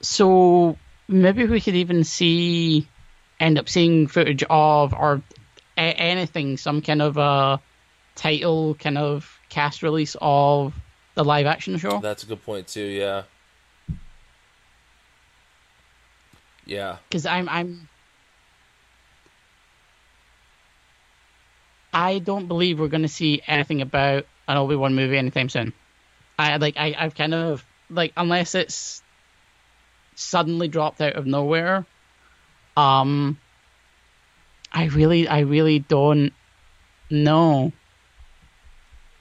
So 0.00 0.76
maybe 1.08 1.44
we 1.46 1.60
could 1.60 1.76
even 1.76 2.04
see, 2.04 2.88
end 3.38 3.58
up 3.58 3.68
seeing 3.68 4.06
footage 4.06 4.42
of 4.48 4.92
or 4.92 5.22
a- 5.76 5.80
anything, 5.80 6.56
some 6.56 6.82
kind 6.82 7.02
of 7.02 7.18
uh, 7.18 7.58
title, 8.14 8.74
kind 8.74 8.98
of 8.98 9.38
cast 9.48 9.82
release 9.82 10.16
of 10.20 10.74
the 11.14 11.24
live 11.24 11.46
action 11.46 11.78
show. 11.78 11.98
That's 12.00 12.22
a 12.22 12.26
good 12.26 12.42
point 12.44 12.68
too. 12.68 12.82
Yeah, 12.82 13.22
yeah. 16.64 16.96
Because 17.08 17.26
I'm, 17.26 17.48
I'm, 17.48 17.88
I 21.92 22.18
don't 22.18 22.46
believe 22.46 22.78
we're 22.78 22.88
going 22.88 23.02
to 23.02 23.08
see 23.08 23.40
anything 23.46 23.80
about 23.80 24.26
an 24.48 24.56
Obi 24.56 24.76
Wan 24.76 24.94
movie 24.94 25.16
anytime 25.16 25.48
soon. 25.48 25.72
I 26.38 26.56
like, 26.58 26.76
I, 26.76 26.94
I've 26.98 27.14
kind 27.14 27.32
of 27.32 27.64
like, 27.88 28.12
unless 28.16 28.54
it's 28.54 29.02
suddenly 30.16 30.66
dropped 30.66 31.00
out 31.00 31.14
of 31.14 31.26
nowhere. 31.26 31.86
Um, 32.76 33.38
I 34.72 34.86
really, 34.86 35.28
I 35.28 35.40
really 35.40 35.78
don't 35.78 36.32
know. 37.08 37.72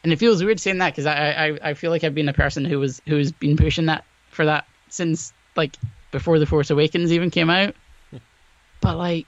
And 0.03 0.13
it 0.13 0.19
feels 0.19 0.43
weird 0.43 0.59
saying 0.59 0.79
that 0.79 0.91
because 0.91 1.05
I, 1.05 1.31
I, 1.31 1.69
I 1.69 1.73
feel 1.73 1.91
like 1.91 2.03
I've 2.03 2.15
been 2.15 2.29
a 2.29 2.33
person 2.33 2.65
who 2.65 2.79
was 2.79 3.01
who's 3.07 3.31
been 3.31 3.57
pushing 3.57 3.87
that 3.87 4.05
for 4.29 4.45
that 4.45 4.65
since 4.89 5.33
like 5.55 5.75
before 6.11 6.39
the 6.39 6.45
Force 6.45 6.69
Awakens 6.69 7.11
even 7.11 7.31
came 7.31 7.49
out. 7.49 7.75
but 8.81 8.97
like, 8.97 9.27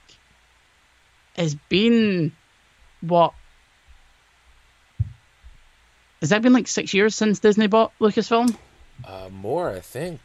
it's 1.36 1.54
been 1.68 2.32
what? 3.00 3.34
Has 6.20 6.30
that 6.30 6.42
been 6.42 6.52
like 6.52 6.68
six 6.68 6.94
years 6.94 7.14
since 7.14 7.38
Disney 7.38 7.66
bought 7.66 7.92
Lucasfilm? 8.00 8.56
Uh, 9.04 9.28
more, 9.30 9.70
I 9.70 9.80
think. 9.80 10.20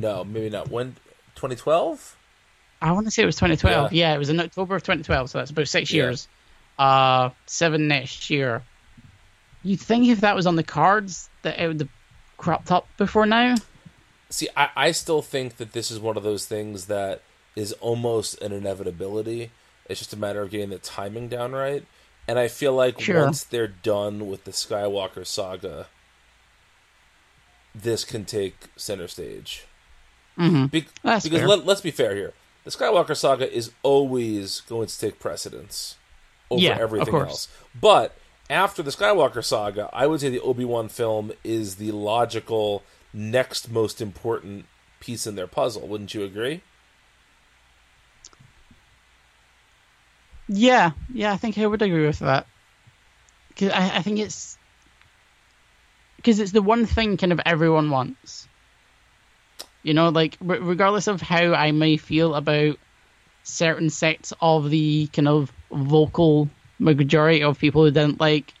No, 0.00 0.24
maybe 0.24 0.48
not. 0.50 0.70
When 0.70 0.96
2012? 1.34 2.16
I 2.82 2.92
want 2.92 3.06
to 3.06 3.10
say 3.10 3.22
it 3.22 3.26
was 3.26 3.36
2012. 3.36 3.92
Yeah. 3.92 4.08
Yeah, 4.10 4.14
it 4.14 4.18
was 4.18 4.30
in 4.30 4.40
October 4.40 4.74
of 4.76 4.82
2012, 4.82 5.30
so 5.30 5.38
that's 5.38 5.50
about 5.50 5.68
six 5.68 5.92
Yeah. 5.92 6.02
years. 6.04 6.28
Uh, 6.78 7.30
seven 7.46 7.88
next 7.88 8.30
year. 8.30 8.62
You'd 9.62 9.80
think 9.80 10.08
if 10.08 10.20
that 10.22 10.34
was 10.34 10.46
on 10.46 10.56
the 10.56 10.62
cards 10.62 11.28
that 11.42 11.60
it 11.60 11.68
would 11.68 11.80
have 11.80 11.88
cropped 12.38 12.72
up 12.72 12.88
before 12.96 13.26
now. 13.26 13.56
See, 14.30 14.48
I, 14.56 14.70
I 14.74 14.92
still 14.92 15.20
think 15.20 15.58
that 15.58 15.72
this 15.72 15.90
is 15.90 15.98
one 15.98 16.16
of 16.16 16.22
those 16.22 16.46
things 16.46 16.86
that 16.86 17.20
is 17.54 17.72
almost 17.74 18.40
an 18.40 18.52
inevitability. 18.52 19.50
It's 19.90 20.00
just 20.00 20.14
a 20.14 20.16
matter 20.16 20.40
of 20.40 20.50
getting 20.50 20.70
the 20.70 20.78
timing 20.78 21.28
down 21.28 21.52
right. 21.52 21.84
And 22.26 22.38
I 22.38 22.48
feel 22.48 22.72
like 22.72 22.98
Sure. 23.00 23.24
once 23.24 23.44
they're 23.44 23.66
done 23.66 24.28
with 24.30 24.44
the 24.44 24.52
Skywalker 24.52 25.26
saga, 25.26 25.88
this 27.74 28.04
can 28.04 28.24
take 28.24 28.54
center 28.76 29.08
stage. 29.08 29.64
Mm-hmm. 30.40 30.66
Be- 30.66 30.86
because 31.02 31.28
fair. 31.28 31.46
let, 31.48 31.66
let's 31.66 31.82
be 31.82 31.90
fair 31.90 32.14
here. 32.16 32.32
The 32.64 32.70
Skywalker 32.70 33.16
saga 33.16 33.50
is 33.50 33.72
always 33.82 34.60
going 34.62 34.86
to 34.86 34.98
take 34.98 35.18
precedence 35.18 35.96
over 36.50 36.62
Yeah, 36.62 36.78
everything 36.78 37.14
else. 37.14 37.48
But 37.78 38.16
after 38.48 38.82
the 38.82 38.90
Skywalker 38.90 39.44
saga, 39.44 39.90
I 39.92 40.06
would 40.06 40.20
say 40.20 40.30
the 40.30 40.40
Obi 40.40 40.64
Wan 40.64 40.88
film 40.88 41.32
is 41.44 41.76
the 41.76 41.92
logical 41.92 42.82
next 43.12 43.70
most 43.70 44.00
important 44.00 44.66
piece 44.98 45.26
in 45.26 45.36
their 45.36 45.46
puzzle. 45.46 45.86
Wouldn't 45.86 46.14
you 46.14 46.24
agree? 46.24 46.62
Yeah, 50.48 50.92
yeah, 51.12 51.32
I 51.32 51.36
think 51.36 51.56
I 51.58 51.66
would 51.66 51.80
agree 51.80 52.06
with 52.06 52.18
that. 52.18 52.46
Because 53.48 53.70
I, 53.70 53.96
I 53.98 54.02
think 54.02 54.18
it's 54.18 54.58
because 56.16 56.40
it's 56.40 56.52
the 56.52 56.62
one 56.62 56.86
thing 56.86 57.16
kind 57.16 57.32
of 57.32 57.40
everyone 57.46 57.90
wants. 57.90 58.48
You 59.82 59.94
know, 59.94 60.08
like 60.10 60.36
re- 60.40 60.58
regardless 60.58 61.06
of 61.06 61.20
how 61.22 61.54
I 61.54 61.72
may 61.72 61.96
feel 61.96 62.34
about 62.34 62.78
certain 63.42 63.90
sects 63.90 64.32
of 64.40 64.70
the 64.70 65.06
kind 65.08 65.28
of 65.28 65.50
vocal 65.72 66.50
majority 66.78 67.42
of 67.42 67.58
people 67.58 67.84
who 67.84 67.90
didn't 67.90 68.20
like 68.20 68.52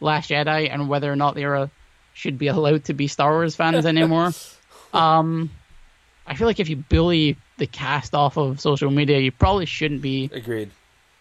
Last 0.00 0.30
Jedi 0.30 0.70
and 0.72 0.88
whether 0.88 1.10
or 1.10 1.16
not 1.16 1.34
they 1.34 1.44
are 1.44 1.70
should 2.12 2.38
be 2.38 2.48
allowed 2.48 2.84
to 2.84 2.94
be 2.94 3.08
Star 3.08 3.32
Wars 3.32 3.56
fans 3.56 3.86
anymore. 3.86 4.32
um, 4.92 5.50
I 6.26 6.34
feel 6.34 6.46
like 6.46 6.60
if 6.60 6.68
you 6.68 6.76
bully 6.76 7.36
the 7.58 7.66
cast 7.66 8.14
off 8.14 8.36
of 8.36 8.60
social 8.60 8.90
media, 8.90 9.18
you 9.18 9.32
probably 9.32 9.66
shouldn't 9.66 10.02
be 10.02 10.30
Agreed. 10.32 10.70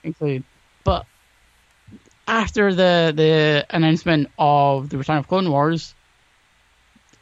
include. 0.04 0.44
But 0.84 1.06
after 2.28 2.74
the 2.74 3.14
the 3.16 3.66
announcement 3.70 4.30
of 4.38 4.90
the 4.90 4.98
return 4.98 5.18
of 5.18 5.28
Clone 5.28 5.50
Wars, 5.50 5.94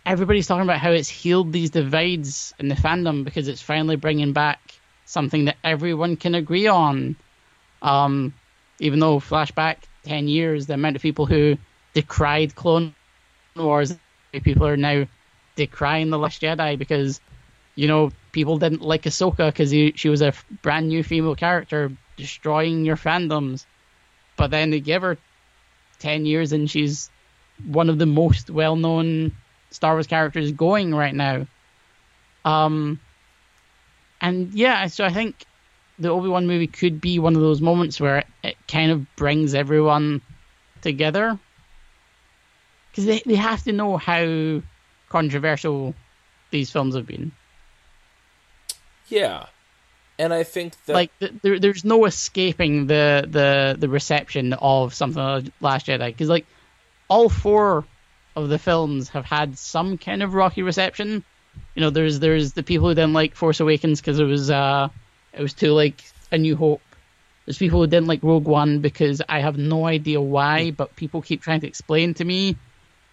everybody's 0.06 0.48
talking 0.48 0.64
about 0.64 0.80
how 0.80 0.92
it's 0.92 1.10
healed 1.10 1.52
these 1.52 1.70
divides 1.70 2.54
in 2.60 2.68
the 2.68 2.76
fandom 2.76 3.24
because 3.24 3.48
it's 3.48 3.62
finally 3.62 3.96
bringing 3.96 4.34
back 4.34 4.60
something 5.06 5.46
that 5.46 5.58
everyone 5.64 6.16
can 6.16 6.36
agree 6.36 6.68
on. 6.68 7.16
Um, 7.82 8.34
even 8.80 9.00
though 9.00 9.20
flashback 9.20 9.78
ten 10.04 10.28
years, 10.28 10.68
the 10.68 10.74
amount 10.74 10.96
of 10.96 11.02
people 11.02 11.26
who 11.26 11.58
decried 11.94 12.56
Clone 12.56 12.96
Wars, 13.56 13.96
people 14.32 14.68
are 14.68 14.78
now 14.78 15.06
decrying 15.56 16.10
the 16.10 16.18
Last 16.18 16.42
Jedi 16.42 16.78
because 16.78 17.22
you 17.76 17.88
know 17.88 18.12
people 18.32 18.58
didn't 18.58 18.82
like 18.82 19.04
Ahsoka 19.04 19.48
because 19.48 19.70
she 19.72 20.10
was 20.10 20.22
a 20.22 20.34
brand 20.62 20.88
new 20.88 21.04
female 21.04 21.36
character 21.36 21.92
destroying 22.18 22.86
your 22.86 22.98
fandoms. 22.98 23.66
But 24.36 24.50
then 24.52 24.72
they 24.72 24.80
give 24.80 25.04
her 25.04 25.18
10 26.00 26.26
years 26.26 26.52
and 26.52 26.70
she's 26.70 27.10
one 27.66 27.90
of 27.90 28.00
the 28.00 28.06
most 28.06 28.50
well 28.50 28.76
known 28.76 29.32
Star 29.74 29.94
Wars 29.94 30.08
characters 30.08 30.52
going 30.52 30.94
right 30.94 31.14
now. 31.14 31.48
Um, 32.46 33.00
and 34.22 34.54
yeah, 34.54 34.88
so 34.88 35.04
I 35.04 35.12
think 35.12 35.46
the 36.00 36.10
Obi 36.10 36.30
Wan 36.30 36.48
movie 36.48 36.68
could 36.68 37.02
be 37.02 37.20
one 37.20 37.36
of 37.36 37.42
those 37.42 37.62
moments 37.62 38.00
where 38.00 38.20
it, 38.20 38.28
it 38.44 38.58
kind 38.68 38.92
of 38.92 39.16
brings 39.16 39.54
everyone 39.54 40.22
together. 40.82 41.40
Because 42.92 43.06
they, 43.06 43.22
they 43.26 43.36
have 43.36 43.64
to 43.64 43.72
know 43.72 43.98
how 43.98 44.62
controversial 45.10 45.96
these 46.52 46.70
films 46.72 46.96
have 46.96 47.08
been. 47.08 47.32
Yeah. 49.08 49.48
And 50.20 50.32
I 50.32 50.44
think 50.44 50.76
that 50.86 50.94
like 50.94 51.12
there, 51.42 51.60
there's 51.60 51.84
no 51.84 52.06
escaping 52.06 52.86
the 52.86 53.28
the 53.28 53.76
the 53.80 53.90
reception 53.90 54.54
of 54.54 54.94
something 54.94 55.22
like 55.22 55.46
Last 55.60 55.88
Jedi 55.88 56.08
because 56.08 56.30
like 56.30 56.46
all 57.08 57.30
four 57.30 57.84
of 58.36 58.50
the 58.50 58.60
films 58.60 59.10
have 59.10 59.26
had 59.26 59.58
some 59.58 59.98
kind 59.98 60.24
of 60.24 60.34
rocky 60.34 60.62
reception, 60.62 61.24
You 61.76 61.82
know, 61.82 61.90
there's 61.90 62.20
there's 62.20 62.54
the 62.54 62.64
people 62.64 62.88
who 62.88 62.96
didn't 62.96 63.14
like 63.14 63.36
Force 63.36 63.60
Awakens 63.60 64.02
because 64.02 64.20
it 64.20 64.26
was 64.26 64.50
uh 64.50 64.90
it 65.34 65.42
was 65.42 65.54
too 65.54 65.72
like 65.72 66.04
A 66.32 66.38
New 66.38 66.56
Hope. 66.56 66.82
There's 67.46 67.58
people 67.58 67.82
who 67.82 67.88
didn't 67.88 68.08
like 68.08 68.24
Rogue 68.24 68.46
One 68.46 68.80
because 68.80 69.22
I 69.28 69.40
have 69.40 69.58
no 69.58 69.86
idea 69.86 70.22
why, 70.22 70.72
but 70.72 70.96
people 70.96 71.22
keep 71.22 71.42
trying 71.42 71.60
to 71.62 71.68
explain 71.68 72.14
to 72.16 72.24
me 72.24 72.56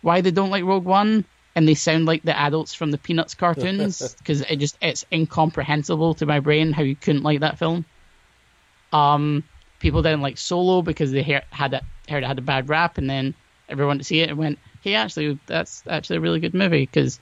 why 0.03 0.21
they 0.21 0.31
don't 0.31 0.51
like 0.51 0.65
Rogue 0.65 0.85
One, 0.85 1.25
and 1.55 1.67
they 1.67 1.75
sound 1.75 2.07
like 2.07 2.23
the 2.23 2.39
adults 2.39 2.73
from 2.73 2.91
the 2.91 2.99
Peanuts 2.99 3.35
cartoons 3.35 4.15
because 4.19 4.43
it 4.43 4.57
just 4.57 4.79
it's 4.81 5.05
incomprehensible 5.13 6.15
to 6.15 6.27
my 6.27 6.41
brain 6.41 6.73
how 6.73 6.83
you 6.83 6.97
couldn't 6.97 7.23
like 7.23 7.41
that 7.41 7.59
film. 7.59 7.85
Um, 8.93 9.45
people 9.81 10.03
didn't 10.03 10.23
like 10.23 10.39
Solo 10.39 10.83
because 10.83 11.11
they 11.13 11.23
hear, 11.23 11.43
had 11.51 11.75
it, 11.75 11.83
heard 12.09 12.23
it 12.23 12.27
had 12.27 12.39
a 12.39 12.43
bad 12.43 12.69
rap, 12.69 12.99
and 12.99 13.11
then 13.11 13.35
everyone 13.69 13.99
to 13.99 14.05
see 14.05 14.21
it 14.21 14.31
and 14.31 14.39
went, 14.39 14.59
"Hey, 14.83 14.95
actually, 14.95 15.39
that's 15.47 15.83
actually 15.87 16.17
a 16.17 16.21
really 16.21 16.41
good 16.41 16.55
movie." 16.55 16.83
Because, 16.87 17.21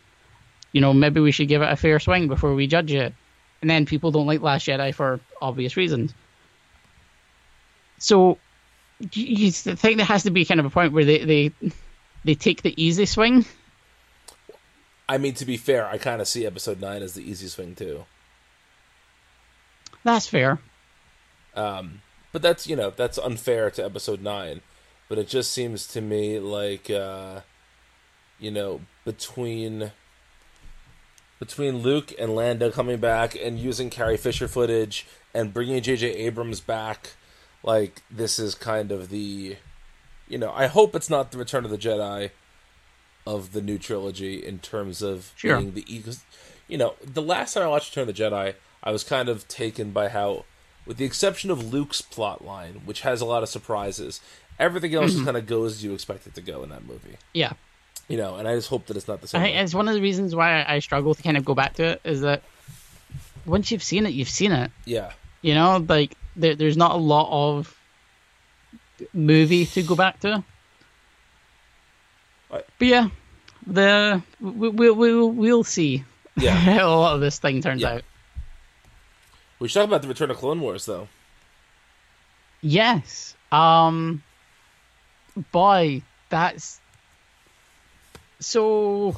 you 0.73 0.81
know, 0.81 0.93
maybe 0.93 1.21
we 1.21 1.33
should 1.33 1.49
give 1.49 1.63
it 1.63 1.73
a 1.73 1.77
fair 1.77 1.99
swing 1.99 2.29
before 2.29 2.55
we 2.55 2.67
judge 2.67 2.93
it. 2.93 3.15
And 3.61 3.69
then 3.69 3.87
people 3.87 4.11
don't 4.11 4.27
like 4.27 4.41
Last 4.41 4.67
Jedi 4.67 4.95
for 4.95 5.21
obvious 5.43 5.77
reasons. 5.77 6.15
So, 7.99 8.39
you, 9.13 9.51
think 9.51 9.97
there 9.97 10.07
has 10.07 10.23
to 10.25 10.31
be 10.31 10.45
kind 10.45 10.61
of 10.61 10.67
a 10.67 10.71
point 10.71 10.93
where 10.93 11.05
they 11.05 11.25
they 11.25 11.53
they 12.25 12.35
take 12.35 12.63
the 12.63 12.81
easy 12.83 13.07
swing. 13.07 13.45
I 15.09 15.19
mean, 15.19 15.35
to 15.35 15.45
be 15.45 15.57
fair, 15.57 15.87
I 15.87 15.99
kind 15.99 16.21
of 16.21 16.29
see 16.29 16.47
Episode 16.47 16.81
Nine 16.81 17.03
as 17.03 17.15
the 17.15 17.29
easy 17.29 17.49
swing 17.49 17.75
too. 17.75 18.05
That's 20.05 20.27
fair. 20.27 20.59
Um, 21.55 22.03
but 22.33 22.43
that's 22.43 22.67
you 22.67 22.77
know 22.77 22.91
that's 22.91 23.19
unfair 23.19 23.71
to 23.73 23.85
Episode 23.85 24.21
Nine. 24.21 24.61
But 25.09 25.19
it 25.19 25.29
just 25.29 25.53
seems 25.53 25.87
to 25.89 26.01
me 26.01 26.39
like 26.39 26.91
uh, 26.91 27.41
you 28.39 28.51
know 28.51 28.81
between 29.05 29.93
between 31.39 31.79
Luke 31.79 32.13
and 32.19 32.35
Lando 32.35 32.71
coming 32.71 32.99
back 32.99 33.37
and 33.37 33.59
using 33.59 33.91
Carrie 33.91 34.17
Fisher 34.17 34.49
footage 34.49 35.07
and 35.33 35.53
bringing 35.55 35.81
J.J. 35.81 36.09
Abrams 36.09 36.61
back, 36.61 37.15
like 37.63 38.03
this 38.11 38.39
is 38.39 38.55
kind 38.55 38.91
of 38.91 39.09
the, 39.09 39.57
you 40.29 40.39
know, 40.39 40.51
I 40.53 40.67
hope 40.67 40.97
it's 40.97 41.09
not 41.09 41.31
the 41.31 41.39
Return 41.39 41.65
of 41.65 41.71
the 41.71 41.79
Jedi 41.79 42.31
of 43.27 43.53
the 43.53 43.63
new 43.63 43.79
trilogy 43.79 44.45
in 44.45 44.59
terms 44.59 45.01
of 45.01 45.33
Sure. 45.37 45.59
being 45.59 45.75
the. 45.75 46.17
You 46.67 46.77
know, 46.77 46.97
the 47.03 47.23
last 47.23 47.55
time 47.55 47.63
I 47.63 47.69
watched 47.69 47.95
Return 47.97 48.09
of 48.09 48.17
the 48.17 48.23
Jedi, 48.23 48.55
I 48.83 48.91
was 48.91 49.05
kind 49.05 49.29
of 49.29 49.47
taken 49.49 49.93
by 49.93 50.09
how, 50.09 50.45
with 50.87 50.97
the 50.97 51.05
exception 51.05 51.51
of 51.51 51.73
Luke's 51.73 52.03
plot 52.03 52.45
line, 52.45 52.83
which 52.85 53.03
has 53.03 53.21
a 53.21 53.25
lot 53.25 53.43
of 53.43 53.49
surprises, 53.49 54.21
everything 54.59 54.95
else 54.95 55.13
just 55.13 55.25
kind 55.25 55.37
of 55.37 55.47
goes 55.47 55.73
as 55.75 55.85
you 55.85 55.93
expect 55.95 56.27
it 56.27 56.35
to 56.35 56.41
go 56.41 56.63
in 56.63 56.71
that 56.71 56.85
movie. 56.85 57.17
Yeah. 57.33 57.53
You 58.09 58.17
know, 58.17 58.37
and 58.37 58.49
I 58.49 58.55
just 58.55 58.69
hope 58.69 58.87
that 58.87 58.97
it's 58.97 59.07
not 59.09 59.21
the 59.21 59.29
same. 59.29 59.41
I 59.43 59.45
way. 59.45 59.55
it's 59.57 59.75
one 59.75 59.87
of 59.89 59.95
the 59.95 60.01
reasons 60.01 60.35
why 60.35 60.65
I 60.67 60.79
struggle 60.79 61.15
to 61.15 61.23
kind 61.23 61.37
of 61.37 61.45
go 61.45 61.55
back 61.55 61.75
to 61.75 61.85
it 61.85 62.01
is 62.05 62.23
that 62.23 62.43
once 63.45 63.71
you've 63.71 63.83
seen 63.83 64.07
it, 64.07 64.11
you've 64.15 64.29
seen 64.31 64.53
it. 64.53 64.71
yeah. 64.85 65.13
You 65.43 65.55
know, 65.55 65.85
like 65.89 66.17
there, 66.35 66.55
there's 66.57 66.77
not 66.77 66.93
a 66.93 66.97
lot 66.97 67.29
of 67.31 67.79
movie 69.13 69.67
to 69.67 69.83
go 69.83 69.95
back 69.95 70.19
to. 70.21 70.43
Right. 72.51 72.65
But 72.79 72.89
yeah, 72.89 73.09
the 73.67 74.23
we, 74.41 74.69
we, 74.71 74.91
we'll 74.91 75.31
we'll 75.31 75.65
see 75.65 76.05
Yeah. 76.37 76.51
how 76.79 76.89
a 76.89 76.97
lot 76.99 77.15
of 77.15 77.21
this 77.21 77.39
thing 77.39 77.61
turns 77.63 77.83
Yeah. 77.83 77.95
out. 77.97 78.03
We 79.61 79.69
should 79.69 79.81
talk 79.81 79.89
about 79.89 80.03
the 80.03 80.09
Return 80.09 80.31
of 80.31 80.39
Clone 80.39 80.61
Wars, 80.61 80.87
though. 80.87 81.09
Yes. 82.61 83.37
Um. 83.53 84.23
Boy, 85.53 86.03
that's 86.29 86.81
so. 88.41 89.17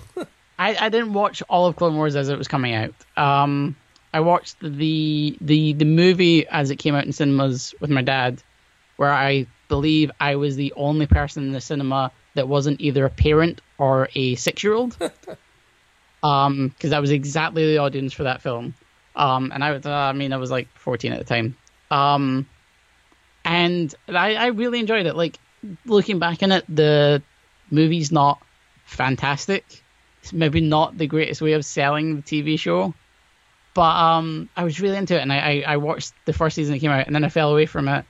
I 0.59 0.77
I 0.77 0.89
didn't 0.89 1.13
watch 1.13 1.43
all 1.49 1.67
of 1.67 1.77
Clone 1.77 1.97
Wars 1.97 2.17
as 2.17 2.29
it 2.29 2.39
was 2.39 2.49
coming 2.49 2.75
out. 2.75 2.95
Um. 3.17 3.77
I 4.13 4.21
watched 4.21 4.57
the 4.61 5.37
the 5.41 5.73
the 5.73 5.85
movie 5.85 6.47
as 6.49 6.71
it 6.71 6.77
came 6.77 6.97
out 6.97 7.07
in 7.07 7.13
cinemas 7.13 7.75
with 7.81 7.91
my 7.91 8.03
dad, 8.03 8.43
where 8.97 9.13
I 9.13 9.47
believe 9.69 10.11
I 10.19 10.37
was 10.37 10.57
the 10.57 10.73
only 10.77 11.07
person 11.07 11.45
in 11.45 11.53
the 11.53 11.61
cinema 11.61 12.11
that 12.35 12.49
wasn't 12.49 12.81
either 12.81 13.05
a 13.05 13.11
parent 13.11 13.61
or 13.79 14.09
a 14.15 14.35
six 14.35 14.63
year 14.63 14.75
old. 14.75 14.97
um, 16.23 16.69
because 16.69 16.91
that 16.91 17.01
was 17.01 17.11
exactly 17.11 17.67
the 17.67 17.79
audience 17.79 18.13
for 18.13 18.25
that 18.25 18.43
film. 18.43 18.75
Um, 19.17 19.53
and 19.53 19.65
I 19.65 19.73
was, 19.73 19.87
uh, 19.87 19.91
I 19.91 20.13
mean, 20.13 20.33
I 20.33 20.37
was 20.37 20.51
like 20.51 20.69
14 20.75 21.13
at 21.13 21.19
the 21.19 21.25
time. 21.25 21.57
Um, 21.91 22.49
and 23.45 23.95
I, 24.09 24.35
I 24.35 24.47
really 24.49 24.81
enjoyed 24.81 25.07
it. 25.07 25.17
Like 25.17 25.39
looking 25.85 26.19
back 26.19 26.43
on 26.43 26.53
it, 26.53 26.65
the 26.69 27.23
movie's 27.71 28.13
not 28.13 28.41
fantastic. 28.85 29.83
It's 30.23 30.33
maybe 30.33 30.61
not 30.61 30.99
the 30.99 31.07
greatest 31.07 31.41
way 31.41 31.53
of 31.53 31.65
selling 31.65 32.17
the 32.17 32.23
TV 32.23 32.59
show, 32.59 32.95
but 33.75 33.97
um, 33.97 34.49
I 34.57 34.65
was 34.65 34.81
really 34.81 34.97
into 34.97 35.17
it, 35.17 35.23
and 35.23 35.33
I, 35.33 35.39
I, 35.39 35.65
I 35.67 35.77
watched 35.77 36.13
the 36.27 36.33
first 36.33 36.57
season 36.57 36.75
that 36.75 36.81
came 36.81 36.91
out, 36.91 37.07
and 37.07 37.15
then 37.15 37.25
I 37.25 37.29
fell 37.29 37.51
away 37.51 37.67
from 37.67 37.89
it. 37.89 38.05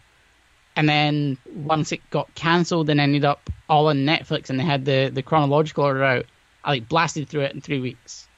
And 0.77 0.89
then 0.89 1.37
once 1.55 1.93
it 1.93 2.01
got 2.11 2.35
cancelled 2.35 2.89
and 2.91 3.01
ended 3.01 3.25
up 3.25 3.51
all 3.69 3.89
on 3.89 3.99
Netflix, 3.99 4.51
and 4.51 4.59
they 4.59 4.65
had 4.65 4.85
the 4.85 5.11
the 5.13 5.23
chronological 5.23 5.85
order 5.85 6.03
out, 6.03 6.27
I 6.65 6.71
like 6.71 6.89
blasted 6.89 7.29
through 7.29 7.43
it 7.43 7.55
in 7.55 7.61
three 7.61 7.81
weeks, 7.81 8.29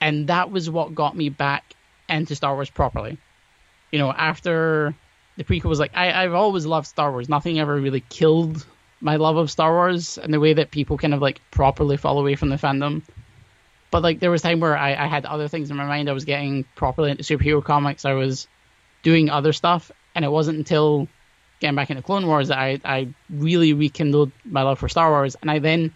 and 0.00 0.28
that 0.28 0.50
was 0.50 0.70
what 0.70 0.94
got 0.94 1.16
me 1.16 1.28
back 1.28 1.74
into 2.08 2.34
Star 2.34 2.54
Wars 2.54 2.70
properly. 2.70 3.18
You 3.92 3.98
know, 3.98 4.10
after 4.10 4.94
the 5.36 5.44
prequel 5.44 5.64
was 5.64 5.80
like, 5.80 5.92
I, 5.94 6.24
I've 6.24 6.34
always 6.34 6.66
loved 6.66 6.86
Star 6.86 7.10
Wars. 7.10 7.28
Nothing 7.28 7.58
ever 7.58 7.74
really 7.74 8.00
killed 8.08 8.64
my 9.00 9.16
love 9.16 9.36
of 9.36 9.50
Star 9.50 9.72
Wars 9.72 10.18
and 10.18 10.32
the 10.32 10.40
way 10.40 10.54
that 10.54 10.70
people 10.70 10.96
kind 10.96 11.14
of 11.14 11.20
like 11.20 11.40
properly 11.50 11.96
fall 11.96 12.18
away 12.18 12.36
from 12.36 12.48
the 12.48 12.56
fandom. 12.56 13.02
But 13.90 14.02
like 14.02 14.20
there 14.20 14.30
was 14.30 14.42
time 14.42 14.60
where 14.60 14.76
I, 14.76 14.94
I 14.94 15.06
had 15.06 15.26
other 15.26 15.48
things 15.48 15.70
in 15.70 15.76
my 15.76 15.84
mind. 15.84 16.08
I 16.08 16.12
was 16.12 16.24
getting 16.24 16.64
properly 16.74 17.10
into 17.10 17.22
superhero 17.22 17.62
comics. 17.62 18.04
I 18.04 18.14
was 18.14 18.48
doing 19.02 19.30
other 19.30 19.52
stuff, 19.52 19.90
and 20.14 20.24
it 20.24 20.30
wasn't 20.30 20.58
until 20.58 21.08
getting 21.60 21.76
back 21.76 21.90
into 21.90 22.02
Clone 22.02 22.26
Wars 22.26 22.48
that 22.48 22.58
I, 22.58 22.80
I 22.84 23.08
really 23.30 23.72
rekindled 23.72 24.32
my 24.44 24.62
love 24.62 24.78
for 24.78 24.88
Star 24.88 25.10
Wars. 25.10 25.36
And 25.40 25.50
I 25.50 25.58
then, 25.58 25.94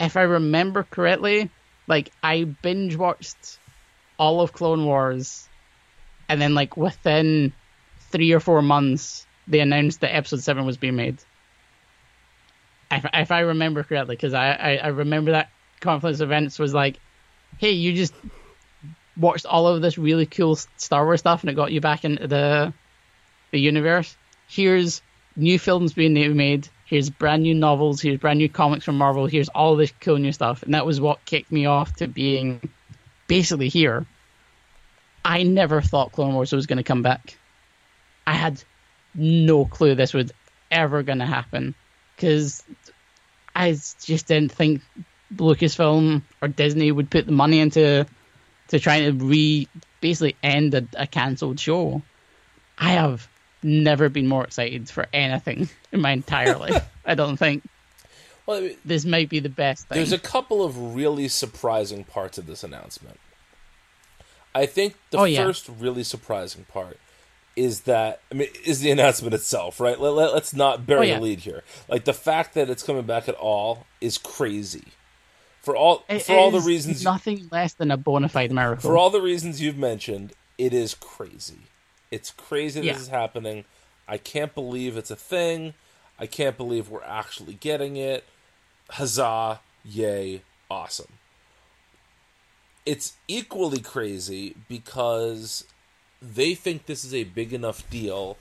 if 0.00 0.16
I 0.16 0.22
remember 0.22 0.84
correctly, 0.84 1.50
like 1.86 2.10
I 2.22 2.44
binge 2.44 2.96
watched 2.96 3.58
all 4.18 4.40
of 4.40 4.52
Clone 4.52 4.84
Wars, 4.84 5.48
and 6.28 6.40
then 6.40 6.54
like 6.54 6.76
within 6.76 7.52
three 8.12 8.32
or 8.32 8.40
four 8.40 8.62
months, 8.62 9.26
they 9.48 9.60
announced 9.60 10.00
that 10.00 10.14
Episode 10.14 10.42
Seven 10.42 10.64
was 10.64 10.76
being 10.76 10.96
made. 10.96 11.18
If, 12.90 13.06
if 13.12 13.30
I 13.32 13.40
remember 13.40 13.82
correctly, 13.82 14.14
because 14.16 14.34
I, 14.34 14.52
I 14.52 14.76
I 14.76 14.86
remember 14.88 15.32
that 15.32 15.50
Confluence 15.80 16.20
of 16.20 16.28
Events 16.28 16.58
was 16.58 16.72
like, 16.74 16.98
hey, 17.58 17.72
you 17.72 17.94
just 17.94 18.14
watched 19.16 19.46
all 19.46 19.66
of 19.66 19.82
this 19.82 19.98
really 19.98 20.26
cool 20.26 20.56
Star 20.76 21.04
Wars 21.04 21.20
stuff, 21.20 21.42
and 21.42 21.50
it 21.50 21.54
got 21.54 21.72
you 21.72 21.80
back 21.80 22.04
into 22.04 22.28
the 22.28 22.72
the 23.50 23.60
universe. 23.60 24.16
Here's 24.48 25.02
new 25.34 25.58
films 25.58 25.94
being 25.94 26.36
made. 26.36 26.68
Here's 26.84 27.08
brand 27.08 27.42
new 27.42 27.54
novels. 27.54 28.02
Here's 28.02 28.18
brand 28.18 28.38
new 28.38 28.48
comics 28.48 28.84
from 28.84 28.98
Marvel. 28.98 29.26
Here's 29.26 29.48
all 29.48 29.76
this 29.76 29.92
cool 30.00 30.18
new 30.18 30.32
stuff, 30.32 30.62
and 30.62 30.74
that 30.74 30.84
was 30.84 31.00
what 31.00 31.24
kicked 31.24 31.50
me 31.50 31.64
off 31.66 31.96
to 31.96 32.06
being 32.06 32.60
basically 33.26 33.70
here. 33.70 34.04
I 35.24 35.42
never 35.44 35.80
thought 35.80 36.12
Clone 36.12 36.34
Wars 36.34 36.52
was 36.52 36.66
going 36.66 36.78
to 36.78 36.82
come 36.82 37.02
back. 37.02 37.38
I 38.26 38.34
had 38.34 38.62
no 39.14 39.64
clue 39.64 39.94
this 39.94 40.14
was 40.14 40.32
ever 40.70 41.02
going 41.02 41.18
to 41.18 41.26
happen 41.26 41.74
because 42.16 42.62
I 43.54 43.72
just 43.72 44.26
didn't 44.28 44.52
think 44.52 44.80
Lucasfilm 45.34 46.22
or 46.40 46.48
Disney 46.48 46.90
would 46.92 47.10
put 47.10 47.26
the 47.26 47.32
money 47.32 47.60
into 47.60 48.06
to 48.68 48.78
trying 48.78 49.18
to 49.18 49.24
re 49.24 49.68
basically 50.00 50.36
end 50.42 50.74
a, 50.74 50.86
a 50.96 51.06
cancelled 51.06 51.60
show. 51.60 52.02
I 52.78 52.92
have 52.92 53.28
never 53.62 54.08
been 54.08 54.26
more 54.26 54.44
excited 54.44 54.88
for 54.88 55.06
anything 55.12 55.68
in 55.92 56.00
my 56.00 56.10
entire 56.12 56.56
life. 56.58 56.84
I 57.04 57.14
don't 57.14 57.36
think 57.36 57.62
Well, 58.46 58.58
I 58.58 58.60
mean, 58.60 58.76
this 58.84 59.04
might 59.04 59.28
be 59.28 59.40
the 59.40 59.48
best 59.48 59.86
thing. 59.88 59.96
there's 59.96 60.12
a 60.12 60.18
couple 60.18 60.64
of 60.64 60.94
really 60.94 61.28
surprising 61.28 62.04
parts 62.04 62.38
of 62.38 62.46
this 62.46 62.64
announcement. 62.64 63.20
I 64.54 64.66
think 64.66 64.96
the 65.10 65.18
Oh, 65.18 65.24
yeah. 65.24 65.44
first 65.44 65.68
really 65.68 66.02
surprising 66.04 66.64
part 66.64 66.98
is 67.56 67.82
that 67.82 68.20
I 68.30 68.34
mean 68.34 68.48
is 68.64 68.80
the 68.80 68.90
announcement 68.90 69.34
itself, 69.34 69.80
right? 69.80 69.98
Let, 70.00 70.14
let, 70.14 70.30
us 70.32 70.54
not 70.54 70.86
bury 70.86 71.00
Oh, 71.00 71.10
yeah. 71.10 71.16
the 71.16 71.22
lead 71.22 71.40
here. 71.40 71.62
Like 71.88 72.04
the 72.04 72.14
fact 72.14 72.54
that 72.54 72.70
it's 72.70 72.82
coming 72.82 73.02
back 73.04 73.28
at 73.28 73.34
all 73.34 73.86
is 74.00 74.18
crazy. 74.18 74.84
For 75.60 75.76
all 75.76 76.02
It 76.08 76.20
for 76.22 76.32
all 76.36 76.50
the 76.50 76.60
reasons 76.60 77.04
nothing 77.04 77.48
less 77.52 77.74
than 77.74 77.90
a 77.90 77.96
bona 77.96 78.28
fide 78.28 78.50
miracle. 78.52 78.88
for 78.90 78.96
all 78.96 79.10
the 79.10 79.20
reasons 79.20 79.60
you've 79.60 79.78
mentioned, 79.78 80.32
it 80.58 80.72
is 80.72 80.94
crazy. 80.94 81.58
It's 82.10 82.30
crazy 82.30 82.80
this 82.80 83.00
is 83.02 83.08
happening. 83.08 83.64
I 84.08 84.18
can't 84.18 84.54
believe 84.54 84.96
it's 84.96 85.10
a 85.10 85.16
thing. 85.16 85.74
I 86.18 86.26
can't 86.26 86.56
believe 86.56 86.88
we're 86.88 87.02
actually 87.04 87.54
getting 87.54 87.96
it. 87.96 88.24
Huzzah, 88.90 89.60
yay, 89.84 90.42
awesome. 90.70 91.12
It's 92.84 93.14
equally 93.28 93.80
crazy 93.80 94.56
because 94.68 95.64
they 96.22 96.54
think 96.54 96.86
this 96.86 97.04
is 97.04 97.12
a 97.12 97.24
big 97.24 97.52
enough 97.52 97.88
deal 97.90 98.36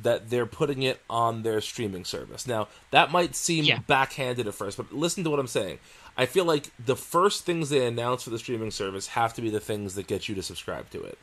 that 0.00 0.30
they're 0.30 0.46
putting 0.46 0.82
it 0.82 1.00
on 1.10 1.42
their 1.42 1.60
streaming 1.60 2.04
service. 2.04 2.46
Now, 2.46 2.68
that 2.92 3.10
might 3.10 3.34
seem 3.34 3.64
Yeah. 3.64 3.80
backhanded 3.86 4.46
at 4.46 4.54
first, 4.54 4.76
but 4.76 4.92
listen 4.92 5.24
to 5.24 5.30
what 5.30 5.40
I'm 5.40 5.48
saying. 5.48 5.80
I 6.16 6.26
feel 6.26 6.44
like 6.44 6.70
the 6.84 6.94
first 6.96 7.44
things 7.44 7.70
they 7.70 7.84
announce 7.84 8.22
for 8.22 8.30
the 8.30 8.38
streaming 8.38 8.70
service 8.70 9.08
have 9.08 9.34
to 9.34 9.42
be 9.42 9.50
the 9.50 9.60
things 9.60 9.94
that 9.96 10.06
get 10.06 10.28
you 10.28 10.34
to 10.36 10.42
subscribe 10.42 10.90
to 10.90 11.02
it. 11.02 11.18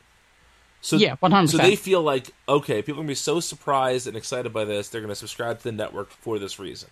So 0.82 0.96
Yeah, 0.96 1.16
100%. 1.16 1.48
So 1.50 1.56
they 1.58 1.74
feel 1.76 2.02
like 2.02 2.30
okay, 2.48 2.82
people 2.82 2.94
are 2.94 3.02
gonna 3.02 3.08
be 3.08 3.14
so 3.14 3.40
surprised 3.40 4.06
and 4.06 4.16
excited 4.16 4.52
by 4.52 4.64
this, 4.64 4.88
they're 4.88 5.00
gonna 5.00 5.14
subscribe 5.14 5.58
to 5.58 5.64
the 5.64 5.72
network 5.72 6.10
for 6.10 6.38
this 6.38 6.58
reason. 6.58 6.90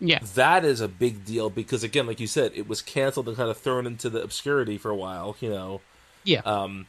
Yeah. 0.00 0.18
That 0.34 0.64
is 0.64 0.80
a 0.80 0.88
big 0.88 1.24
deal 1.24 1.48
because 1.50 1.82
again, 1.82 2.06
like 2.06 2.20
you 2.20 2.26
said, 2.26 2.52
it 2.54 2.68
was 2.68 2.82
canceled 2.82 3.26
and 3.28 3.36
kind 3.36 3.48
of 3.50 3.56
thrown 3.58 3.86
into 3.86 4.10
the 4.10 4.22
obscurity 4.22 4.76
for 4.76 4.90
a 4.90 4.96
while. 4.96 5.36
You 5.40 5.50
know, 5.50 5.80
Yeah. 6.24 6.40
um, 6.40 6.86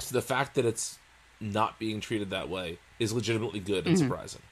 so 0.00 0.12
the 0.14 0.22
fact 0.22 0.54
that 0.54 0.64
it's 0.64 0.98
not 1.40 1.78
being 1.78 2.00
treated 2.00 2.30
that 2.30 2.48
way 2.48 2.78
is 2.98 3.12
legitimately 3.12 3.60
good 3.60 3.86
and 3.86 3.96
surprising. 3.98 4.42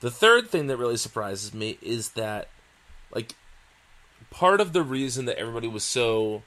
The 0.00 0.10
third 0.10 0.48
thing 0.48 0.66
that 0.66 0.76
really 0.76 0.96
surprises 0.96 1.54
me 1.54 1.78
is 1.82 2.10
that, 2.10 2.48
like, 3.14 3.34
part 4.30 4.60
of 4.60 4.72
the 4.72 4.82
reason 4.82 5.24
that 5.26 5.38
everybody 5.38 5.68
was 5.68 5.84
so 5.84 6.42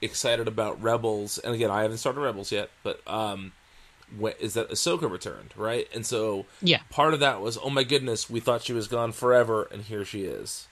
excited 0.00 0.48
about 0.48 0.82
Rebels, 0.82 1.38
and 1.38 1.54
again, 1.54 1.70
I 1.70 1.82
haven't 1.82 1.98
started 1.98 2.20
Rebels 2.20 2.52
yet, 2.52 2.70
but 2.82 3.00
um, 3.06 3.52
is 4.40 4.54
that 4.54 4.70
Ahsoka 4.70 5.10
returned, 5.10 5.52
right? 5.56 5.88
And 5.94 6.06
so 6.06 6.46
Yeah. 6.62 6.80
part 6.90 7.14
of 7.14 7.20
that 7.20 7.40
was, 7.40 7.58
oh 7.62 7.70
my 7.70 7.82
goodness, 7.82 8.30
we 8.30 8.40
thought 8.40 8.62
she 8.62 8.72
was 8.72 8.88
gone 8.88 9.12
forever, 9.12 9.68
and 9.70 9.82
here 9.82 10.04
she 10.04 10.24
is. 10.24 10.68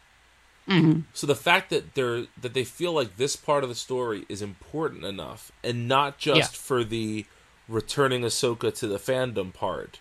So 1.12 1.27
the 1.27 1.35
fact 1.35 1.70
that 1.70 1.94
they're 1.94 2.22
that 2.40 2.55
they 2.55 2.64
feel 2.64 2.92
like 2.92 3.16
this 3.16 3.37
part 3.37 3.62
of 3.64 3.68
the 3.68 3.74
story 3.74 4.24
is 4.29 4.40
important 4.42 5.05
enough, 5.05 5.53
and 5.62 5.87
not 5.87 6.18
just 6.18 6.55
Yeah. 6.55 6.59
for 6.59 6.85
the 6.85 7.27
returning 7.68 8.22
Ahsoka 8.22 8.74
to 8.79 8.87
the 8.87 8.98
fandom 8.98 9.53
part, 9.53 10.00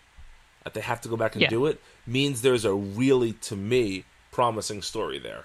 that 0.64 0.74
they 0.74 0.80
have 0.80 1.00
to 1.02 1.08
go 1.08 1.16
back 1.16 1.34
and 1.34 1.42
Yeah. 1.42 1.48
do 1.48 1.66
it, 1.66 1.80
means 2.06 2.42
there's 2.42 2.64
a 2.64 2.72
really, 2.74 3.32
to 3.34 3.56
me, 3.56 4.04
promising 4.32 4.82
story 4.82 5.18
there. 5.18 5.44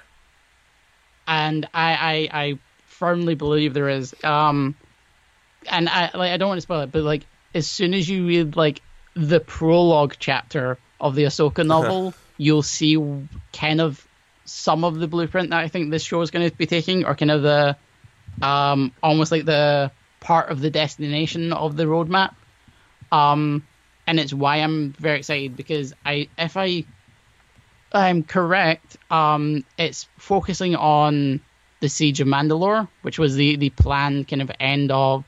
and 1.27 1.67
I, 1.75 2.29
I 2.31 2.41
I 2.43 2.59
firmly 2.87 3.35
believe 3.35 3.73
there 3.75 3.89
is. 3.89 4.15
Um, 4.23 4.73
and 5.69 5.87
I 5.87 6.09
like 6.15 6.31
I 6.31 6.37
don't 6.37 6.47
want 6.49 6.57
to 6.57 6.61
spoil 6.61 6.81
it, 6.81 6.91
but 6.91 7.03
like 7.03 7.23
as 7.53 7.69
soon 7.69 7.93
as 7.93 8.09
you 8.09 8.25
read 8.25 8.55
like 8.55 8.81
the 9.15 9.39
prologue 9.39 10.15
chapter 10.19 10.77
of 10.99 11.13
the 11.15 11.23
Ahsoka 11.25 11.65
novel, 11.75 12.13
you'll 12.37 12.63
see 12.63 12.97
kind 13.53 13.79
of 13.81 14.03
some 14.51 14.83
of 14.83 14.99
the 14.99 15.07
blueprint 15.07 15.51
that 15.51 15.59
I 15.59 15.67
think 15.67 15.91
this 15.91 16.03
show 16.03 16.21
is 16.21 16.31
going 16.31 16.49
to 16.49 16.55
be 16.55 16.65
taking, 16.65 17.05
or 17.05 17.15
kind 17.15 17.31
of 17.31 17.41
the 17.41 17.77
um 18.41 18.93
almost 19.01 19.31
like 19.31 19.45
the 19.45 19.91
part 20.19 20.49
of 20.49 20.61
the 20.61 20.69
destination 20.69 21.53
of 21.53 21.75
the 21.75 21.85
roadmap. 21.85 22.35
Um, 23.11 23.65
and 24.05 24.19
it's 24.19 24.33
why 24.33 24.57
I'm 24.57 24.93
very 24.93 25.19
excited 25.19 25.55
because 25.55 25.93
I 26.05 26.29
if 26.37 26.57
I 26.57 26.85
I'm 27.91 28.23
correct. 28.23 28.97
Um, 29.09 29.65
it's 29.77 30.07
focusing 30.17 30.75
on 30.75 31.41
the 31.79 31.89
siege 31.89 32.21
of 32.21 32.27
Mandalore, 32.27 32.87
which 33.01 33.17
was 33.17 33.35
the 33.35 33.55
the 33.55 33.69
planned 33.69 34.27
kind 34.27 34.41
of 34.41 34.51
end 34.59 34.91
of, 34.91 35.25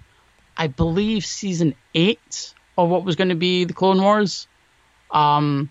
I 0.57 0.67
believe, 0.67 1.25
season 1.25 1.75
eight 1.95 2.53
of 2.77 2.89
what 2.89 3.03
was 3.03 3.15
going 3.15 3.29
to 3.29 3.35
be 3.35 3.65
the 3.65 3.73
Clone 3.73 4.01
Wars, 4.01 4.47
um, 5.09 5.69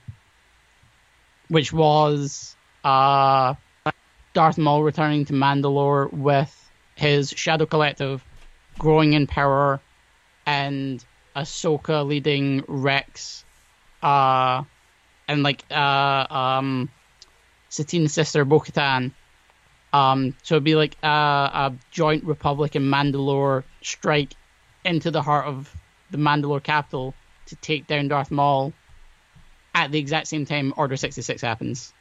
which 1.48 1.72
was 1.72 2.56
uh, 2.84 3.54
Darth 4.32 4.58
Maul 4.58 4.82
returning 4.82 5.24
to 5.26 5.32
Mandalore 5.32 6.12
with 6.12 6.70
his 6.94 7.30
Shadow 7.30 7.66
Collective 7.66 8.24
growing 8.78 9.12
in 9.12 9.26
power, 9.26 9.80
and 10.46 11.04
Ahsoka 11.36 12.06
leading 12.06 12.64
Rex, 12.66 13.44
uh, 14.02 14.62
and 15.28 15.42
like 15.42 15.64
uh 15.70 16.26
um 16.30 16.88
Satine's 17.68 18.12
sister 18.12 18.44
Bo-Katan. 18.44 19.12
Um, 19.92 20.34
so 20.42 20.54
it'd 20.54 20.64
be 20.64 20.76
like 20.76 20.96
a, 21.02 21.06
a 21.06 21.72
joint 21.90 22.24
Republic 22.24 22.74
and 22.74 22.92
Mandalore 22.92 23.64
strike 23.82 24.34
into 24.84 25.10
the 25.10 25.22
heart 25.22 25.46
of 25.46 25.74
the 26.10 26.18
Mandalore 26.18 26.62
capital 26.62 27.14
to 27.46 27.56
take 27.56 27.86
down 27.86 28.08
Darth 28.08 28.30
Maul. 28.30 28.72
At 29.74 29.92
the 29.92 29.98
exact 29.98 30.28
same 30.28 30.46
time, 30.46 30.74
Order 30.76 30.96
sixty 30.96 31.22
six 31.22 31.42
happens. 31.42 31.92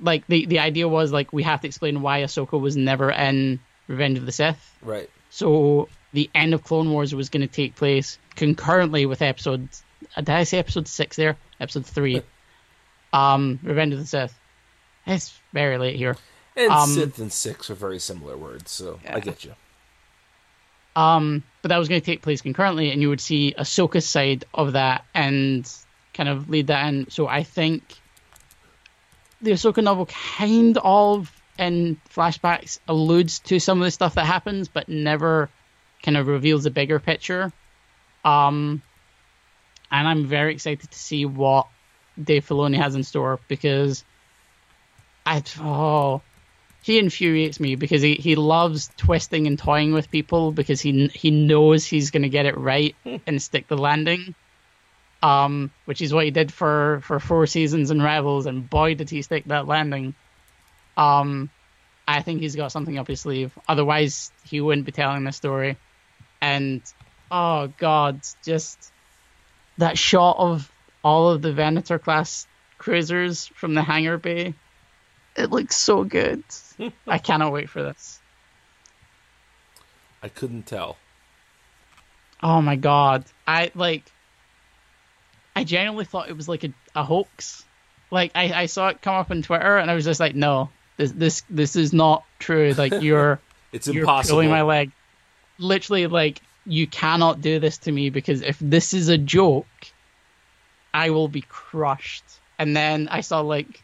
Like 0.00 0.26
the 0.26 0.46
the 0.46 0.58
idea 0.58 0.88
was 0.88 1.12
like 1.12 1.32
we 1.32 1.42
have 1.44 1.60
to 1.62 1.66
explain 1.66 2.02
why 2.02 2.20
Ahsoka 2.20 2.60
was 2.60 2.76
never 2.76 3.10
in 3.10 3.60
Revenge 3.88 4.18
of 4.18 4.26
the 4.26 4.32
Sith. 4.32 4.76
Right. 4.82 5.08
So 5.30 5.88
the 6.12 6.30
end 6.34 6.54
of 6.54 6.64
Clone 6.64 6.90
Wars 6.90 7.14
was 7.14 7.28
going 7.28 7.42
to 7.46 7.52
take 7.52 7.74
place 7.76 8.18
concurrently 8.36 9.06
with 9.06 9.22
episode. 9.22 9.68
Did 10.16 10.30
I 10.30 10.44
say 10.44 10.58
episode 10.58 10.88
six 10.88 11.16
there? 11.16 11.36
Episode 11.60 11.86
three. 11.86 12.22
um, 13.12 13.58
Revenge 13.62 13.94
of 13.94 14.00
the 14.00 14.06
Sith. 14.06 14.38
It's 15.06 15.38
very 15.52 15.78
late 15.78 15.96
here. 15.96 16.16
And 16.56 16.70
Um, 16.70 16.88
Sith 16.88 17.18
and 17.18 17.32
Six 17.32 17.68
are 17.68 17.74
very 17.74 17.98
similar 17.98 18.36
words, 18.36 18.70
so 18.70 19.00
I 19.08 19.20
get 19.20 19.44
you. 19.44 19.54
Um, 20.96 21.42
but 21.62 21.68
that 21.68 21.78
was 21.78 21.88
going 21.88 22.00
to 22.00 22.04
take 22.04 22.22
place 22.22 22.40
concurrently, 22.40 22.92
and 22.92 23.02
you 23.02 23.08
would 23.08 23.20
see 23.20 23.54
Ahsoka's 23.58 24.06
side 24.06 24.44
of 24.54 24.74
that 24.74 25.04
and 25.14 25.70
kind 26.12 26.28
of 26.28 26.48
lead 26.48 26.68
that 26.68 26.86
in. 26.88 27.10
So 27.10 27.26
I 27.26 27.42
think 27.42 27.82
the 29.44 29.52
Ahsoka 29.52 29.82
novel 29.82 30.06
kind 30.06 30.78
of 30.82 31.30
in 31.58 32.00
flashbacks 32.10 32.80
alludes 32.88 33.38
to 33.40 33.60
some 33.60 33.80
of 33.80 33.84
the 33.84 33.90
stuff 33.90 34.14
that 34.14 34.26
happens, 34.26 34.68
but 34.68 34.88
never 34.88 35.50
kind 36.02 36.16
of 36.16 36.26
reveals 36.26 36.64
the 36.64 36.70
bigger 36.70 36.98
picture. 36.98 37.52
Um, 38.24 38.82
and 39.90 40.08
I'm 40.08 40.26
very 40.26 40.54
excited 40.54 40.90
to 40.90 40.98
see 40.98 41.26
what 41.26 41.68
Dave 42.22 42.46
Filoni 42.46 42.76
has 42.76 42.94
in 42.94 43.04
store 43.04 43.38
because 43.48 44.04
I 45.26 45.42
oh 45.60 46.22
he 46.82 46.98
infuriates 46.98 47.60
me 47.60 47.76
because 47.76 48.02
he, 48.02 48.14
he 48.14 48.36
loves 48.36 48.90
twisting 48.98 49.46
and 49.46 49.58
toying 49.58 49.94
with 49.94 50.10
people 50.10 50.52
because 50.52 50.80
he 50.80 51.06
he 51.08 51.30
knows 51.30 51.86
he's 51.86 52.10
going 52.10 52.24
to 52.24 52.28
get 52.28 52.46
it 52.46 52.58
right 52.58 52.94
and 53.26 53.40
stick 53.40 53.68
the 53.68 53.76
landing. 53.76 54.34
Um, 55.24 55.70
which 55.86 56.02
is 56.02 56.12
what 56.12 56.26
he 56.26 56.30
did 56.30 56.52
for 56.52 57.00
for 57.02 57.18
four 57.18 57.46
seasons 57.46 57.90
in 57.90 58.02
Rebels, 58.02 58.44
and 58.44 58.68
boy 58.68 58.94
did 58.94 59.08
he 59.08 59.22
stick 59.22 59.44
that 59.46 59.66
landing. 59.66 60.14
Um, 60.98 61.48
I 62.06 62.20
think 62.20 62.42
he's 62.42 62.56
got 62.56 62.72
something 62.72 62.98
up 62.98 63.08
his 63.08 63.22
sleeve. 63.22 63.56
Otherwise, 63.66 64.32
he 64.44 64.60
wouldn't 64.60 64.84
be 64.84 64.92
telling 64.92 65.24
this 65.24 65.36
story. 65.36 65.78
And 66.42 66.82
oh 67.30 67.72
god, 67.78 68.20
just 68.44 68.92
that 69.78 69.96
shot 69.96 70.36
of 70.38 70.70
all 71.02 71.30
of 71.30 71.40
the 71.40 71.54
Venator 71.54 71.98
class 71.98 72.46
cruisers 72.76 73.46
from 73.46 73.72
the 73.72 73.82
hangar 73.82 74.18
bay. 74.18 74.52
It 75.36 75.50
looks 75.50 75.76
so 75.76 76.04
good. 76.04 76.44
I 77.06 77.16
cannot 77.16 77.50
wait 77.50 77.70
for 77.70 77.82
this. 77.82 78.20
I 80.22 80.28
couldn't 80.28 80.66
tell. 80.66 80.98
Oh 82.42 82.60
my 82.60 82.76
god. 82.76 83.24
I 83.46 83.70
like 83.74 84.04
I 85.64 85.66
genuinely 85.66 86.04
thought 86.04 86.28
it 86.28 86.36
was 86.36 86.46
like 86.46 86.62
a, 86.64 86.74
a 86.94 87.02
hoax. 87.02 87.64
Like 88.10 88.32
I, 88.34 88.52
I 88.52 88.66
saw 88.66 88.88
it 88.88 89.00
come 89.00 89.14
up 89.14 89.30
on 89.30 89.40
Twitter 89.40 89.78
and 89.78 89.90
I 89.90 89.94
was 89.94 90.04
just 90.04 90.20
like, 90.20 90.34
no, 90.34 90.68
this 90.98 91.10
this 91.12 91.42
this 91.48 91.74
is 91.74 91.94
not 91.94 92.22
true. 92.38 92.74
Like 92.76 92.92
you're 93.00 93.40
It's 93.72 93.86
you're 93.88 94.02
impossible. 94.02 94.36
pulling 94.36 94.50
my 94.50 94.60
leg. 94.60 94.92
Literally, 95.58 96.06
like 96.06 96.42
you 96.66 96.86
cannot 96.86 97.40
do 97.40 97.60
this 97.60 97.78
to 97.78 97.92
me 97.92 98.10
because 98.10 98.42
if 98.42 98.58
this 98.58 98.92
is 98.92 99.08
a 99.08 99.16
joke, 99.16 99.66
I 100.92 101.08
will 101.10 101.28
be 101.28 101.40
crushed. 101.40 102.24
And 102.58 102.76
then 102.76 103.08
I 103.08 103.22
saw 103.22 103.40
like 103.40 103.82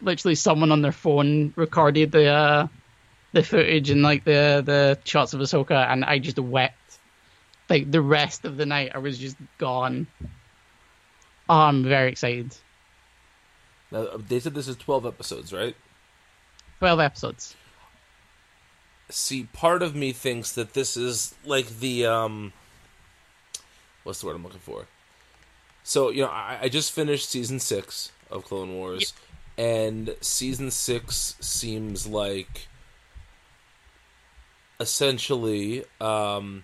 literally 0.00 0.34
someone 0.34 0.72
on 0.72 0.80
their 0.80 0.92
phone 0.92 1.52
recorded 1.56 2.10
the 2.10 2.26
uh, 2.26 2.68
the 3.34 3.42
footage 3.42 3.90
and 3.90 4.00
like 4.02 4.24
the 4.24 4.62
the 4.64 4.98
shots 5.04 5.34
of 5.34 5.40
Ahsoka, 5.40 5.92
and 5.92 6.06
I 6.06 6.20
just 6.20 6.38
wept. 6.38 6.74
Like 7.68 7.90
the 7.90 8.00
rest 8.00 8.46
of 8.46 8.56
the 8.56 8.64
night, 8.64 8.92
I 8.94 8.98
was 8.98 9.18
just 9.18 9.36
gone. 9.58 10.06
Oh, 11.48 11.60
I'm 11.60 11.84
very 11.84 12.10
excited. 12.10 12.56
Now, 13.90 14.06
they 14.16 14.38
said 14.40 14.54
this 14.54 14.68
is 14.68 14.76
12 14.76 15.06
episodes, 15.06 15.52
right? 15.52 15.74
Twelve 16.78 17.00
episodes. 17.00 17.56
See, 19.10 19.48
part 19.52 19.82
of 19.82 19.96
me 19.96 20.12
thinks 20.12 20.52
that 20.52 20.74
this 20.74 20.96
is 20.96 21.34
like 21.44 21.80
the 21.80 22.06
um 22.06 22.52
what's 24.04 24.20
the 24.20 24.26
word 24.26 24.36
I'm 24.36 24.44
looking 24.44 24.60
for? 24.60 24.86
So, 25.82 26.10
you 26.10 26.22
know, 26.22 26.28
I, 26.28 26.58
I 26.62 26.68
just 26.68 26.92
finished 26.92 27.28
season 27.28 27.58
six 27.58 28.12
of 28.30 28.44
Clone 28.44 28.74
Wars, 28.74 29.12
and 29.56 30.14
season 30.20 30.70
six 30.70 31.34
seems 31.40 32.06
like 32.06 32.68
essentially 34.78 35.84
um 36.00 36.62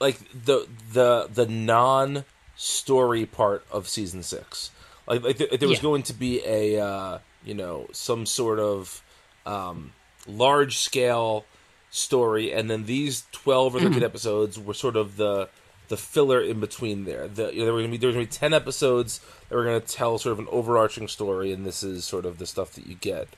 like 0.00 0.18
the 0.32 0.66
the 0.92 1.28
the 1.32 1.46
non 1.46 2.24
story 2.56 3.26
part 3.26 3.64
of 3.70 3.88
season 3.88 4.22
six. 4.22 4.70
Like, 5.06 5.22
like 5.22 5.38
th- 5.38 5.58
there 5.60 5.68
was 5.68 5.78
Yeah. 5.78 5.82
going 5.82 6.02
to 6.04 6.12
be 6.14 6.42
a 6.44 6.80
uh, 6.84 7.18
you 7.44 7.54
know 7.54 7.86
some 7.92 8.26
sort 8.26 8.58
of 8.58 9.02
um, 9.44 9.92
large 10.26 10.78
scale 10.78 11.44
story, 11.90 12.52
and 12.52 12.70
then 12.70 12.84
these 12.86 13.24
twelve 13.32 13.74
or 13.76 13.80
13 13.80 14.02
episodes 14.10 14.58
were 14.58 14.74
sort 14.74 14.96
of 14.96 15.16
the 15.16 15.48
the 15.88 15.96
filler 15.96 16.40
in 16.40 16.58
between 16.58 17.04
there. 17.04 17.28
The, 17.28 17.52
you 17.52 17.60
know, 17.60 17.66
there 17.66 17.74
were 17.74 17.80
gonna 17.80 17.92
be 17.92 17.96
there 17.98 18.08
were 18.08 18.14
gonna 18.14 18.26
be 18.26 18.30
ten 18.32 18.52
episodes 18.52 19.20
that 19.48 19.54
were 19.54 19.64
gonna 19.64 19.78
tell 19.80 20.18
sort 20.18 20.32
of 20.32 20.40
an 20.40 20.48
overarching 20.50 21.06
story, 21.08 21.52
and 21.52 21.64
this 21.64 21.82
is 21.84 22.04
sort 22.04 22.26
of 22.26 22.38
the 22.38 22.46
stuff 22.46 22.72
that 22.72 22.86
you 22.86 22.96
get 22.96 23.28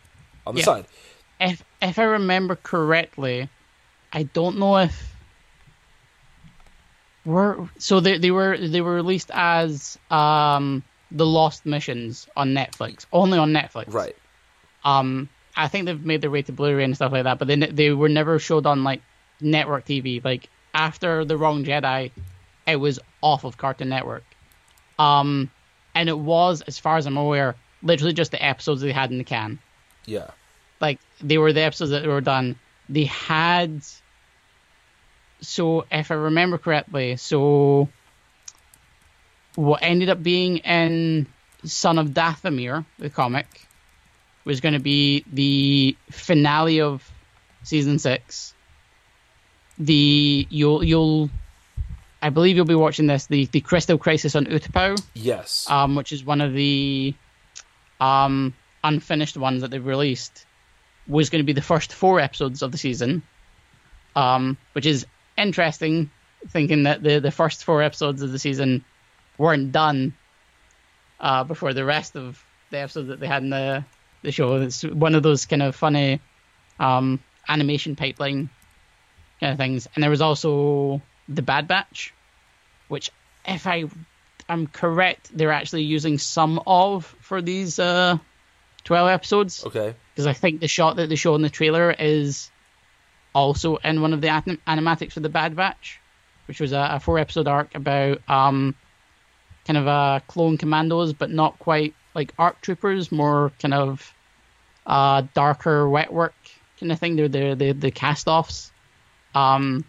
on 0.47 0.55
the 0.55 0.61
Yeah. 0.61 0.65
side. 0.65 0.87
if 1.41 1.63
if 1.83 1.99
I 1.99 2.05
remember 2.05 2.57
correctly, 2.57 3.49
I 4.13 4.23
don't 4.23 4.59
know 4.59 4.79
if 4.79 5.15
were 7.29 7.69
so 7.79 8.01
they 8.01 8.19
they 8.19 8.31
were 8.31 8.57
they 8.57 8.81
were 8.81 8.95
released 8.95 9.31
as 9.33 9.99
um 10.11 10.83
the 11.11 11.27
Lost 11.27 11.65
Missions 11.65 12.29
on 12.37 12.53
Netflix, 12.55 13.07
only 13.13 13.39
on 13.39 13.53
Netflix. 13.53 13.93
Right. 13.93 14.17
Um, 14.85 15.29
I 15.57 15.69
think 15.69 15.87
they've 15.87 16.05
made 16.05 16.21
their 16.21 16.31
way 16.31 16.43
to 16.43 16.53
Blu-ray 16.53 16.85
and 16.85 16.95
stuff 16.95 17.13
like 17.13 17.25
that, 17.25 17.39
but 17.39 17.49
they 17.49 17.57
they 17.57 17.91
were 17.91 18.09
never 18.09 18.39
showed 18.39 18.67
on 18.67 18.85
like 18.85 19.01
network 19.41 19.87
TV. 19.87 20.23
Like 20.25 20.49
after 20.75 21.25
the 21.25 21.37
Wrong 21.37 21.65
Jedi, 21.65 22.11
it 22.67 22.77
was 22.77 23.01
off 23.23 23.45
of 23.45 23.57
Cartoon 23.57 23.89
Network. 23.89 24.23
Um, 24.99 25.51
and 25.95 26.09
it 26.09 26.19
was, 26.19 26.61
as 26.63 26.79
far 26.79 26.97
as 26.97 27.07
I'm 27.07 27.17
aware, 27.17 27.55
literally 27.83 28.13
just 28.13 28.31
the 28.31 28.45
episodes 28.45 28.81
they 28.81 28.93
had 28.93 29.11
in 29.11 29.19
the 29.19 29.25
can 29.25 29.59
Yeah. 30.07 30.31
like 30.81 30.99
they 31.21 31.39
were 31.39 31.53
the 31.53 31.63
episodes 31.63 31.91
that 31.93 32.07
were 32.07 32.21
done. 32.21 32.57
They 32.89 33.05
had 33.05 33.83
so 35.41 35.87
if 35.91 36.11
I 36.11 36.15
remember 36.15 36.59
correctly, 36.59 37.17
so 37.17 37.89
what 39.55 39.83
ended 39.83 40.09
up 40.09 40.23
being 40.23 40.59
in 40.59 41.27
Son 41.65 41.99
of 41.99 42.09
Dathomir, 42.09 42.85
the 42.99 43.11
comic, 43.11 43.47
was 44.45 44.61
going 44.61 44.75
to 44.75 44.81
be 44.81 45.25
the 45.33 45.97
finale 46.11 46.81
of 46.81 47.09
season 47.65 47.99
six. 47.99 48.55
The 49.79 50.47
you'll 50.51 50.83
you'll 50.83 51.31
I 52.21 52.31
believe 52.31 52.57
you'll 52.57 52.65
be 52.65 52.75
watching 52.75 53.07
this 53.07 53.27
the 53.27 53.47
the 53.47 53.61
Crystal 53.61 53.99
Crisis 53.99 54.35
on 54.35 54.47
Utapau 54.47 55.01
Yes. 55.15 55.67
um, 55.71 55.95
which 55.95 56.13
is 56.13 56.25
one 56.25 56.41
of 56.41 56.53
the 56.53 57.15
um, 58.01 58.55
unfinished 58.83 59.37
ones 59.37 59.63
that 59.63 59.71
they've 59.71 59.85
released, 59.85 60.47
was 61.07 61.31
going 61.31 61.41
to 61.41 61.47
be 61.47 61.53
the 61.53 61.63
first 61.63 61.93
four 61.93 62.21
episodes 62.21 62.63
of 62.63 62.73
the 62.73 62.79
season, 62.79 63.23
um, 64.17 64.57
which 64.73 64.87
is 64.87 65.07
interesting, 65.39 66.11
thinking 66.49 66.85
that 66.85 67.03
the, 67.03 67.21
the 67.21 67.31
first 67.31 67.65
four 67.65 67.83
episodes 67.83 68.23
of 68.23 68.33
the 68.33 68.39
season 68.39 68.85
weren't 69.37 69.73
done 69.73 70.15
uh, 71.21 71.45
before 71.45 71.73
the 71.73 71.85
rest 71.85 72.17
of 72.17 72.43
the 72.71 72.79
episodes 72.79 73.09
that 73.09 73.21
they 73.21 73.27
had 73.27 73.43
in 73.43 73.51
the, 73.51 73.85
the 74.23 74.33
show. 74.33 74.57
It's 74.57 74.83
one 74.83 75.15
of 75.15 75.23
those 75.23 75.47
kind 75.47 75.63
of 75.63 75.75
funny 75.75 76.21
um, 76.79 77.21
animation 77.49 77.97
pipeline 77.97 78.51
kind 79.41 79.53
of 79.53 79.59
things. 79.59 79.89
And 79.95 80.03
there 80.03 80.11
was 80.11 80.21
also 80.21 81.03
The 81.29 81.43
Bad 81.43 81.69
Batch, 81.69 82.13
which, 82.89 83.11
if 83.47 83.67
I 83.67 83.85
I'm 84.49 84.67
correct, 84.67 85.31
they're 85.37 85.53
actually 85.53 85.83
using 85.83 86.19
some 86.19 86.61
of 86.67 87.05
for 87.21 87.43
these 87.43 87.79
uh, 87.79 88.17
12 88.85 89.09
episodes. 89.09 89.65
okay. 89.67 89.95
Because 90.15 90.27
I 90.27 90.33
think 90.33 90.61
the 90.61 90.69
shot 90.69 90.97
that 90.97 91.09
they 91.09 91.17
show 91.17 91.35
in 91.35 91.43
the 91.43 91.51
trailer 91.51 91.95
is 91.97 92.51
also 93.35 93.77
in 93.77 94.01
one 94.01 94.13
of 94.13 94.21
the 94.21 94.29
anim- 94.29 94.61
animatics 94.67 95.13
for 95.13 95.21
the 95.21 95.29
Bad 95.29 95.57
Batch, 95.57 96.01
which 96.47 96.61
was 96.61 96.73
a, 96.73 96.89
a 96.93 97.01
four 97.01 97.19
episode 97.19 97.49
arc 97.49 97.75
about 97.75 98.21
um, 98.29 98.75
kind 99.67 99.77
of 99.77 99.87
uh, 99.87 100.21
clone 100.27 100.57
commandos, 100.59 101.13
but 101.13 101.31
not 101.31 101.59
quite 101.59 101.95
like 102.15 102.33
ARC 102.39 102.61
troopers, 102.61 103.13
more 103.13 103.53
kind 103.61 103.75
of 103.75 104.15
uh, 104.87 105.23
darker 105.35 105.89
wet 105.89 106.13
work 106.13 106.35
kind 106.81 106.91
of 106.93 106.99
thing. 106.99 107.17
They're 107.17 107.29
the, 107.29 107.55
the, 107.55 107.73
the 107.73 107.91
cast 107.91 108.29
offs. 108.29 108.73
Um, 109.35 109.85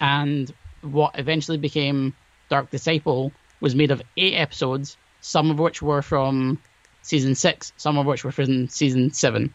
and 0.00 0.52
what 0.82 1.18
eventually 1.18 1.58
became 1.58 2.14
Dark 2.48 2.70
Disciple 2.70 3.32
was 3.60 3.74
made 3.74 3.90
of 3.90 4.02
eight 4.16 4.34
episodes, 4.34 4.96
some 5.20 5.50
of 5.50 5.58
which 5.58 5.80
were 5.80 6.02
from 6.02 6.60
season 7.02 7.34
six, 7.34 7.72
some 7.76 7.98
of 7.98 8.06
which 8.06 8.24
were 8.24 8.32
from 8.32 8.68
season 8.68 9.12
seven, 9.12 9.54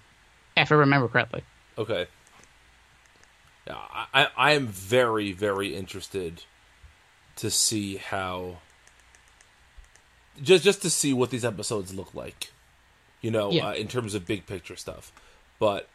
if 0.57 0.71
I 0.71 0.75
remember 0.75 1.07
correctly. 1.07 1.43
Okay. 1.77 2.07
I, 4.13 4.27
I 4.37 4.51
am 4.53 4.67
very 4.67 5.31
very 5.31 5.75
interested 5.75 6.43
to 7.37 7.49
see 7.49 7.97
how 7.97 8.57
just 10.41 10.63
just 10.63 10.81
to 10.81 10.89
see 10.89 11.13
what 11.13 11.29
these 11.29 11.45
episodes 11.45 11.93
look 11.93 12.13
like, 12.13 12.51
you 13.21 13.31
know, 13.31 13.51
Yeah. 13.51 13.67
uh, 13.69 13.73
in 13.73 13.87
terms 13.87 14.13
of 14.15 14.25
big 14.25 14.45
picture 14.47 14.75
stuff. 14.75 15.11
But 15.59 15.87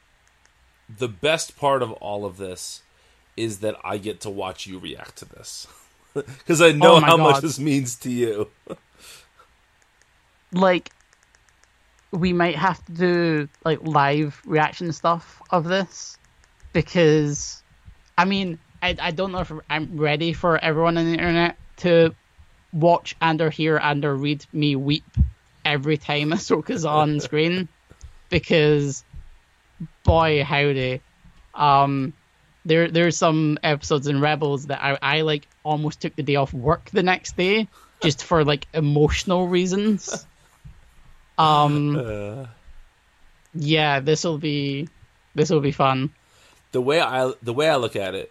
the 0.89 1.09
best 1.09 1.57
part 1.57 1.83
of 1.83 1.91
all 1.93 2.25
of 2.25 2.37
this 2.37 2.83
is 3.37 3.59
that 3.59 3.75
I 3.85 3.99
get 3.99 4.21
to 4.21 4.31
watch 4.31 4.67
you 4.67 4.79
react 4.79 5.17
to 5.19 5.25
this 5.25 5.67
because 6.15 6.63
I 6.63 6.73
know 6.73 6.97
Oh 6.97 7.01
how 7.01 7.17
much 7.17 7.43
this 7.43 7.59
means 7.59 7.97
to 8.01 8.11
you. 8.11 8.49
Like, 10.53 10.91
we 12.13 12.33
might 12.33 12.55
have 12.55 12.83
to 12.87 12.93
do 12.93 13.49
like 13.65 13.83
live 13.83 14.41
reaction 14.47 14.93
stuff 14.93 15.43
of 15.51 15.65
this 15.65 16.17
because, 16.73 17.63
I 18.19 18.25
mean, 18.25 18.59
I 18.83 18.97
I 19.01 19.11
don't 19.11 19.33
know 19.33 19.41
if 19.41 19.53
I'm 19.69 19.97
ready 19.97 20.33
for 20.33 20.59
everyone 20.59 20.99
on 20.99 21.05
the 21.05 21.13
internet 21.13 21.57
to 21.79 22.15
watch 22.73 23.17
and 23.21 23.41
or 23.41 23.51
hear 23.51 23.77
and 23.77 24.05
or 24.05 24.15
read 24.15 24.45
me 24.53 24.77
weep 24.77 25.05
every 25.65 25.97
time 25.97 26.31
Ahsoka's 26.31 26.85
on 26.85 27.21
screen. 27.27 27.69
Because 28.31 29.05
boy 30.05 30.45
howdy. 30.45 31.01
Um 31.55 32.13
there 32.65 32.91
there's 32.91 33.17
some 33.17 33.59
episodes 33.63 34.07
in 34.09 34.21
Rebels 34.21 34.67
that 34.67 34.83
I, 34.83 34.99
I 35.01 35.21
like 35.23 35.47
almost 35.63 36.01
took 36.01 36.17
the 36.17 36.23
day 36.23 36.37
off 36.37 36.53
work 36.53 36.91
the 36.91 37.03
next 37.03 37.37
day 37.37 37.69
just 38.01 38.25
for 38.25 38.45
like 38.45 38.67
emotional 38.73 39.47
reasons. 39.49 40.27
Um 41.39 41.97
Uh, 42.07 42.47
yeah 43.55 44.01
this 44.01 44.25
will 44.25 44.39
be 44.39 44.89
this 45.35 45.49
will 45.49 45.61
be 45.61 45.73
fun 45.73 46.11
the 46.77 46.81
way 46.83 47.01
I 47.01 47.33
the 47.41 47.55
way 47.55 47.71
I 47.71 47.77
look 47.77 47.97
at 47.97 48.15
it, 48.15 48.31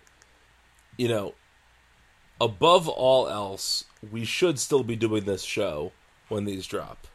you 0.97 1.07
know, 1.07 1.33
above 2.39 2.87
all 2.87 3.27
else, 3.27 3.85
we 4.11 4.23
should 4.23 4.59
still 4.59 4.83
be 4.83 4.95
doing 4.95 5.23
this 5.25 5.41
show 5.41 5.93
when 6.29 6.45
these 6.45 6.67
drop. 6.67 7.07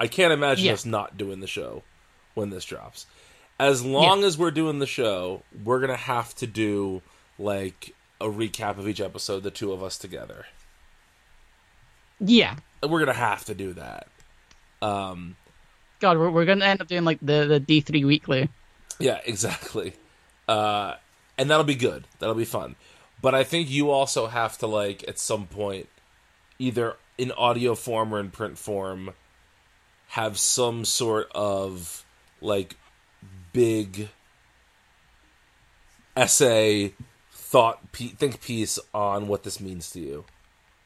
I 0.00 0.06
can't 0.06 0.32
imagine 0.32 0.64
Yeah. 0.64 0.72
us 0.72 0.86
not 0.86 1.18
doing 1.18 1.40
the 1.40 1.46
show 1.46 1.82
when 2.32 2.48
this 2.48 2.64
drops. 2.64 3.04
As 3.60 3.84
long 3.84 4.24
as 4.24 4.38
we're 4.38 4.50
doing 4.50 4.78
the 4.78 4.86
show, 4.86 5.42
we're 5.62 5.80
gonna 5.80 5.94
have 6.14 6.34
to 6.36 6.46
do 6.46 7.02
like 7.38 7.94
a 8.18 8.28
recap 8.28 8.78
of 8.78 8.88
each 8.88 9.00
episode, 9.02 9.42
the 9.42 9.50
two 9.50 9.72
of 9.72 9.82
us 9.82 9.98
together. 9.98 10.46
yeah 12.18 12.56
We're 12.82 13.00
gonna 13.00 13.12
have 13.12 13.44
to 13.44 13.54
do 13.54 13.74
that. 13.74 14.06
Um, 14.80 15.36
god 16.00 16.16
we're, 16.16 16.30
we're 16.30 16.46
gonna 16.46 16.64
end 16.64 16.80
up 16.80 16.86
doing 16.88 17.04
like 17.04 17.18
the 17.20 17.44
the 17.46 17.60
d3 17.60 18.06
weekly 18.06 18.48
Yeah, 18.98 19.20
exactly. 19.26 19.92
Uh, 20.48 20.94
and 21.36 21.50
that'll 21.50 21.64
be 21.64 21.74
good. 21.74 22.04
That'll 22.18 22.34
be 22.34 22.44
fun. 22.44 22.76
But 23.20 23.34
I 23.34 23.44
think 23.44 23.70
you 23.70 23.90
also 23.90 24.26
have 24.26 24.58
to 24.58 24.66
like 24.66 25.06
at 25.06 25.18
some 25.18 25.46
point, 25.46 25.88
either 26.58 26.96
in 27.16 27.32
audio 27.32 27.74
form 27.74 28.14
or 28.14 28.20
in 28.20 28.30
print 28.30 28.58
form, 28.58 29.14
have 30.08 30.38
some 30.38 30.84
sort 30.84 31.30
of 31.34 32.04
like 32.40 32.76
big 33.52 34.08
essay, 36.16 36.94
thought, 37.32 37.80
think 37.92 38.40
piece 38.40 38.78
on 38.94 39.28
what 39.28 39.42
this 39.42 39.60
means 39.60 39.90
to 39.90 40.00
you. 40.00 40.24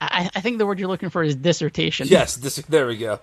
I, 0.01 0.31
I 0.35 0.41
think 0.41 0.59
the 0.59 0.67
word 0.67 0.81
you're 0.81 0.89
looking 0.89 1.11
for 1.11 1.23
is 1.23 1.37
dissertation 1.37 2.09
Yes, 2.09 2.37
this. 2.37 2.57
There 2.69 2.87
we 2.87 2.97
go. 2.97 3.21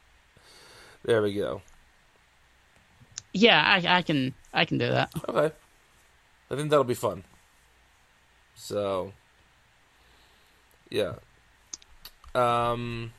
there 1.04 1.20
we 1.20 1.34
go. 1.34 1.60
Yeah 3.34 3.62
I, 3.62 3.98
I 3.98 4.02
can 4.02 4.32
i 4.54 4.64
can 4.64 4.78
do 4.78 4.88
that 4.88 5.12
Okay. 5.28 5.54
I 6.50 6.56
think 6.56 6.70
that'll 6.70 6.84
be 6.84 6.94
fun. 6.94 7.24
So, 8.54 9.12
yeah. 10.90 11.14
Um, 12.34 13.12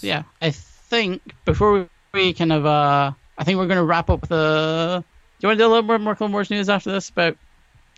yeah, 0.00 0.24
I 0.42 0.50
think 0.50 1.22
before 1.44 1.88
we 2.12 2.34
kind 2.34 2.52
of, 2.52 2.66
uh, 2.66 3.12
I 3.38 3.44
think 3.44 3.58
we're 3.58 3.66
going 3.66 3.78
to 3.78 3.84
wrap 3.84 4.10
up 4.10 4.28
the. 4.28 5.04
Do 5.38 5.46
you 5.46 5.48
want 5.48 5.58
to 5.58 5.62
do 5.64 5.66
a 5.66 5.70
little 5.70 5.82
more, 5.82 5.98
more 5.98 6.14
Clone 6.14 6.32
Wars 6.32 6.50
news 6.50 6.68
after 6.68 6.92
this 6.92 7.08
about 7.08 7.36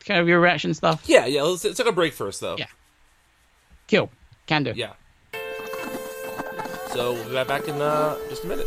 kind 0.05 0.21
of 0.21 0.29
your 0.29 0.39
reaction 0.41 0.75
stuff? 0.75 1.03
yeah, 1.07 1.27
yeah. 1.27 1.43
Let's, 1.43 1.65
let's 1.65 1.77
take 1.77 1.87
a 1.87 1.93
break 1.93 2.13
first, 2.13 2.41
though. 2.41 2.57
Yeah. 2.59 2.67
Cool, 3.89 4.11
can 4.47 4.65
do. 4.65 4.73
Yeah. 4.77 4.93
So 6.93 7.15
we'll 7.15 7.29
be 7.29 7.49
back 7.49 7.69
in 7.69 7.81
uh, 7.81 8.17
just 8.29 8.45
a 8.45 8.47
minute. 8.47 8.67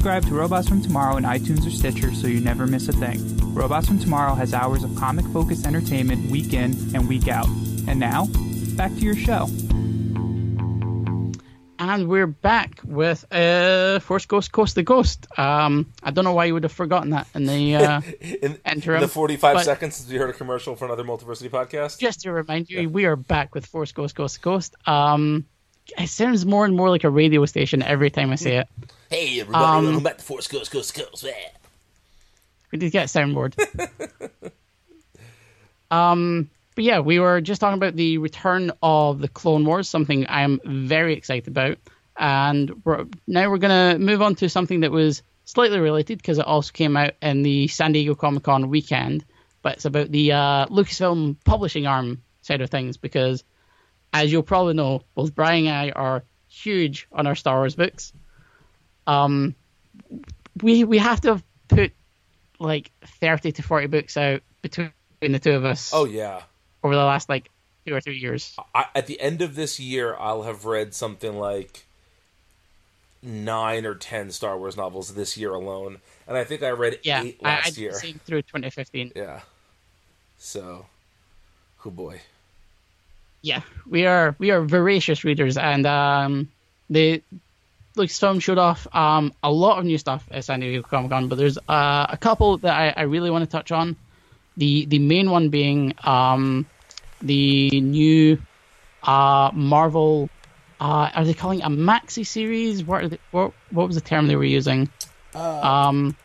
to 0.01 0.33
Robots 0.33 0.67
from 0.67 0.81
Tomorrow 0.81 1.17
in 1.17 1.25
iTunes 1.25 1.65
or 1.67 1.69
Stitcher 1.69 2.11
so 2.11 2.25
you 2.25 2.41
never 2.41 2.65
miss 2.65 2.89
a 2.89 2.91
thing. 2.91 3.19
Robots 3.53 3.85
from 3.85 3.99
Tomorrow 3.99 4.33
has 4.33 4.51
hours 4.51 4.83
of 4.83 4.95
comic 4.95 5.23
focused 5.27 5.67
entertainment 5.67 6.31
week 6.31 6.53
in 6.53 6.75
and 6.95 7.07
week 7.07 7.27
out. 7.27 7.45
And 7.87 7.99
now, 7.99 8.25
back 8.75 8.91
to 8.93 8.99
your 8.99 9.15
show. 9.15 9.47
And 11.77 12.07
we're 12.07 12.25
back 12.25 12.79
with 12.83 13.31
uh, 13.31 13.99
Force 13.99 14.25
Ghost 14.25 14.51
Coast 14.51 14.73
to 14.73 14.81
Ghost. 14.81 15.27
Um, 15.37 15.93
I 16.01 16.09
don't 16.09 16.25
know 16.25 16.33
why 16.33 16.45
you 16.45 16.55
would 16.55 16.63
have 16.63 16.71
forgotten 16.71 17.11
that 17.11 17.27
in 17.35 17.45
the 17.45 17.75
uh, 17.75 18.01
in, 18.21 18.59
interim. 18.65 18.97
in 18.97 19.01
the 19.01 19.07
45 19.07 19.63
seconds 19.63 19.97
since 19.97 20.09
we 20.09 20.17
heard 20.17 20.31
a 20.31 20.33
commercial 20.33 20.75
for 20.75 20.85
another 20.85 21.03
Multiversity 21.03 21.51
podcast. 21.51 21.99
just 21.99 22.21
to 22.21 22.31
remind 22.31 22.71
you, 22.71 22.89
we 22.89 23.05
are 23.05 23.15
back 23.15 23.53
with 23.53 23.67
Force 23.67 23.91
Ghost 23.91 24.15
Coast 24.15 24.35
to 24.35 24.41
Ghost. 24.41 24.75
Um, 24.87 25.45
it 25.95 26.07
sounds 26.07 26.43
more 26.43 26.65
and 26.65 26.75
more 26.75 26.89
like 26.89 27.03
a 27.03 27.09
radio 27.09 27.45
station 27.45 27.83
every 27.83 28.09
time 28.09 28.31
I 28.31 28.35
say 28.35 28.57
it. 28.57 28.67
Hey, 29.11 29.41
everybody, 29.41 29.65
Um, 29.65 29.83
welcome 29.83 30.03
back 30.03 30.19
to 30.19 30.23
Force 30.23 30.47
Ghost, 30.47 30.71
Ghost, 30.71 30.95
Ghost. 30.95 31.23
Yeah. 31.23 31.33
We 32.71 32.79
did 32.79 32.93
get 32.93 33.13
a 33.13 33.19
soundboard. 33.19 33.59
um, 35.91 36.49
but 36.75 36.85
yeah, 36.85 36.99
we 37.01 37.19
were 37.19 37.41
just 37.41 37.59
talking 37.59 37.77
about 37.77 37.97
the 37.97 38.19
return 38.19 38.71
of 38.81 39.19
the 39.19 39.27
Clone 39.27 39.65
Wars, 39.65 39.89
something 39.89 40.27
I 40.27 40.43
am 40.43 40.61
very 40.63 41.13
excited 41.13 41.49
about. 41.49 41.77
And 42.15 42.71
we're, 42.85 43.03
now 43.27 43.49
we're 43.49 43.57
going 43.57 43.97
to 43.97 43.99
move 43.99 44.21
on 44.21 44.35
to 44.35 44.47
something 44.47 44.79
that 44.79 44.93
was 44.93 45.23
slightly 45.43 45.81
related 45.81 46.19
because 46.19 46.39
it 46.39 46.45
also 46.45 46.71
came 46.71 46.95
out 46.95 47.11
in 47.21 47.43
the 47.43 47.67
San 47.67 47.91
Diego 47.91 48.15
Comic 48.15 48.43
Con 48.43 48.69
weekend. 48.69 49.25
But 49.61 49.73
it's 49.73 49.83
about 49.83 50.09
the 50.09 50.31
uh, 50.31 50.67
Lucasfilm 50.67 51.35
publishing 51.43 51.85
arm 51.85 52.21
side 52.43 52.61
of 52.61 52.69
things 52.69 52.95
because, 52.95 53.43
as 54.13 54.31
you'll 54.31 54.41
probably 54.41 54.75
know, 54.75 55.01
both 55.15 55.35
Brian 55.35 55.67
and 55.67 55.75
I 55.75 55.89
are 55.89 56.23
huge 56.47 57.09
on 57.11 57.27
our 57.27 57.35
Star 57.35 57.57
Wars 57.57 57.75
books. 57.75 58.13
Um, 59.07 59.55
we 60.61 60.83
we 60.83 60.97
have 60.97 61.21
to 61.21 61.29
have 61.33 61.43
put 61.67 61.91
like 62.59 62.91
30 63.19 63.51
to 63.53 63.63
40 63.63 63.87
books 63.87 64.17
out 64.17 64.41
between 64.61 64.91
the 65.21 65.39
two 65.39 65.53
of 65.53 65.65
us 65.65 65.91
Oh, 65.93 66.05
yeah. 66.05 66.41
over 66.83 66.95
the 66.95 67.03
last 67.03 67.27
like 67.29 67.49
two 67.85 67.95
or 67.95 68.01
three 68.01 68.17
years. 68.19 68.55
I, 68.75 68.85
at 68.93 69.07
the 69.07 69.19
end 69.19 69.41
of 69.41 69.55
this 69.55 69.79
year, 69.79 70.15
I'll 70.19 70.43
have 70.43 70.65
read 70.65 70.93
something 70.93 71.37
like 71.39 71.85
nine 73.23 73.85
or 73.85 73.95
ten 73.95 74.31
Star 74.31 74.57
Wars 74.57 74.77
novels 74.77 75.13
this 75.13 75.37
year 75.37 75.51
alone. 75.51 75.97
And 76.27 76.37
I 76.37 76.43
think 76.43 76.63
I 76.63 76.69
read 76.69 76.99
Yeah, 77.03 77.23
eight 77.23 77.39
I, 77.43 77.47
I 77.47 77.51
last 77.55 77.75
did 77.75 77.77
year. 77.81 77.93
through 77.93 78.41
2015. 78.43 79.13
Yeah. 79.15 79.41
So, 80.37 80.85
oh 81.85 81.89
boy. 81.89 82.21
Yeah, 83.43 83.61
we 83.89 84.05
are 84.05 84.35
we 84.37 84.51
are 84.51 84.61
voracious 84.61 85.23
readers, 85.23 85.57
and 85.57 85.87
um, 85.87 86.51
the 86.91 87.23
Lucasfilm 87.95 88.41
showed 88.41 88.57
off 88.57 88.87
um 88.95 89.33
a 89.43 89.51
lot 89.51 89.79
of 89.79 89.85
new 89.85 89.97
stuff 89.97 90.27
at 90.31 90.45
San 90.45 90.59
Diego 90.59 90.81
Comic 90.81 91.11
Con, 91.11 91.27
but 91.27 91.37
there's 91.37 91.57
uh, 91.57 92.07
a 92.09 92.17
couple 92.17 92.57
that 92.59 92.73
I, 92.73 93.01
I 93.01 93.03
really 93.03 93.29
want 93.29 93.43
to 93.43 93.49
touch 93.49 93.71
on. 93.71 93.97
The 94.57 94.85
the 94.85 94.99
main 94.99 95.29
one 95.29 95.49
being 95.49 95.93
um 96.03 96.65
the 97.21 97.69
new 97.81 98.41
uh 99.03 99.51
Marvel 99.53 100.29
uh 100.79 101.09
are 101.13 101.25
they 101.25 101.33
calling 101.33 101.59
it 101.59 101.65
a 101.65 101.69
maxi 101.69 102.25
series? 102.25 102.83
What 102.83 103.03
are 103.03 103.07
they, 103.09 103.19
what 103.31 103.53
what 103.71 103.87
was 103.87 103.95
the 103.95 104.01
term 104.01 104.27
they 104.27 104.35
were 104.35 104.43
using? 104.43 104.89
um 105.35 106.15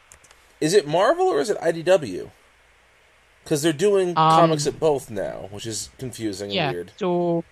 Is 0.60 0.74
it 0.74 0.86
Marvel 0.86 1.26
or 1.26 1.40
is 1.40 1.50
it 1.50 1.58
IDW? 1.58 2.30
Because 3.42 3.62
they're 3.62 3.72
doing 3.72 4.14
comics 4.14 4.66
at 4.66 4.80
both 4.80 5.08
now, 5.08 5.48
which 5.52 5.66
is 5.66 5.90
confusing 5.98 6.50
yeah. 6.50 6.66
and 6.66 6.74
weird. 6.74 6.92
So 6.96 7.44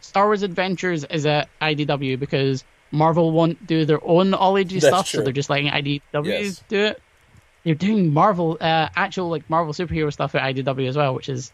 Star 0.00 0.26
Wars 0.26 0.42
Adventures 0.42 1.04
is 1.04 1.24
at 1.24 1.48
IDW 1.62 2.18
because 2.18 2.62
Marvel 2.90 3.32
won't 3.32 3.66
do 3.66 3.84
their 3.84 4.02
own 4.04 4.32
all 4.34 4.56
ages 4.56 4.82
That's 4.82 4.94
stuff, 4.94 5.08
true. 5.10 5.18
so 5.20 5.24
they're 5.24 5.32
just 5.32 5.50
letting 5.50 5.68
IDW 5.68 6.00
Yes. 6.24 6.62
do 6.68 6.78
it. 6.84 7.02
They're 7.64 7.74
doing 7.74 8.14
Marvel, 8.14 8.56
uh, 8.60 8.88
actual 8.96 9.28
like 9.28 9.48
Marvel 9.50 9.72
superhero 9.74 10.12
stuff 10.12 10.34
at 10.34 10.42
IDW 10.42 10.88
as 10.88 10.96
well, 10.96 11.14
which 11.14 11.28
is 11.28 11.52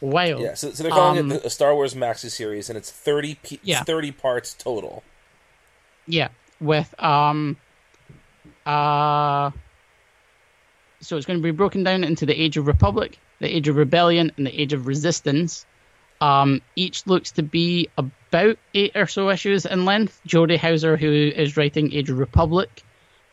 wild. 0.00 0.42
Yeah, 0.42 0.54
so, 0.54 0.70
so 0.72 0.82
they're 0.82 0.92
calling 0.92 1.18
Um, 1.18 1.32
it 1.32 1.44
a 1.44 1.50
Star 1.50 1.74
Wars 1.74 1.94
Maxi 1.94 2.30
series, 2.30 2.68
and 2.68 2.76
it's 2.76 2.90
thirty 2.90 3.38
it's 3.44 3.58
Yeah. 3.62 3.82
thirty 3.84 4.12
parts 4.12 4.54
total. 4.54 5.02
Yeah, 6.06 6.28
with 6.60 6.92
um, 7.02 7.56
uh, 8.66 9.50
so 11.00 11.16
it's 11.16 11.26
going 11.26 11.38
to 11.38 11.42
be 11.42 11.50
broken 11.52 11.82
down 11.84 12.04
into 12.04 12.26
the 12.26 12.38
Age 12.38 12.56
of 12.56 12.66
Republic, 12.66 13.18
the 13.38 13.54
Age 13.54 13.68
of 13.68 13.76
Rebellion, 13.76 14.32
and 14.36 14.46
the 14.46 14.60
Age 14.60 14.72
of 14.72 14.86
Resistance. 14.86 15.64
Um, 16.20 16.60
each 16.76 17.06
looks 17.06 17.32
to 17.32 17.42
be 17.42 17.88
about 17.96 18.58
eight 18.74 18.92
or 18.94 19.06
so 19.06 19.30
issues 19.30 19.64
in 19.64 19.84
length. 19.84 20.20
Jody 20.26 20.56
Houser, 20.56 20.96
who 20.96 21.10
is 21.10 21.56
writing 21.56 21.92
Age 21.92 22.10
of 22.10 22.18
Republic, 22.18 22.82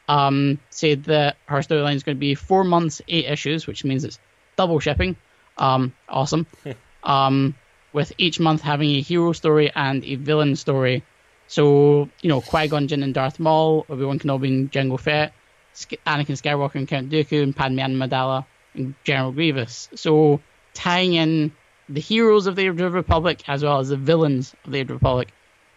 um, 0.08 0.60
said 0.70 1.04
that 1.06 1.38
her 1.48 1.60
storyline 1.60 1.96
is 1.96 2.04
going 2.04 2.16
to 2.16 2.20
be 2.20 2.36
four 2.36 2.64
months, 2.64 3.02
eight 3.08 3.26
issues, 3.26 3.68
which 3.68 3.84
means 3.84 4.06
it's 4.06 4.20
double 4.56 4.80
shipping. 4.80 5.18
Um, 5.58 5.94
awesome. 6.08 6.48
um, 7.04 7.56
with 7.94 8.14
each 8.18 8.40
month 8.40 8.62
having 8.62 8.92
a 8.92 9.02
hero 9.02 9.34
story 9.34 9.72
and 9.74 10.04
a 10.04 10.16
villain 10.16 10.56
story. 10.56 11.04
So, 11.48 12.10
you 12.22 12.30
know, 12.30 12.42
Qui 12.42 12.68
Gon 12.68 12.88
Jinn 12.88 13.04
and 13.04 13.14
Darth 13.14 13.40
Maul, 13.40 13.86
Obi 13.90 14.06
Wan 14.06 14.20
Kenobi 14.20 14.48
and 14.48 14.72
Jango 14.72 15.00
Fett, 15.00 15.34
Anakin 15.76 16.38
Skywalker 16.38 16.76
and 16.76 16.88
Count 16.88 17.10
Dooku, 17.10 17.42
and 17.42 17.56
Padme 17.56 17.80
Amidala 17.80 18.46
and 18.74 18.96
General 19.04 19.32
Grievous. 19.32 19.90
So, 19.96 20.42
tying 20.74 21.14
in 21.14 21.54
the 21.90 22.02
heroes 22.02 22.48
of 22.48 22.56
the 22.56 22.68
Age 22.68 22.82
of 22.82 22.94
Republic 22.94 23.44
as 23.48 23.64
well 23.64 23.80
as 23.80 23.90
the 23.90 23.98
villains 23.98 24.54
of 24.66 24.72
the 24.72 24.80
Age 24.80 24.90
of 24.90 24.96
Republic, 24.96 25.30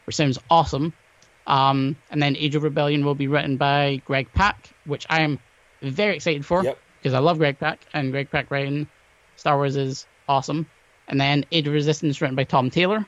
which 0.04 0.16
sounds 0.16 0.38
awesome. 0.50 0.92
Um, 1.46 1.96
and 2.10 2.22
then 2.22 2.36
Age 2.36 2.54
of 2.54 2.62
Rebellion 2.62 3.04
will 3.04 3.14
be 3.14 3.26
written 3.28 3.56
by 3.56 4.02
Greg 4.04 4.28
Pak, 4.34 4.70
which 4.84 5.06
I 5.10 5.22
am 5.22 5.38
very 5.82 6.14
excited 6.16 6.44
for 6.44 6.62
Yep. 6.64 6.78
because 6.98 7.14
I 7.14 7.18
love 7.18 7.38
Greg 7.38 7.58
Pak, 7.58 7.80
and 7.92 8.12
Greg 8.12 8.30
Pak 8.30 8.50
writing 8.50 8.86
Star 9.36 9.56
Wars 9.56 9.76
is 9.76 10.06
awesome. 10.28 10.66
And 11.08 11.20
then 11.20 11.44
Age 11.50 11.66
of 11.66 11.72
Resistance 11.72 12.20
written 12.20 12.36
by 12.36 12.44
Tom 12.44 12.70
Taylor. 12.70 13.04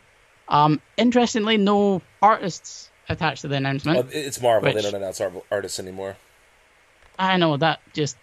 Um, 0.49 0.81
interestingly, 0.97 1.57
no 1.57 2.03
artists 2.21 2.91
attached 3.09 3.43
to 3.43 3.49
the 3.49 3.57
announcement. 3.57 3.99
Uh, 3.99 4.09
it's 4.13 4.41
Marvel; 4.41 4.73
they 4.73 4.81
don't 4.83 4.95
announce 4.95 5.21
ar- 5.21 5.31
artists 5.51 5.79
anymore. 5.79 6.17
I 7.19 7.37
know 7.37 7.57
that 7.57 7.81
just 7.93 8.17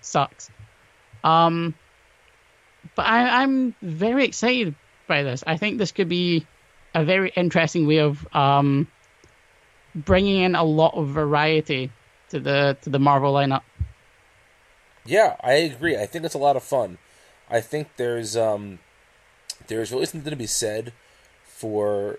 sucks. 0.00 0.50
Um, 1.24 1.74
but 2.94 3.06
I, 3.06 3.42
I'm 3.42 3.74
very 3.82 4.24
excited 4.24 4.74
by 5.06 5.22
this. 5.22 5.42
I 5.46 5.56
think 5.56 5.78
this 5.78 5.92
could 5.92 6.08
be 6.08 6.46
a 6.94 7.04
very 7.04 7.30
interesting 7.34 7.86
way 7.86 7.98
of 7.98 8.26
um, 8.34 8.88
bringing 9.94 10.42
in 10.42 10.54
a 10.54 10.64
lot 10.64 10.94
of 10.94 11.08
variety 11.08 11.90
to 12.30 12.40
the 12.40 12.76
to 12.82 12.90
the 12.90 12.98
Marvel 12.98 13.32
lineup. 13.32 13.62
Yeah, 15.04 15.36
I 15.42 15.54
agree. 15.54 15.96
I 15.96 16.06
think 16.06 16.24
it's 16.24 16.34
a 16.34 16.38
lot 16.38 16.56
of 16.56 16.62
fun. 16.62 16.98
I 17.50 17.60
think 17.60 17.88
there's 17.96 18.36
um 18.36 18.78
there's 19.66 19.90
really 19.90 20.06
something 20.06 20.30
to 20.30 20.36
be 20.36 20.46
said 20.46 20.92
for 21.44 22.18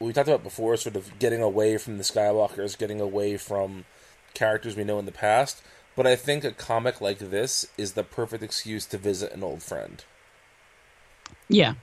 we 0.00 0.12
talked 0.12 0.28
about 0.28 0.44
before, 0.44 0.76
sort 0.76 0.96
of 0.96 1.18
getting 1.18 1.42
away 1.42 1.76
from 1.76 1.98
the 1.98 2.04
Skywalkers, 2.04 2.78
getting 2.78 3.00
away 3.00 3.36
from 3.36 3.84
characters 4.32 4.76
we 4.76 4.84
know 4.84 4.98
in 4.98 5.06
the 5.06 5.12
past. 5.12 5.62
But 5.98 6.06
I 6.06 6.14
think 6.14 6.44
a 6.44 6.52
comic 6.52 7.00
like 7.00 7.18
this 7.18 7.66
is 7.76 7.94
the 7.94 8.04
perfect 8.04 8.44
excuse 8.44 8.86
to 8.86 8.98
visit 8.98 9.32
an 9.32 9.42
old 9.42 9.64
friend. 9.64 10.04
Yeah, 11.48 11.74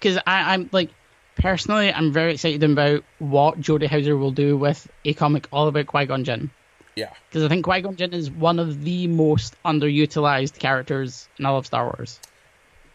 because 0.00 0.18
I'm 0.26 0.68
like 0.72 0.90
personally, 1.36 1.92
I'm 1.92 2.12
very 2.12 2.32
excited 2.32 2.64
about 2.64 3.04
what 3.20 3.60
Jody 3.60 3.86
Houser 3.86 4.16
will 4.16 4.32
do 4.32 4.56
with 4.56 4.90
a 5.04 5.14
comic 5.14 5.46
all 5.52 5.68
about 5.68 5.86
Qui 5.86 6.06
Gon 6.06 6.24
Jinn. 6.24 6.50
Yeah. 6.96 7.10
because 7.28 7.44
I 7.44 7.48
think 7.48 7.64
Qui 7.64 7.82
Gon 7.82 7.94
Jinn 7.94 8.12
is 8.12 8.32
one 8.32 8.58
of 8.58 8.82
the 8.82 9.06
most 9.06 9.54
underutilized 9.64 10.58
characters 10.58 11.28
in 11.38 11.46
all 11.46 11.56
of 11.56 11.64
Star 11.64 11.84
Wars. 11.84 12.18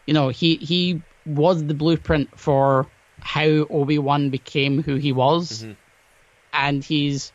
You 0.04 0.12
know, 0.12 0.28
he 0.28 0.56
he 0.56 1.00
was 1.24 1.64
the 1.64 1.72
blueprint 1.72 2.38
for 2.38 2.86
how 3.20 3.46
Obi 3.70 3.98
Wan 3.98 4.28
became 4.28 4.82
who 4.82 4.96
he 4.96 5.12
was, 5.12 5.62
mm-hmm. 5.62 5.72
and 6.52 6.84
he's, 6.84 7.32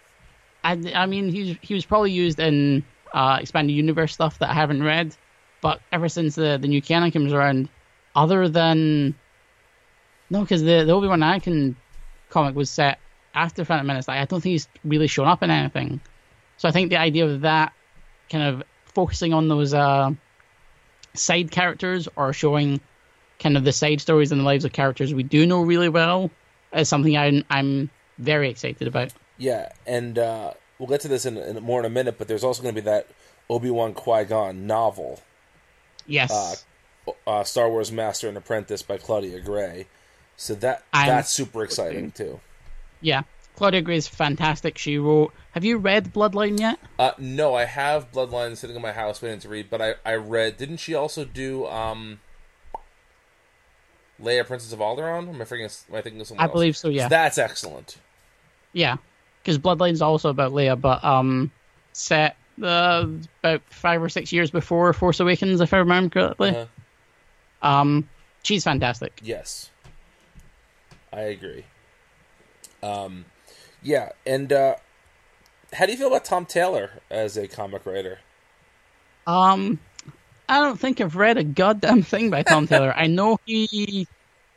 I, 0.64 0.74
I 0.94 1.08
mean, 1.08 1.30
he's 1.30 1.58
he 1.62 1.74
was 1.74 1.84
probably 1.84 2.12
used 2.12 2.40
in 2.40 2.86
uh, 3.14 3.38
expanded 3.42 3.76
universe 3.76 4.14
stuff 4.14 4.40
that 4.40 4.50
I 4.50 4.54
haven't 4.54 4.84
read, 4.84 5.16
but 5.62 5.80
ever 5.92 6.10
since 6.10 6.36
the 6.36 6.58
the 6.60 6.68
new 6.68 6.82
canon 6.82 7.12
comes 7.12 7.34
around, 7.34 7.70
other 8.16 8.50
than 8.50 9.16
no, 10.30 10.42
because 10.42 10.62
the 10.62 10.84
the 10.84 10.92
Obi 10.92 11.08
Wan 11.08 11.20
Anakin 11.20 11.76
comic 12.30 12.56
was 12.56 12.70
set 12.70 13.00
after 13.36 13.66
Phantom 13.66 13.88
Menace, 13.88 14.08
like, 14.08 14.20
I 14.20 14.26
don't 14.26 14.42
think 14.42 14.52
he's 14.54 14.68
really 14.84 15.08
shown 15.08 15.28
up 15.28 15.44
in 15.44 15.50
anything. 15.50 16.02
So 16.58 16.68
I 16.68 16.72
think 16.72 16.90
the 16.90 16.98
idea 16.98 17.26
of 17.26 17.42
that 17.42 17.74
kind 18.30 18.44
of 18.44 18.64
focusing 18.86 19.34
on 19.34 19.48
those 19.48 19.74
uh, 19.74 20.12
side 21.14 21.52
characters 21.52 22.08
or 22.16 22.34
showing 22.34 22.80
kind 23.40 23.58
of 23.58 23.64
the 23.64 23.72
side 23.72 24.02
stories 24.02 24.32
and 24.32 24.42
the 24.42 24.46
lives 24.46 24.66
of 24.66 24.72
characters 24.72 25.14
we 25.14 25.24
do 25.24 25.46
know 25.46 25.62
really 25.62 25.90
well 25.90 26.30
is 26.74 26.88
something 26.88 27.18
I'm 27.18 27.44
I'm 27.50 27.90
very 28.18 28.50
excited 28.50 28.88
about. 28.88 29.12
Yeah, 29.38 29.72
and 29.86 30.18
uh, 30.18 30.54
we'll 30.84 30.90
get 30.90 31.02
to 31.02 31.08
this 31.08 31.26
in, 31.26 31.38
in 31.38 31.64
more 31.64 31.80
in 31.80 31.86
a 31.86 31.90
minute, 31.90 32.18
but 32.18 32.28
there's 32.28 32.44
also 32.44 32.62
going 32.62 32.76
to 32.76 32.82
be 32.82 32.86
that 32.86 33.08
Obi 33.50 33.70
Wan 33.72 33.94
Qui 33.94 34.26
Gon 34.26 34.68
novel, 34.68 35.22
Yes, 36.06 36.66
uh, 37.08 37.12
uh, 37.26 37.44
Star 37.46 37.70
Wars 37.70 37.90
Master 37.92 38.28
and 38.28 38.36
Apprentice 38.38 38.82
by 38.82 38.98
Claudia 38.98 39.40
Gray. 39.40 39.88
So 40.36 40.56
that 40.56 40.84
I'm- 40.92 41.08
that's 41.08 41.32
super 41.32 41.64
exciting 41.64 42.12
too. 42.12 42.42
yeah. 43.02 43.24
Claudia 43.56 43.82
Gray 43.82 43.98
is 43.98 44.08
fantastic. 44.08 44.80
She 44.80 44.98
wrote. 44.98 45.32
Have 45.52 45.64
you 45.64 45.78
read 45.78 46.12
Bloodline 46.12 46.60
yet? 46.60 46.80
Uh, 46.98 47.12
no, 47.20 47.54
I 47.54 47.66
have 47.66 48.12
Bloodline 48.12 48.58
sitting 48.58 48.76
in 48.76 48.82
my 48.82 48.92
house 48.94 49.22
waiting 49.22 49.40
to 49.42 49.48
read, 49.50 49.70
but 49.70 49.80
I, 49.80 49.94
I 50.04 50.16
read. 50.16 50.58
Didn't 50.58 50.78
she 50.78 50.96
also 50.96 51.24
do 51.24 51.68
um, 51.68 52.20
Leia, 54.20 54.46
Princess 54.46 54.74
of 54.74 54.80
Alderaan? 54.80 55.30
Am 55.30 55.40
I 55.40 55.46
thinking? 55.46 55.66
Am 55.90 55.96
I 55.96 56.02
thinking 56.02 56.20
of 56.22 56.28
something 56.28 56.42
I 56.42 56.46
else? 56.46 56.52
believe 56.54 56.76
so. 56.76 56.90
Yeah, 56.90 57.08
That's 57.08 57.38
excellent. 57.38 57.98
yeah. 58.72 58.98
Because 59.44 59.58
Bloodline's 59.58 60.02
also 60.02 60.30
about 60.30 60.54
Leia, 60.54 60.80
but 60.80 61.04
um, 61.04 61.52
set 61.92 62.38
uh, 62.62 63.06
about 63.42 63.62
five 63.70 64.02
or 64.02 64.10
six 64.10 64.32
years 64.32 64.50
before 64.50 64.94
Force 64.94 65.20
Awakens, 65.20 65.60
if 65.60 65.74
I 65.74 65.78
remember 65.78 66.10
correctly. 66.22 66.50
Uh-huh. 66.52 67.68
Um, 67.68 68.10
she's 68.44 68.64
fantastic. 68.64 69.20
Yes, 69.22 69.70
I 71.12 71.22
agree. 71.22 71.66
Um, 72.82 73.26
yeah, 73.82 74.10
and 74.26 74.52
uh, 74.52 74.76
how 75.74 75.86
do 75.86 75.92
you 75.92 75.98
feel 75.98 76.08
about 76.08 76.26
Tom 76.26 76.46
Taylor 76.46 77.02
as 77.10 77.38
a 77.38 77.48
comic 77.48 77.86
writer? 77.86 78.20
Um, 79.26 79.80
I 80.50 80.60
don't 80.60 80.80
think 80.80 81.00
I've 81.00 81.16
read 81.16 81.38
a 81.38 81.44
goddamn 81.44 82.04
thing 82.04 82.30
by 82.30 82.44
Tom 82.44 82.68
Taylor. 82.68 82.94
I 82.96 83.08
know 83.08 83.40
he 83.46 84.08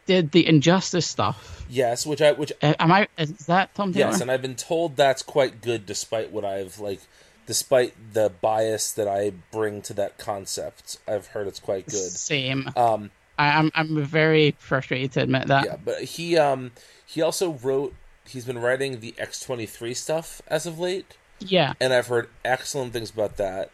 did 0.06 0.32
the 0.32 0.46
Injustice 0.46 1.06
stuff. 1.06 1.64
Yes, 1.68 2.06
which 2.06 2.22
I 2.22 2.32
which 2.32 2.52
Uh, 2.62 2.74
am 2.78 2.92
I? 2.92 3.08
Is 3.18 3.32
that 3.46 3.74
Tom 3.74 3.92
Taylor? 3.92 4.10
yes, 4.12 4.20
and 4.20 4.30
I've 4.30 4.42
been 4.42 4.54
told 4.56 4.96
that's 4.96 5.22
quite 5.22 5.60
good, 5.60 5.84
despite 5.86 6.30
what 6.30 6.44
I've 6.44 6.78
like, 6.78 7.00
despite 7.46 7.94
the 8.12 8.30
bias 8.40 8.92
that 8.92 9.08
I 9.08 9.32
bring 9.52 9.82
to 9.82 9.94
that 9.94 10.16
concept. 10.18 10.98
I've 11.08 11.28
heard 11.28 11.46
it's 11.48 11.60
quite 11.60 11.86
good. 11.86 12.10
Same. 12.10 12.70
Um, 12.76 13.10
I, 13.38 13.58
I'm 13.58 13.70
I'm 13.74 14.04
very 14.04 14.52
frustrated 14.58 15.12
to 15.12 15.22
admit 15.22 15.48
that. 15.48 15.64
yeah, 15.64 15.76
but 15.84 16.02
he 16.02 16.36
um 16.38 16.70
he 17.04 17.20
also 17.20 17.52
wrote. 17.52 17.94
He's 18.28 18.44
been 18.44 18.58
writing 18.58 19.00
the 19.00 19.14
X 19.18 19.40
twenty 19.40 19.66
three 19.66 19.94
stuff 19.94 20.40
as 20.48 20.66
of 20.66 20.78
late. 20.78 21.16
Yeah. 21.38 21.74
and 21.80 21.92
I've 21.92 22.06
heard 22.06 22.28
excellent 22.44 22.92
things 22.94 23.10
about 23.10 23.36
that. 23.36 23.70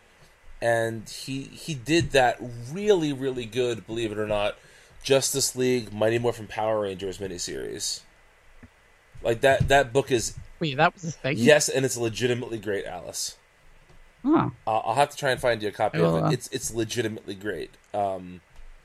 And 0.61 1.09
he 1.09 1.43
he 1.43 1.75
did 1.75 2.11
that 2.13 2.39
really 2.73 3.13
really 3.13 3.45
good, 3.47 3.87
believe 3.87 4.13
it 4.13 4.19
or 4.19 4.27
not, 4.27 4.57
Justice 5.03 5.57
League 5.57 5.93
Mighty 5.93 6.19
Morphin 6.19 6.47
Power 6.47 6.81
Rangers 6.81 7.19
miniseries. 7.19 8.01
Like 9.23 9.41
that 9.43 9.69
that 9.69 9.93
book 9.93 10.11
is 10.11 10.35
Wait, 10.61 10.77
that 10.77 10.95
was 10.95 11.05
a 11.05 11.11
thing. 11.13 11.37
yes, 11.39 11.69
and 11.69 11.85
it's 11.85 11.97
legitimately 11.97 12.59
great, 12.59 12.85
Alice. 12.87 13.37
Oh, 14.25 14.53
Uh, 14.67 14.79
I'll 14.79 14.95
have 14.95 15.11
to 15.11 15.17
try 15.17 15.31
and 15.33 15.41
find 15.41 15.61
you 15.63 15.69
a 15.69 15.73
copy 15.73 15.99
of 15.99 16.15
uh. 16.15 16.27
it. 16.27 16.33
It's 16.35 16.49
it's 16.53 16.73
legitimately 16.73 17.35
great, 17.35 17.71
um, 17.93 18.41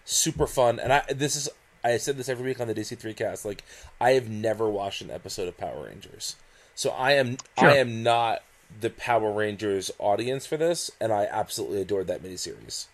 super 0.05 0.47
fun. 0.47 0.79
And 0.79 0.91
I 0.93 1.03
this 1.13 1.35
is 1.35 1.49
I 1.83 1.97
said 1.97 2.17
this 2.17 2.27
every 2.29 2.45
week 2.45 2.59
on 2.59 2.67
the 2.67 2.73
DC 2.75 2.97
three 2.97 3.13
cast. 3.13 3.45
Like 3.45 3.63
I 4.01 4.11
have 4.11 4.29
never 4.29 4.67
watched 4.69 5.01
an 5.01 5.11
episode 5.11 5.47
of 5.47 5.57
Power 5.57 5.85
Rangers, 5.85 6.35
so 6.75 6.89
I 6.91 7.13
am 7.13 7.37
Sure. 7.59 7.69
I 7.69 7.77
am 7.77 8.01
not 8.03 8.41
the 8.81 8.89
Power 8.89 9.31
Rangers 9.31 9.91
audience 9.99 10.45
for 10.45 10.57
this, 10.57 10.91
and 10.99 11.11
I 11.13 11.25
absolutely 11.31 11.81
adored 11.81 12.07
that 12.07 12.21
miniseries. 12.23 12.85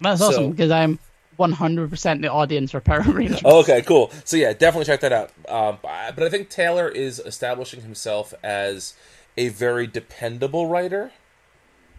that's 0.00 0.20
So- 0.20 0.28
awesome 0.28 0.50
because 0.50 0.70
I'm 0.70 0.98
100% 1.38 2.20
the 2.22 2.30
audience 2.30 2.70
for 2.72 2.80
Power 2.80 3.02
Rangers. 3.02 3.42
Okay, 3.44 3.82
cool. 3.82 4.10
So 4.24 4.36
yeah, 4.36 4.52
definitely 4.52 4.86
check 4.86 5.00
that 5.00 5.12
out. 5.12 5.30
Um, 5.48 5.78
but 5.82 6.22
I 6.22 6.28
think 6.28 6.48
Taylor 6.50 6.88
is 6.88 7.18
establishing 7.20 7.82
himself 7.82 8.34
as 8.42 8.94
a 9.36 9.48
very 9.48 9.86
dependable 9.86 10.66
writer. 10.66 11.12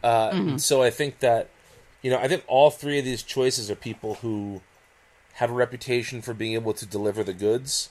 Uh, 0.03 0.57
So 0.57 0.81
I 0.83 0.89
think 0.89 1.19
that 1.19 1.49
you 2.01 2.09
know 2.11 2.17
I 2.17 2.27
think 2.27 2.43
all 2.47 2.69
three 2.69 2.99
of 2.99 3.05
these 3.05 3.23
choices 3.23 3.69
are 3.69 3.75
people 3.75 4.15
who 4.15 4.61
have 5.33 5.49
a 5.51 5.53
reputation 5.53 6.21
for 6.21 6.33
being 6.33 6.53
able 6.53 6.73
to 6.73 6.85
deliver 6.85 7.23
the 7.23 7.33
goods, 7.33 7.89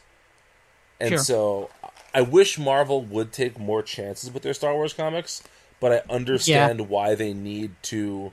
and 1.01 1.11
Sure. 1.11 1.19
so 1.19 1.71
I 2.15 2.23
wish 2.23 2.59
Marvel 2.59 3.03
would 3.03 3.33
take 3.33 3.59
more 3.59 3.83
chances 3.83 4.31
with 4.31 4.43
their 4.43 4.55
Star 4.55 4.75
Wars 4.75 4.93
comics, 4.95 5.43
but 5.81 5.93
I 5.93 6.03
understand 6.13 6.89
why 6.89 7.15
they 7.15 7.33
need 7.35 7.73
to 7.85 8.33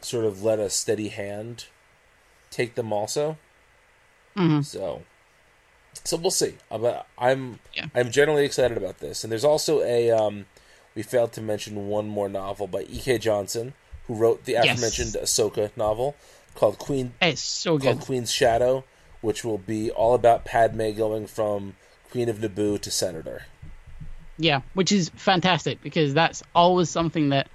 sort 0.00 0.24
of 0.24 0.42
let 0.42 0.58
a 0.58 0.70
steady 0.70 1.08
hand 1.08 1.66
take 2.50 2.74
them 2.74 2.92
also. 2.92 3.36
Mhm. 4.36 4.64
So, 4.64 5.02
so 6.04 6.16
we'll 6.16 6.30
see. 6.30 6.54
Uh, 6.70 6.78
But 6.78 7.06
I'm 7.18 7.58
Yeah. 7.74 7.86
I'm 7.94 8.10
generally 8.10 8.44
excited 8.44 8.76
about 8.76 8.98
this. 8.98 9.24
And 9.24 9.32
there's 9.32 9.44
also 9.44 9.82
a 9.82 10.10
um, 10.10 10.46
we 10.94 11.02
failed 11.02 11.32
to 11.34 11.40
mention 11.40 11.88
one 11.88 12.08
more 12.08 12.28
novel 12.28 12.66
by 12.66 12.82
E.K. 12.82 13.18
Johnston, 13.18 13.74
who 14.06 14.14
wrote 14.14 14.44
the 14.44 14.52
Yes. 14.52 14.64
aforementioned 14.78 15.14
Ahsoka 15.22 15.70
novel 15.76 16.14
called 16.54 16.78
Queen 16.78 17.14
It's 17.20 17.40
so 17.40 17.78
called. 17.78 18.00
Queen's 18.00 18.32
Shadow, 18.32 18.84
which 19.20 19.44
will 19.44 19.58
be 19.58 19.90
all 19.90 20.14
about 20.14 20.44
Padme 20.44 20.90
going 20.92 21.26
from 21.26 21.76
Queen 22.10 22.28
of 22.28 22.38
Naboo 22.38 22.80
to 22.80 22.90
Senator. 22.90 23.44
Yeah, 24.38 24.60
which 24.74 24.92
is 24.92 25.08
fantastic 25.10 25.82
because 25.82 26.14
that's 26.14 26.42
always 26.54 26.88
something 26.90 27.30
that 27.30 27.48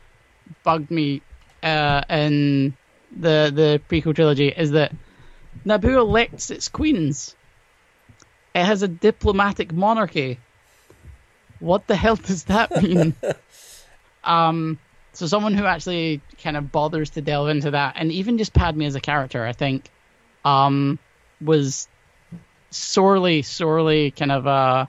bugged 0.64 0.92
me 0.92 1.22
uh, 1.64 2.04
in 2.10 2.76
the 3.16 3.52
the 3.54 3.82
prequel 3.90 4.16
trilogy 4.16 4.50
is 4.50 4.72
that 4.72 4.92
Naboo 5.66 5.98
elects 5.98 6.50
its 6.50 6.68
queens. 6.68 7.36
It 8.56 8.64
has 8.64 8.84
a 8.84 8.88
diplomatic 8.88 9.74
monarchy. 9.74 10.40
What 11.60 11.88
the 11.88 11.96
hell 11.96 12.16
does 12.16 12.46
that 12.46 12.84
mean? 12.84 13.16
um, 14.24 14.80
so 15.14 15.28
someone 15.28 15.54
who 15.54 15.66
actually 15.66 16.22
kind 16.42 16.58
of 16.58 16.72
bothers 16.72 17.12
to 17.12 17.22
delve 17.22 17.50
into 17.50 17.72
that, 17.72 17.96
and 17.98 18.12
even 18.12 18.38
just 18.38 18.54
Padme 18.54 18.84
as 18.84 18.96
a 18.96 19.02
character, 19.02 19.46
I 19.46 19.54
think, 19.54 19.90
um, 20.44 21.00
was 21.40 21.88
sorely, 22.72 23.44
sorely 23.44 24.12
kind 24.12 24.32
of 24.32 24.48
uh, 24.48 24.86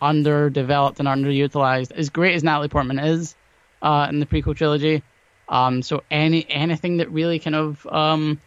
underdeveloped 0.00 1.00
and 1.00 1.08
underutilized. 1.08 1.92
As 1.92 2.10
great 2.10 2.34
as 2.34 2.42
Natalie 2.42 2.68
Portman 2.68 2.98
is 2.98 3.34
uh, 3.82 4.06
in 4.08 4.20
the 4.20 4.26
prequel 4.26 4.56
trilogy, 4.56 5.02
um, 5.48 5.82
so 5.82 6.02
any 6.10 6.46
anything 6.50 6.98
that 6.98 7.10
really 7.10 7.38
kind 7.38 7.56
of 7.56 7.86
um, 7.86 8.40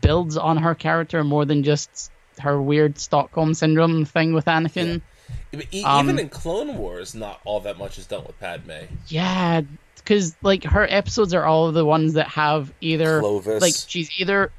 builds 0.00 0.36
on 0.36 0.56
her 0.58 0.74
character 0.74 1.22
more 1.24 1.44
than 1.44 1.62
just 1.62 2.10
her 2.38 2.60
weird 2.60 2.98
Stockholm 2.98 3.54
syndrome 3.54 4.04
thing 4.04 4.32
with 4.32 4.46
Anakin. 4.46 5.02
E- 5.52 5.58
e- 5.72 5.84
Um, 5.84 6.06
Even 6.08 6.18
in 6.18 6.28
Clone 6.28 6.76
Wars, 6.78 7.14
not 7.14 7.40
all 7.44 7.60
that 7.60 7.76
much 7.78 7.98
is 7.98 8.06
done 8.06 8.24
with 8.24 8.38
Padme. 8.40 8.70
Yeah, 9.08 9.62
because 9.96 10.34
like 10.42 10.64
her 10.64 10.86
episodes 10.88 11.34
are 11.34 11.44
all 11.44 11.70
the 11.72 11.84
ones 11.84 12.14
that 12.14 12.28
have 12.28 12.72
either 12.80 13.20
Clovis. 13.20 13.60
like 13.62 13.74
she's 13.86 14.10
either 14.18 14.50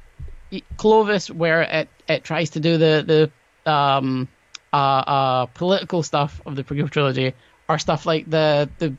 Clovis, 0.76 1.30
where 1.30 1.62
it 1.62 1.88
it 2.08 2.24
tries 2.24 2.50
to 2.50 2.60
do 2.60 2.76
the 2.78 3.30
the 3.64 3.70
um 3.70 4.28
uh 4.72 4.76
uh 4.76 5.46
political 5.46 6.02
stuff 6.02 6.40
of 6.46 6.56
the 6.56 6.62
prequel 6.64 6.90
trilogy, 6.90 7.32
or 7.68 7.78
stuff 7.78 8.06
like 8.06 8.28
the 8.28 8.68
the 8.78 8.94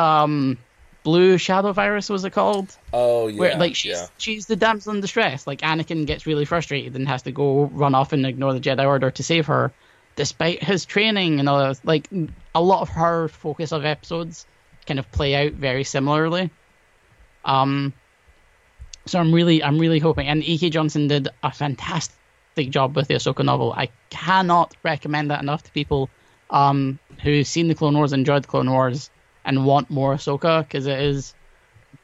um 0.00 0.58
blue 1.02 1.38
shadow 1.38 1.72
virus 1.72 2.08
was 2.08 2.24
it 2.24 2.30
called? 2.30 2.76
Oh 2.92 3.26
yeah, 3.26 3.38
where 3.38 3.58
like 3.58 3.74
she's 3.74 3.92
yeah. 3.92 4.06
she's 4.18 4.46
the 4.46 4.56
damsel 4.56 4.94
in 4.94 5.00
distress. 5.00 5.46
Like 5.46 5.60
Anakin 5.60 6.06
gets 6.06 6.26
really 6.26 6.44
frustrated 6.44 6.96
and 6.96 7.08
has 7.08 7.22
to 7.22 7.32
go 7.32 7.64
run 7.64 7.94
off 7.94 8.12
and 8.12 8.24
ignore 8.26 8.52
the 8.52 8.60
Jedi 8.60 8.86
Order 8.86 9.10
to 9.10 9.22
save 9.22 9.46
her, 9.46 9.72
despite 10.16 10.62
his 10.62 10.84
training 10.84 11.40
and 11.40 11.48
all 11.48 11.58
that. 11.58 11.84
Like 11.84 12.08
a 12.54 12.62
lot 12.62 12.82
of 12.82 12.90
her 12.90 13.28
focus 13.28 13.72
of 13.72 13.84
episodes 13.84 14.46
kind 14.86 14.98
of 14.98 15.10
play 15.12 15.34
out 15.34 15.52
very 15.52 15.84
similarly. 15.84 16.50
Um, 17.44 17.92
so 19.06 19.18
I'm 19.18 19.32
really 19.32 19.62
I'm 19.62 19.78
really 19.78 19.98
hoping, 19.98 20.28
and 20.28 20.44
E.K. 20.44 20.70
Johnston 20.70 21.08
did 21.08 21.28
a 21.42 21.50
fantastic 21.50 22.14
job 22.70 22.94
with 22.94 23.08
the 23.08 23.14
Ahsoka 23.14 23.44
novel. 23.44 23.72
I 23.72 23.88
cannot 24.10 24.74
recommend 24.82 25.30
that 25.30 25.42
enough 25.42 25.64
to 25.64 25.72
people 25.72 26.08
um, 26.50 26.98
who've 27.22 27.46
seen 27.46 27.68
the 27.68 27.74
Clone 27.74 27.96
Wars, 27.96 28.12
enjoyed 28.12 28.44
the 28.44 28.48
Clone 28.48 28.70
Wars, 28.70 29.10
and 29.44 29.66
want 29.66 29.90
more 29.90 30.14
Ahsoka 30.14 30.62
because 30.62 30.86
it 30.86 31.00
is 31.00 31.34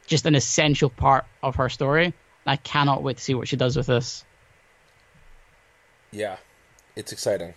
just 0.06 0.26
an 0.26 0.34
essential 0.34 0.90
part 0.90 1.26
of 1.42 1.56
her 1.56 1.68
story. 1.68 2.14
I 2.46 2.56
cannot 2.56 3.02
wait 3.02 3.18
to 3.18 3.22
see 3.22 3.34
what 3.34 3.48
she 3.48 3.56
does 3.56 3.76
with 3.76 3.86
this. 3.86 4.24
Yeah, 6.10 6.36
it's 6.96 7.12
exciting. 7.12 7.54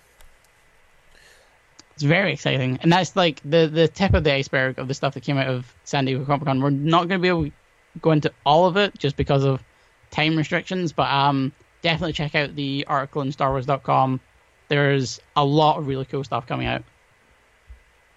It's 1.94 2.04
very 2.04 2.34
exciting, 2.34 2.80
and 2.82 2.92
that's 2.92 3.16
like 3.16 3.42
the 3.44 3.68
the 3.68 3.88
tip 3.88 4.14
of 4.14 4.24
the 4.24 4.34
iceberg 4.34 4.80
of 4.80 4.88
the 4.88 4.94
stuff 4.94 5.14
that 5.14 5.24
came 5.24 5.38
out 5.38 5.48
of 5.48 5.74
San 5.84 6.06
Diego 6.06 6.26
Comic 6.26 6.46
Con. 6.46 6.62
We're 6.62 6.70
not 6.70 7.08
going 7.08 7.20
to 7.20 7.22
be 7.22 7.28
able 7.28 7.46
to 7.46 7.52
go 8.02 8.12
into 8.12 8.32
all 8.46 8.66
of 8.66 8.78
it 8.78 8.98
just 8.98 9.16
because 9.16 9.44
of 9.44 9.62
time 10.10 10.36
restrictions, 10.36 10.92
but 10.94 11.10
um, 11.10 11.54
definitely 11.82 12.14
check 12.14 12.36
out 12.36 12.56
the 12.56 12.86
article 12.88 13.22
in 13.22 13.32
StarWars.com. 13.32 14.20
There's 14.68 15.20
a 15.36 15.46
lot 15.46 15.78
of 15.78 15.88
really 15.88 16.06
cool 16.06 16.24
stuff 16.24 16.48
coming 16.48 16.68
out. 16.68 16.84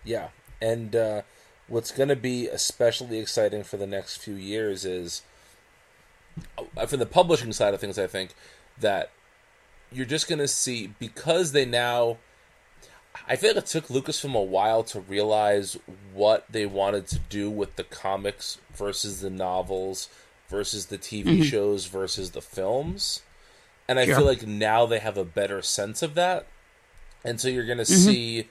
Yeah, 0.04 0.28
and 0.60 0.94
uh, 0.94 1.22
what's 1.68 1.90
going 1.90 2.08
to 2.10 2.16
be 2.16 2.46
especially 2.48 3.18
exciting 3.18 3.62
for 3.64 3.76
the 3.76 3.86
next 3.86 4.18
few 4.18 4.34
years 4.34 4.84
is 4.84 5.22
uh, 6.76 6.86
from 6.86 6.98
the 7.00 7.06
publishing 7.06 7.52
side 7.52 7.74
of 7.74 7.80
things. 7.80 7.98
I 7.98 8.06
think 8.06 8.34
that 8.78 9.10
you're 9.92 10.06
just 10.06 10.28
going 10.28 10.38
to 10.40 10.48
see 10.48 10.88
because 10.98 11.52
they 11.52 11.64
now. 11.64 12.18
I 13.28 13.36
feel 13.36 13.50
like 13.50 13.58
it 13.58 13.66
took 13.66 13.86
Lucasfilm 13.86 14.34
a 14.34 14.42
while 14.42 14.82
to 14.84 14.98
realize 15.00 15.78
what 16.12 16.44
they 16.50 16.66
wanted 16.66 17.06
to 17.08 17.20
do 17.20 17.48
with 17.48 17.76
the 17.76 17.84
comics 17.84 18.58
versus 18.74 19.20
the 19.20 19.30
novels 19.30 20.08
versus 20.48 20.86
the 20.86 20.98
TV 20.98 21.24
Mm-hmm. 21.24 21.42
shows 21.42 21.86
versus 21.86 22.32
the 22.32 22.42
films. 22.42 23.22
And 23.86 24.00
I 24.00 24.06
Sure. 24.06 24.16
feel 24.16 24.24
like 24.24 24.46
now 24.46 24.84
they 24.84 24.98
have 24.98 25.16
a 25.16 25.24
better 25.24 25.62
sense 25.62 26.02
of 26.02 26.14
that. 26.16 26.46
And 27.24 27.40
so 27.40 27.46
you're 27.48 27.64
going 27.66 27.78
to 27.78 27.84
Mm-hmm. 27.84 28.10
see 28.10 28.48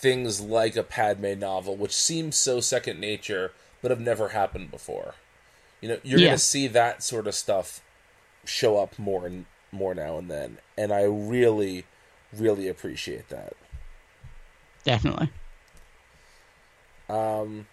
things 0.00 0.40
like 0.40 0.76
a 0.76 0.82
Padme 0.82 1.38
novel, 1.38 1.76
which 1.76 1.94
seems 1.94 2.36
so 2.36 2.60
second 2.60 2.98
nature, 2.98 3.52
but 3.82 3.90
have 3.90 4.00
never 4.00 4.28
happened 4.30 4.70
before. 4.70 5.14
You 5.80 5.90
know, 5.90 5.98
you're 6.02 6.18
Yeah. 6.20 6.28
going 6.28 6.38
to 6.38 6.44
see 6.44 6.66
that 6.68 7.02
sort 7.02 7.26
of 7.26 7.34
stuff 7.34 7.80
show 8.44 8.78
up 8.78 8.98
more 8.98 9.26
and 9.26 9.44
more 9.72 9.94
now 9.94 10.18
and 10.18 10.30
then, 10.30 10.58
and 10.76 10.92
I 10.92 11.02
really, 11.02 11.84
really 12.32 12.66
appreciate 12.68 13.28
that. 13.28 13.52
Definitely. 14.84 15.30
Um, 17.08 17.66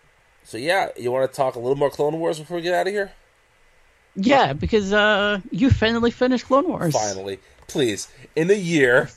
so 0.44 0.58
yeah, 0.58 0.90
you 0.98 1.12
want 1.12 1.30
to 1.32 1.36
talk 1.36 1.56
a 1.56 1.60
little 1.60 1.76
more 1.76 1.90
Clone 1.90 2.20
Wars 2.20 2.40
before 2.40 2.58
we 2.58 2.64
get 2.64 2.74
out 2.74 2.88
of 2.88 2.94
here? 2.94 3.12
Yeah, 4.16 4.54
because 4.54 4.92
uh, 4.94 5.42
you 5.52 5.70
finally 5.70 6.12
finished 6.12 6.46
Clone 6.46 6.68
Wars. 6.68 6.94
Finally, 6.94 7.40
please, 7.68 8.08
in 8.36 8.50
a 8.50 8.56
year, 8.56 9.10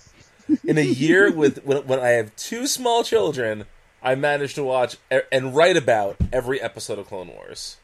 in 0.65 0.79
a 0.79 0.83
year 0.85 1.33
with 1.35 1.65
when, 1.65 1.87
when 1.87 1.99
I 2.01 2.11
have 2.11 2.35
two 2.37 2.67
small 2.67 3.05
children, 3.05 3.65
I 4.03 4.15
managed 4.15 4.55
to 4.57 4.65
watch 4.65 4.97
e- 5.13 5.21
and 5.31 5.55
write 5.55 5.77
about 5.77 6.17
every 6.33 6.61
episode 6.61 6.99
of 6.99 7.07
Clone 7.07 7.29
Wars. 7.29 7.77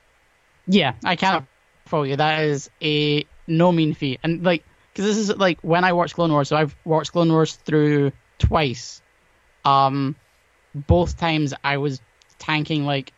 Yeah, 0.67 0.95
I 1.05 1.17
can't 1.17 1.47
follow 1.87 2.05
you. 2.05 2.17
That 2.17 2.45
is 2.45 2.71
a 2.83 3.25
no 3.47 3.71
mean 3.73 3.95
feat, 3.95 4.21
and 4.23 4.43
like, 4.45 4.65
because 4.93 5.05
this 5.05 5.17
is 5.17 5.37
like 5.37 5.61
when 5.61 5.85
I 5.85 5.93
watched 5.93 6.15
Clone 6.15 6.33
Wars. 6.33 6.49
So 6.49 6.57
I've 6.57 6.75
watched 6.85 7.13
Clone 7.13 7.31
Wars 7.31 7.55
through 7.55 8.13
twice. 8.39 9.03
Um, 9.65 10.17
both 10.75 11.17
times 11.17 11.55
I 11.65 11.79
was 11.79 12.01
tanking 12.39 12.85
like 12.85 13.13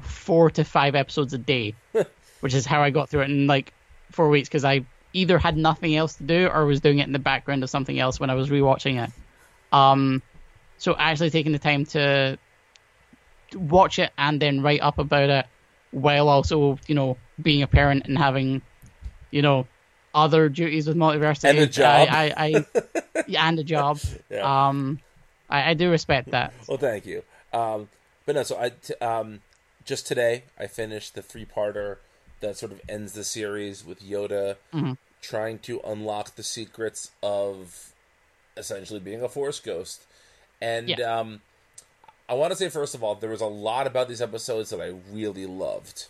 four 0.00 0.50
to 0.50 0.64
five 0.64 0.94
episodes 0.94 1.32
a 1.34 1.38
day, 1.38 1.74
which 2.40 2.54
is 2.54 2.66
how 2.66 2.82
I 2.82 2.90
got 2.90 3.08
through 3.08 3.22
it 3.22 3.30
in 3.30 3.46
like 3.46 3.72
four 4.10 4.28
weeks 4.28 4.48
because 4.48 4.64
I 4.64 4.84
either 5.14 5.38
had 5.38 5.56
nothing 5.56 5.96
else 5.96 6.16
to 6.16 6.24
do 6.24 6.48
or 6.48 6.66
was 6.66 6.80
doing 6.80 6.98
it 6.98 7.06
in 7.06 7.12
the 7.12 7.18
background 7.18 7.62
of 7.62 7.70
something 7.70 7.98
else 7.98 8.20
when 8.20 8.28
I 8.28 8.34
was 8.34 8.50
rewatching 8.50 9.02
it. 9.02 9.10
Um, 9.72 10.20
so 10.76 10.94
actually 10.98 11.30
taking 11.30 11.52
the 11.52 11.58
time 11.58 11.86
to 11.86 12.36
watch 13.54 13.98
it 13.98 14.12
and 14.18 14.42
then 14.42 14.60
write 14.60 14.80
up 14.82 14.98
about 14.98 15.30
it 15.30 15.46
while 15.92 16.28
also, 16.28 16.78
you 16.88 16.94
know, 16.94 17.16
being 17.40 17.62
a 17.62 17.66
parent 17.66 18.06
and 18.06 18.18
having, 18.18 18.60
you 19.30 19.40
know, 19.40 19.66
other 20.14 20.48
duties 20.48 20.86
with 20.86 20.96
multiversity 20.96 21.50
And 21.50 21.58
a 21.58 21.66
job. 21.66 22.08
I, 22.10 22.34
I, 22.36 22.66
I 23.16 23.48
and 23.48 23.58
a 23.58 23.64
job. 23.64 24.00
Yeah. 24.30 24.68
Um, 24.68 25.00
I, 25.48 25.70
I 25.70 25.74
do 25.74 25.90
respect 25.90 26.32
that. 26.32 26.52
Well, 26.68 26.78
thank 26.78 27.06
you. 27.06 27.22
Um, 27.52 27.88
but 28.26 28.34
no, 28.34 28.42
so 28.42 28.58
I 28.58 28.70
t- 28.70 28.94
um, 28.94 29.42
just 29.84 30.06
today 30.06 30.44
I 30.58 30.66
finished 30.66 31.14
the 31.14 31.22
three-parter 31.22 31.98
that 32.40 32.56
sort 32.56 32.72
of 32.72 32.80
ends 32.88 33.12
the 33.12 33.24
series 33.24 33.84
with 33.84 34.02
Yoda 34.02 34.56
trying 35.22 35.58
to 35.60 35.80
unlock 35.86 36.34
the 36.36 36.42
secrets 36.42 37.10
of 37.22 37.92
essentially 38.56 39.00
being 39.00 39.22
a 39.22 39.28
Force 39.28 39.58
ghost. 39.60 40.02
And 40.60 40.88
Yeah. 40.88 41.18
um, 41.20 41.40
I 42.28 42.34
want 42.34 42.52
to 42.52 42.56
say 42.56 42.68
first 42.68 42.94
of 42.94 43.02
all, 43.02 43.14
there 43.14 43.30
was 43.30 43.40
a 43.40 43.46
lot 43.46 43.86
about 43.86 44.08
these 44.08 44.20
episodes 44.22 44.70
that 44.70 44.80
I 44.80 44.94
really 45.10 45.46
loved. 45.46 46.06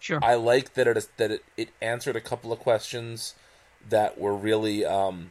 Sure. 0.00 0.18
I 0.22 0.34
like 0.34 0.74
that 0.74 0.86
it 0.88 1.08
that 1.16 1.30
it, 1.30 1.44
it 1.56 1.68
answered 1.80 2.16
a 2.16 2.20
couple 2.20 2.52
of 2.52 2.58
questions 2.58 3.34
that 3.88 4.18
were 4.18 4.34
really 4.34 4.84
um, 4.84 5.30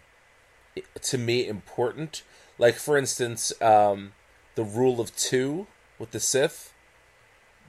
to 1.02 1.18
me 1.18 1.48
important. 1.48 2.24
Like 2.58 2.76
for 2.76 2.98
instance, 2.98 3.52
um, 3.62 4.14
the 4.56 4.64
rule 4.64 5.02
of 5.02 5.16
two 5.16 5.68
with 6.00 6.12
the 6.12 6.20
Sith. 6.20 6.74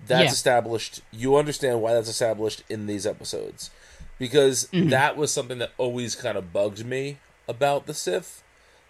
That's 0.07 0.25
Yeah. 0.25 0.31
established. 0.31 1.01
You 1.13 1.37
understand 1.37 1.81
why 1.81 1.95
that's 1.95 2.09
established 2.09 2.63
in 2.69 2.87
these 2.87 3.07
episodes, 3.07 3.71
because 4.19 4.69
that 4.73 5.17
was 5.17 5.33
something 5.33 5.59
that 5.59 5.73
always 5.79 6.15
kind 6.17 6.37
of 6.37 6.53
bugged 6.53 6.85
me 6.85 7.19
about 7.49 7.87
the 7.87 7.95
Sith. 7.95 8.43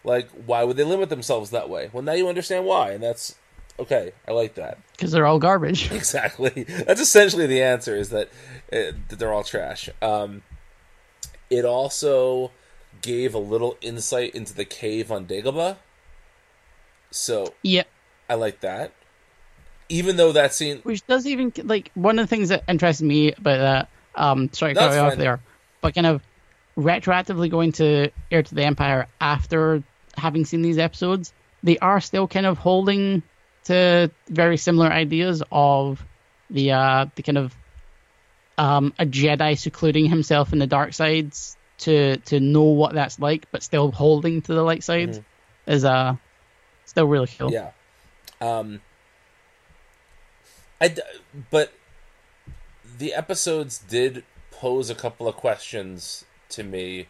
Like, 0.05 0.29
why 0.31 0.65
would 0.65 0.77
they 0.77 0.85
limit 0.85 1.11
themselves 1.11 1.51
that 1.51 1.69
way? 1.69 1.91
Well, 1.93 2.03
now 2.03 2.13
you 2.13 2.29
understand 2.29 2.65
why, 2.67 2.91
and 2.93 3.03
that's 3.03 3.35
okay. 3.79 4.13
I 4.27 4.33
like 4.33 4.55
that. 4.55 4.79
Because 4.93 5.13
they're 5.13 5.27
all 5.27 5.39
garbage. 5.41 5.91
Exactly. 5.93 6.63
That's 6.65 7.01
essentially 7.01 7.47
the 7.47 7.61
answer. 7.63 7.97
Is 7.97 8.11
that, 8.11 8.29
uh, 8.73 8.93
that 9.09 9.19
they're 9.19 9.33
all 9.33 9.43
trash. 9.45 9.89
Um, 10.01 10.43
it 11.51 11.65
also 11.65 12.53
gave 13.01 13.35
a 13.35 13.39
little 13.39 13.77
insight 13.81 14.33
into 14.35 14.55
the 14.55 14.65
cave 14.65 15.11
on 15.11 15.27
Dagobah. 15.27 15.77
So 17.11 17.55
yeah. 17.63 17.83
I 18.29 18.35
like 18.35 18.61
that. 18.61 18.93
Even 19.93 20.17
though 20.17 20.33
that 20.33 20.55
scene, 20.55 20.79
Which 20.83 21.07
does 21.07 21.27
even 21.27 21.53
like 21.65 21.91
one 21.95 22.19
of 22.19 22.25
the 22.25 22.35
things 22.35 22.49
that 22.49 22.65
interests 22.69 23.03
me 23.03 23.33
about 23.33 23.59
that. 23.59 23.89
Um, 24.15 24.51
sorry, 24.53 24.75
cut 24.75 24.97
off 24.99 25.17
there, 25.17 25.41
but 25.81 25.95
kind 25.95 26.07
of 26.07 26.23
retroactively 26.77 27.51
going 27.51 27.73
to 27.73 28.11
Heir 28.31 28.43
to 28.43 28.55
the 28.55 28.65
Empire 28.65 29.07
after 29.21 29.83
having 30.17 30.45
seen 30.45 30.63
these 30.63 30.79
episodes, 30.79 31.33
they 31.63 31.79
are 31.79 32.01
still 32.01 32.29
kind 32.29 32.47
of 32.47 32.59
holding 32.59 33.23
to 33.65 34.11
very 34.29 34.57
similar 34.57 34.91
ideas 34.91 35.43
of 35.53 36.05
the 36.51 36.73
uh 36.73 37.07
the 37.15 37.23
kind 37.23 37.39
of 37.39 37.55
um 38.59 38.93
a 38.99 39.07
Jedi 39.07 39.59
secluding 39.59 40.07
himself 40.07 40.53
in 40.53 40.59
the 40.59 40.67
dark 40.67 40.93
sides 40.95 41.57
to 41.79 42.17
to 42.19 42.41
know 42.41 42.65
what 42.65 42.95
that's 42.95 43.19
like, 43.19 43.51
but 43.51 43.63
still 43.63 43.91
holding 43.93 44.43
to 44.43 44.55
the 44.55 44.63
light 44.63 44.85
side 44.85 45.25
is 45.67 45.85
uh 45.85 46.17
still 46.85 47.07
really 47.07 47.29
cool. 47.39 47.53
yeah. 47.53 47.71
Um, 48.41 48.81
I, 50.83 50.89
d- 50.89 51.01
but 51.51 51.73
the 52.99 53.15
episodes 53.15 53.79
did 53.79 54.25
pose 54.51 54.91
a 54.91 54.95
couple 54.95 55.27
of 55.29 55.37
questions 55.37 56.25
to 56.51 56.63
me 56.63 57.07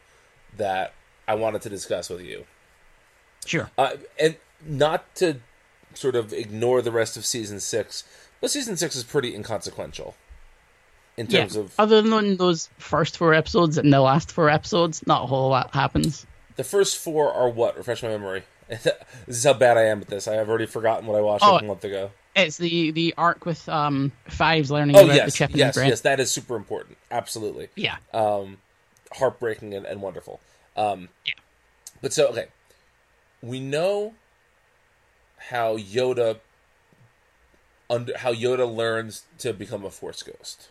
that 0.56 0.92
I 1.26 1.34
wanted 1.34 1.62
to 1.62 1.68
discuss 1.68 2.08
with 2.10 2.20
you. 2.20 2.44
Sure. 3.46 3.70
uh, 3.76 3.94
and 4.20 4.36
not 4.64 5.14
to 5.16 5.40
sort 5.94 6.14
of 6.14 6.32
ignore 6.32 6.80
the 6.82 6.92
rest 6.92 7.16
of 7.16 7.24
season 7.26 7.58
six, 7.58 8.04
but 8.40 8.50
season 8.50 8.76
six 8.76 8.94
is 8.94 9.02
pretty 9.04 9.34
inconsequential 9.34 10.14
in 11.16 11.26
Yeah. 11.26 11.40
terms 11.40 11.56
of 11.56 11.72
Other 11.78 12.00
than 12.02 12.36
those 12.36 12.68
first 12.78 13.16
four 13.16 13.34
episodes 13.34 13.76
and 13.78 13.92
the 13.92 14.00
last 14.00 14.30
four 14.30 14.48
episodes, 14.48 15.04
not 15.06 15.24
a 15.24 15.26
whole 15.26 15.48
lot 15.50 15.74
happens. 15.74 16.24
the 16.56 16.64
first 16.64 16.98
four 16.98 17.32
are 17.32 17.48
what 17.48 17.76
refresh 17.76 18.02
my 18.02 18.10
memory. 18.10 18.44
this 18.68 18.86
is 19.26 19.44
how 19.44 19.54
bad 19.54 19.76
I 19.76 19.82
am 19.86 20.00
at 20.02 20.08
this. 20.08 20.28
I 20.28 20.34
have 20.34 20.48
already 20.48 20.66
forgotten 20.66 21.06
what 21.06 21.18
I 21.18 21.20
watched 21.22 21.44
Oh. 21.46 21.56
a 21.58 21.62
month 21.64 21.82
ago. 21.84 22.10
It's 22.34 22.56
the 22.56 22.90
the 22.92 23.14
arc 23.18 23.44
with 23.44 23.68
um 23.68 24.12
Fives 24.28 24.70
learning 24.70 24.96
Oh 24.96 25.00
about 25.04 25.12
the 25.12 25.16
yes, 25.16 25.34
chip 25.34 25.50
in 25.50 25.58
yes, 25.58 25.74
the 25.74 25.86
yes. 25.86 26.00
That 26.00 26.20
is 26.20 26.30
super 26.30 26.56
important. 26.56 26.98
Absolutely. 27.10 27.68
Yeah. 27.76 27.96
um, 28.14 28.58
heartbreaking 29.12 29.74
and, 29.74 29.84
and 29.84 30.00
wonderful. 30.00 30.40
Um, 30.76 31.08
yeah. 31.26 31.34
But 32.00 32.12
so 32.12 32.28
okay, 32.28 32.46
we 33.42 33.60
know 33.60 34.14
how 35.50 35.76
Yoda 35.76 36.40
under 37.90 38.16
how 38.16 38.32
Yoda 38.32 38.72
learns 38.72 39.24
to 39.38 39.52
become 39.52 39.84
a 39.84 39.90
Force 39.90 40.22
ghost. 40.22 40.70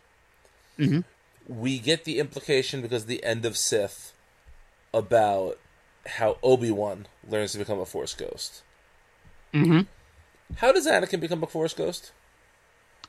Mhm. 0.79 1.03
We 1.47 1.79
get 1.79 2.05
the 2.05 2.17
implication 2.19 2.81
because 2.81 3.05
the 3.05 3.23
end 3.23 3.45
of 3.45 3.57
Sith 3.57 4.13
about 4.93 5.59
how 6.07 6.37
Obi 6.41 6.71
Wan 6.71 7.07
learns 7.27 7.51
to 7.51 7.57
become 7.59 7.79
a 7.79 7.85
Force 7.85 8.13
ghost. 8.15 8.63
Mhm. 9.53 9.85
How 10.57 10.71
does 10.71 10.87
Anakin 10.87 11.19
become 11.19 11.43
a 11.43 11.47
Force 11.47 11.73
ghost? 11.73 12.11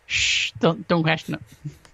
Shh, 0.07 0.53
don't 0.61 0.87
don't 0.89 1.03
question 1.03 1.35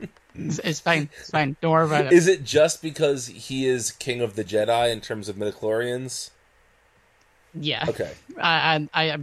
it. 0.01 0.11
It's, 0.35 0.59
it's 0.61 0.81
fine. 0.81 1.09
It's 1.19 1.31
fine. 1.31 1.57
Don't 1.61 1.73
worry 1.73 1.87
about 1.87 2.07
it. 2.07 2.13
Is 2.13 2.29
it 2.29 2.45
just 2.45 2.81
because 2.81 3.27
he 3.27 3.67
is 3.67 3.91
king 3.91 4.21
of 4.21 4.37
the 4.37 4.45
Jedi 4.45 4.93
in 4.93 5.01
terms 5.01 5.29
of 5.29 5.37
midichlorians? 5.37 6.31
yeah. 7.55 7.85
Okay. 7.89 8.13
I, 8.41 8.89
I, 8.93 9.05
I, 9.05 9.19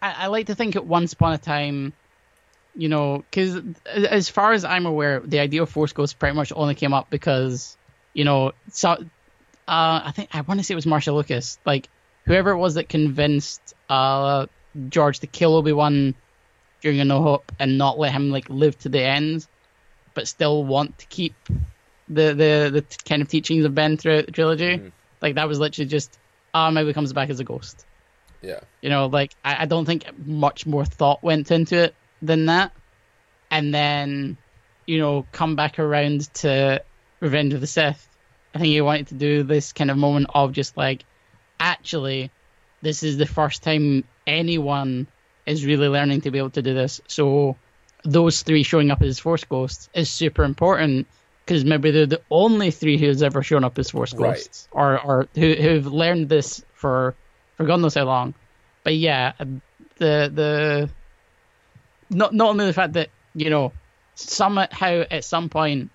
I 0.00 0.12
I 0.24 0.26
like 0.26 0.46
to 0.46 0.54
think 0.54 0.76
at 0.76 0.84
once 0.84 1.12
upon 1.12 1.32
a 1.32 1.38
time, 1.38 1.92
you 2.74 2.88
know, 2.88 3.24
because 3.30 3.62
as 3.86 4.28
far 4.28 4.52
as 4.52 4.64
I'm 4.64 4.86
aware, 4.86 5.20
the 5.20 5.40
idea 5.40 5.62
of 5.62 5.70
Force 5.70 5.92
Ghosts 5.92 6.14
pretty 6.14 6.36
much 6.36 6.52
only 6.54 6.74
came 6.74 6.92
up 6.92 7.08
because, 7.10 7.76
you 8.12 8.24
know, 8.24 8.52
so, 8.70 8.90
uh, 8.90 8.96
I 9.68 10.12
think 10.14 10.30
I 10.32 10.40
want 10.42 10.60
to 10.60 10.64
say 10.64 10.72
it 10.72 10.76
was 10.76 10.86
Marcia 10.86 11.12
Lucas, 11.12 11.58
like 11.64 11.88
whoever 12.24 12.50
it 12.50 12.58
was 12.58 12.74
that 12.74 12.88
convinced 12.88 13.74
uh 13.92 14.46
George 14.88 15.20
to 15.20 15.26
kill 15.26 15.54
Obi 15.54 15.72
Wan 15.72 16.14
during 16.80 17.00
A 17.00 17.04
No 17.04 17.22
Hope 17.22 17.52
and 17.58 17.76
not 17.76 17.98
let 17.98 18.12
him 18.12 18.30
like 18.30 18.48
live 18.48 18.78
to 18.80 18.88
the 18.88 19.02
end, 19.02 19.46
but 20.14 20.26
still 20.26 20.64
want 20.64 20.98
to 20.98 21.06
keep 21.06 21.34
the 22.08 22.34
the 22.34 22.70
the 22.72 22.80
t- 22.80 22.96
kind 23.04 23.22
of 23.22 23.28
teachings 23.28 23.64
of 23.64 23.74
Ben 23.74 23.96
throughout 23.96 24.26
the 24.26 24.32
trilogy. 24.32 24.92
Like 25.20 25.34
that 25.36 25.46
was 25.46 25.60
literally 25.60 25.88
just, 25.88 26.18
ah, 26.52 26.70
maybe 26.70 26.92
comes 26.92 27.12
back 27.12 27.30
as 27.30 27.38
a 27.38 27.44
ghost. 27.44 27.86
Yeah. 28.40 28.60
You 28.80 28.90
know, 28.90 29.06
like 29.06 29.34
I, 29.44 29.62
I 29.62 29.66
don't 29.66 29.84
think 29.84 30.04
much 30.26 30.66
more 30.66 30.84
thought 30.84 31.22
went 31.22 31.50
into 31.50 31.76
it 31.76 31.94
than 32.20 32.46
that. 32.46 32.72
And 33.50 33.72
then, 33.72 34.38
you 34.86 34.98
know, 34.98 35.26
come 35.32 35.54
back 35.54 35.78
around 35.78 36.32
to 36.34 36.82
Revenge 37.20 37.54
of 37.54 37.60
the 37.60 37.66
Sith. 37.66 38.08
I 38.54 38.58
think 38.58 38.68
he 38.68 38.80
wanted 38.80 39.08
to 39.08 39.14
do 39.14 39.42
this 39.44 39.72
kind 39.72 39.90
of 39.90 39.96
moment 39.96 40.26
of 40.34 40.52
just 40.52 40.76
like, 40.76 41.04
actually, 41.60 42.30
this 42.82 43.02
is 43.02 43.16
the 43.16 43.26
first 43.26 43.62
time 43.62 44.04
anyone 44.26 45.06
is 45.46 45.64
really 45.64 45.88
learning 45.88 46.20
to 46.22 46.30
be 46.30 46.38
able 46.38 46.50
to 46.50 46.62
do 46.62 46.74
this. 46.74 47.00
So 47.06 47.56
those 48.04 48.42
three 48.42 48.62
showing 48.62 48.90
up 48.90 49.02
as 49.02 49.18
Force 49.18 49.44
Ghosts 49.44 49.88
is 49.94 50.10
super 50.10 50.44
important 50.44 51.06
because 51.44 51.64
maybe 51.64 51.90
they're 51.90 52.06
the 52.06 52.22
only 52.30 52.70
three 52.70 52.98
who's 52.98 53.22
ever 53.22 53.42
shown 53.42 53.64
up 53.64 53.78
as 53.78 53.90
Force 53.90 54.12
Right. 54.12 54.34
Ghosts 54.34 54.68
or, 54.70 55.00
or 55.00 55.28
who, 55.34 55.54
who've 55.54 55.86
learned 55.86 56.28
this 56.28 56.64
for, 56.74 57.14
for 57.56 57.64
God 57.64 57.80
knows 57.80 57.94
how 57.94 58.04
long. 58.04 58.34
But 58.84 58.96
yeah, 58.96 59.32
the 59.98 60.30
the 60.34 60.90
not 62.10 62.34
not 62.34 62.50
only 62.50 62.66
the 62.66 62.72
fact 62.72 62.94
that 62.94 63.10
you 63.34 63.48
know 63.48 63.72
somehow 64.16 65.04
at 65.10 65.24
some 65.24 65.48
point 65.48 65.90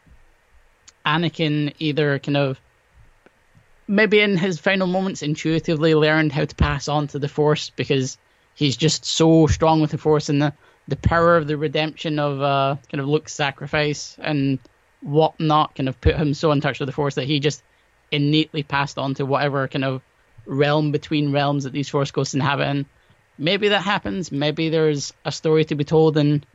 Anakin 1.06 1.74
either 1.80 2.20
kind 2.20 2.38
of 2.38 2.60
maybe 3.88 4.20
in 4.20 4.38
his 4.38 4.60
final 4.60 4.88
moments 4.88 5.22
intuitively 5.22 5.96
learned 5.96 6.32
how 6.32 6.46
to 6.46 6.56
pass 6.56 6.88
on 6.88 7.08
to 7.08 7.20
the 7.20 7.30
Force 7.30 7.70
because 7.72 8.18
he's 8.54 8.78
just 8.78 9.06
so 9.06 9.48
strong 9.48 9.82
with 9.82 9.92
the 9.92 9.98
Force 9.98 10.30
and 10.30 10.42
the 10.42 10.54
the 10.90 10.96
power 10.96 11.36
of 11.36 11.48
the 11.48 11.58
redemption 11.58 12.18
of 12.18 12.42
uh, 12.42 12.78
kind 12.90 13.02
of 13.02 13.08
Luke's 13.08 13.34
sacrifice 13.34 14.16
and 14.20 14.58
whatnot 15.02 15.76
kind 15.76 15.90
of 15.90 16.00
put 16.00 16.16
him 16.16 16.34
so 16.34 16.52
in 16.52 16.62
touch 16.62 16.80
with 16.80 16.88
the 16.88 16.94
Force 16.94 17.16
that 17.16 17.26
he 17.26 17.40
just 17.40 17.62
innately 18.10 18.64
passed 18.64 18.98
on 18.98 19.14
to 19.16 19.26
whatever 19.26 19.68
kind 19.68 19.84
of 19.84 20.02
realm 20.46 20.92
between 20.92 21.34
realms 21.34 21.66
that 21.66 21.74
these 21.74 21.90
Force 21.90 22.12
ghosts 22.12 22.34
inhabit. 22.34 22.68
And 22.68 22.86
maybe 23.38 23.70
that 23.70 23.84
happens. 23.84 24.32
Maybe 24.32 24.70
there's 24.70 25.14
a 25.26 25.32
story 25.32 25.66
to 25.66 25.76
be 25.76 25.84
told 25.84 26.18
and 26.18 26.46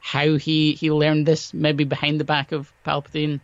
how 0.00 0.34
he 0.34 0.72
he 0.72 0.90
learned 0.90 1.26
this. 1.26 1.54
Maybe 1.54 1.84
behind 1.84 2.18
the 2.18 2.24
back 2.24 2.52
of 2.52 2.72
Palpatine. 2.84 3.40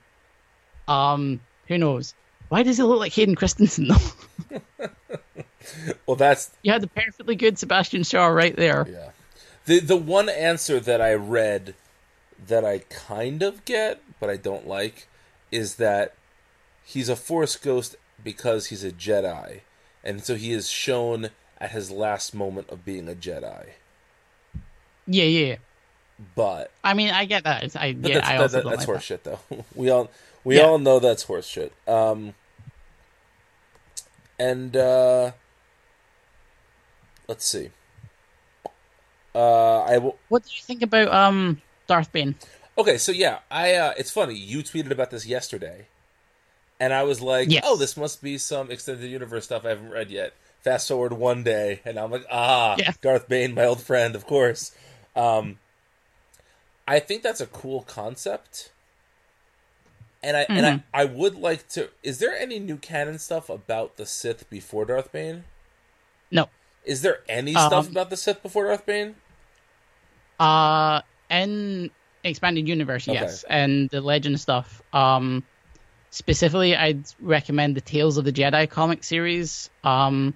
Um, 0.89 1.41
who 1.69 1.79
knows? 1.79 2.15
Why 2.53 2.63
does 2.63 2.77
he 2.77 2.83
look 2.83 2.99
like 3.01 3.15
Hayden 3.15 3.35
Christensen 3.35 3.89
though? 3.89 4.61
Well, 6.07 6.17
that's 6.17 6.51
you 6.63 6.71
had 6.73 6.83
the 6.83 6.87
perfectly 6.89 7.35
good 7.37 7.57
Sebastian 7.59 8.03
Shaw 8.03 8.27
right 8.27 8.55
there. 8.55 8.87
yeah. 8.91 9.11
The 9.65 9.79
the 9.79 9.97
one 9.97 10.29
answer 10.29 10.79
that 10.81 11.01
I 11.01 11.15
read 11.15 11.75
that 12.49 12.63
I 12.65 12.81
kind 12.91 13.43
of 13.43 13.65
get, 13.65 14.03
but 14.21 14.29
I 14.29 14.37
don't 14.37 14.67
like, 14.67 15.07
is 15.51 15.77
that 15.77 16.15
he's 16.85 17.09
a 17.09 17.17
Force 17.17 17.57
ghost 17.57 17.97
because 18.23 18.67
he's 18.67 18.85
a 18.85 18.91
Jedi, 18.91 19.61
and 20.05 20.23
so 20.23 20.35
he 20.35 20.53
is 20.53 20.69
shown 20.69 21.31
at 21.59 21.71
his 21.71 21.91
last 21.91 22.35
moment 22.35 22.69
of 22.69 22.85
being 22.85 23.09
a 23.09 23.15
Jedi. 23.15 23.67
Yeah, 25.07 25.25
yeah. 25.25 25.57
But 26.35 26.71
I 26.85 26.93
mean, 26.95 27.11
I 27.11 27.25
get 27.25 27.45
that. 27.45 27.75
I 27.77 27.87
yeah, 27.87 27.95
that's, 28.19 28.29
I 28.29 28.33
that- 28.33 28.43
also 28.43 28.57
that- 28.63 28.65
that's 28.69 28.77
like 28.81 28.87
horse 28.87 29.05
shit, 29.05 29.25
though. 29.25 29.39
We 29.75 29.89
all 29.89 30.11
we 30.45 30.57
Yeah. 30.59 30.65
all 30.65 30.79
know 30.79 30.99
that's 30.99 31.23
horse 31.23 31.47
shit. 31.47 31.73
Um, 31.87 32.35
and 34.43 34.77
uh, 34.77 35.31
let's 37.29 37.45
see. 37.47 37.71
Uh, 39.35 39.81
I 39.83 39.99
will. 39.99 40.19
What 40.29 40.45
do 40.45 40.51
you 40.55 40.63
think 40.63 40.83
about 40.83 41.09
um 41.09 41.63
Darth 41.87 42.13
Bane? 42.13 42.35
Okay, 42.77 42.99
so 42.99 43.13
yeah, 43.13 43.39
I. 43.51 43.75
Uh, 43.75 43.95
it's 43.97 44.11
funny 44.11 44.35
you 44.35 44.59
tweeted 44.63 44.91
about 44.91 45.11
this 45.11 45.27
yesterday, 45.27 45.87
and 46.81 46.93
I 46.93 47.03
was 47.05 47.21
like, 47.21 47.51
Yes. 47.51 47.65
"Oh, 47.67 47.77
this 47.77 47.97
must 47.97 48.23
be 48.23 48.37
some 48.39 48.71
extended 48.71 49.09
universe 49.11 49.45
stuff 49.45 49.65
I 49.65 49.71
haven't 49.71 49.91
read 49.91 50.11
yet." 50.11 50.35
Fast 50.61 50.89
forward 50.89 51.13
one 51.15 51.43
day, 51.43 51.81
and 51.85 51.99
I'm 51.99 52.11
like, 52.11 52.27
"Ah, 52.31 52.77
Yeah. 52.79 52.93
Darth 53.01 53.29
Bane, 53.29 53.55
my 53.55 53.65
old 53.65 53.81
friend, 53.83 54.15
of 54.15 54.27
course." 54.27 54.73
Um, 55.17 55.59
I 56.87 56.99
think 57.01 57.23
that's 57.23 57.41
a 57.41 57.47
cool 57.47 57.83
concept, 57.83 58.71
and 60.23 60.37
I 60.37 60.47
and 60.49 60.67
I, 60.67 61.03
I 61.03 61.05
would 61.05 61.37
like 61.37 61.69
to. 61.71 61.91
Is 62.03 62.19
there 62.19 62.37
any 62.37 62.59
new 62.59 62.77
canon 62.77 63.19
stuff 63.19 63.49
about 63.49 63.97
the 63.97 64.07
Sith 64.07 64.49
before 64.51 64.85
Darth 64.85 65.13
Bane? 65.13 65.45
No. 66.31 66.49
Is 66.85 67.03
there 67.03 67.21
any 67.29 67.55
Um, 67.55 67.69
stuff 67.69 67.91
about 67.91 68.11
the 68.11 68.17
Sith 68.17 68.43
before 68.43 68.67
Darth 68.67 68.87
Bane? 68.87 69.15
Uh, 70.41 71.03
in 71.31 71.91
expanded 72.25 72.69
universe, 72.69 73.09
Okay. 73.09 73.21
yes, 73.21 73.45
and 73.49 73.89
the 73.91 74.01
legend 74.01 74.41
stuff. 74.41 74.83
Um, 74.93 75.45
specifically, 76.11 76.75
I'd 76.77 77.05
recommend 77.21 77.77
the 77.77 77.81
Tales 77.81 78.17
of 78.19 78.25
the 78.25 78.33
Jedi 78.33 78.69
comic 78.69 79.05
series. 79.05 79.71
Um, 79.85 80.35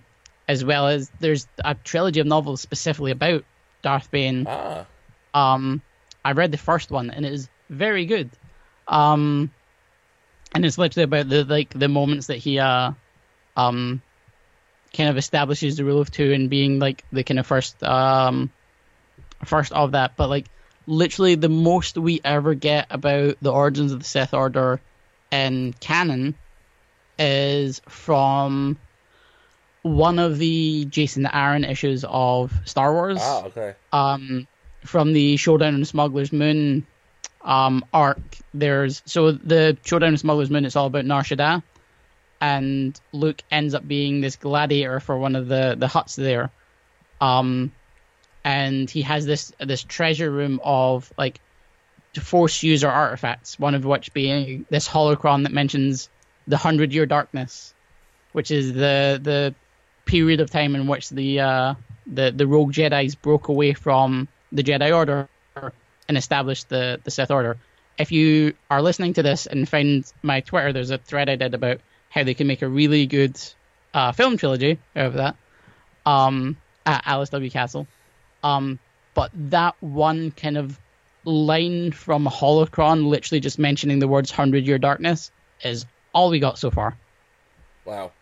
as 0.49 0.65
well 0.65 0.87
as 0.87 1.11
there's 1.19 1.49
a 1.65 1.75
trilogy 1.75 2.21
of 2.21 2.27
novels 2.29 2.61
specifically 2.61 3.11
about 3.11 3.45
Darth 3.83 4.09
Bane. 4.13 4.47
Ah, 4.49 4.87
Um, 5.35 5.83
I 6.25 6.33
read 6.33 6.53
the 6.53 6.57
first 6.57 6.93
one 6.93 7.11
and 7.11 7.27
it 7.27 7.33
is 7.33 7.49
very 7.69 8.07
good. 8.07 8.31
Um, 8.87 9.51
and 10.55 10.65
it's 10.65 10.79
literally 10.79 11.05
about 11.05 11.29
the 11.29 11.45
like 11.45 11.71
the 11.71 11.89
moments 11.89 12.29
that 12.29 12.39
he 12.39 12.59
uh, 12.59 12.93
um, 13.57 14.03
kind 14.95 15.11
of 15.11 15.17
establishes 15.17 15.77
the 15.77 15.85
rule 15.85 16.01
of 16.01 16.11
two 16.11 16.33
and 16.33 16.51
being 16.51 16.79
like 16.79 17.05
the 17.13 17.25
kind 17.25 17.39
of 17.39 17.47
first 17.47 17.83
um, 17.83 18.51
first 19.45 19.73
of 19.73 19.93
that. 19.93 20.17
But 20.17 20.29
like 20.29 20.47
literally 20.87 21.35
the 21.35 21.49
most 21.49 21.99
we 21.99 22.21
ever 22.25 22.55
get 22.55 22.87
about 22.91 23.37
the 23.43 23.53
origins 23.53 23.93
of 23.93 23.99
the 23.99 24.05
Sith 24.05 24.35
Order 24.35 24.81
in 25.31 25.75
canon 25.81 26.35
is 27.19 27.81
from 27.89 28.79
one 29.83 30.19
of 30.19 30.39
the 30.39 30.85
Jason 30.87 31.27
Aaron 31.27 31.65
issues 31.65 32.05
of 32.09 32.53
Star 32.65 32.93
Wars 32.93 33.19
ah, 33.21 33.45
okay. 33.45 33.75
um, 33.93 34.47
from 34.85 35.13
the 35.13 35.37
Showdown 35.37 35.75
on 35.75 35.85
Smuggler's 35.85 36.33
Moon 36.33 36.87
um, 37.47 37.85
arc. 37.93 38.19
There's 38.53 39.03
so 39.07 39.33
the 39.33 39.79
Showdown 39.85 40.13
the 40.13 40.19
Smuggler's 40.19 40.51
Moon. 40.51 40.67
It's 40.67 40.77
all 40.77 40.87
about 40.87 41.05
Nar 41.07 41.23
Shaddaa, 41.23 41.63
and 42.41 43.01
Luke 43.13 43.43
ends 43.51 43.75
up 43.75 43.87
being 43.87 44.21
this 44.21 44.37
gladiator 44.37 45.01
for 45.01 45.17
one 45.17 45.37
of 45.37 45.49
the 45.49 45.77
the 45.79 45.87
Hutts 45.87 46.17
there. 46.17 46.51
Um, 47.21 47.73
and 48.45 48.91
he 48.91 49.03
has 49.03 49.25
this 49.25 49.53
this 49.61 49.83
treasure 49.83 50.31
room 50.31 50.61
of 50.63 51.11
like 51.17 51.41
force 52.21 52.63
user 52.63 52.89
artifacts. 52.89 53.59
One 53.59 53.75
of 53.75 53.85
which 53.85 54.13
being 54.13 54.67
this 54.69 54.89
holocron 54.89 55.45
that 55.45 55.53
mentions 55.53 56.11
the 56.47 56.57
hundred 56.57 56.93
year 56.93 57.07
darkness, 57.07 57.73
which 58.33 58.51
is 58.51 58.73
the 58.73 59.21
the 59.23 59.55
period 60.05 60.41
of 60.41 60.51
time 60.51 60.75
in 60.75 60.89
which 60.89 61.11
the 61.11 61.41
uh, 61.41 61.75
the 62.07 62.33
the 62.33 62.47
rogue 62.47 62.73
Jedi's 62.73 63.15
broke 63.15 63.49
away 63.49 63.73
from 63.73 64.29
the 64.53 64.63
Jedi 64.63 64.95
Order 64.95 65.29
and 66.09 66.17
establish 66.17 66.65
the 66.65 67.01
the 67.05 67.11
Sith 67.11 67.31
Order. 67.31 67.57
If 67.99 68.13
you 68.13 68.55
are 68.71 68.83
listening 68.83 69.15
to 69.15 69.23
this 69.23 69.47
and 69.47 69.69
find 69.69 70.11
my 70.23 70.41
Twitter, 70.41 70.73
there's 70.73 70.91
a 70.91 70.99
thread 70.99 71.29
I 71.29 71.37
did 71.37 71.55
about 71.55 71.81
how 72.11 72.25
they 72.25 72.35
can 72.35 72.47
make 72.47 72.63
a 72.63 72.69
really 72.69 73.07
good 73.07 73.41
uh, 73.95 74.13
film 74.13 74.37
trilogy 74.37 74.79
out 74.95 75.07
of 75.07 75.15
that. 75.15 75.37
Um, 76.05 76.57
at 76.87 77.03
Alice 77.05 77.31
W. 77.31 77.51
Castle. 77.51 77.87
Um, 78.43 78.79
but 79.15 79.31
that 79.35 79.75
one 79.81 80.31
kind 80.31 80.57
of 80.57 80.79
line 81.25 81.91
from 81.91 82.27
Holocron, 82.27 83.09
literally 83.09 83.41
just 83.41 83.59
mentioning 83.59 83.99
the 83.99 84.09
words 84.09 84.31
"hundred 84.31 84.67
year 84.67 84.79
darkness," 84.79 85.31
is 85.63 85.85
all 86.15 86.31
we 86.31 86.39
got 86.39 86.59
so 86.59 86.71
far. 86.71 86.97
Wow. 87.85 88.13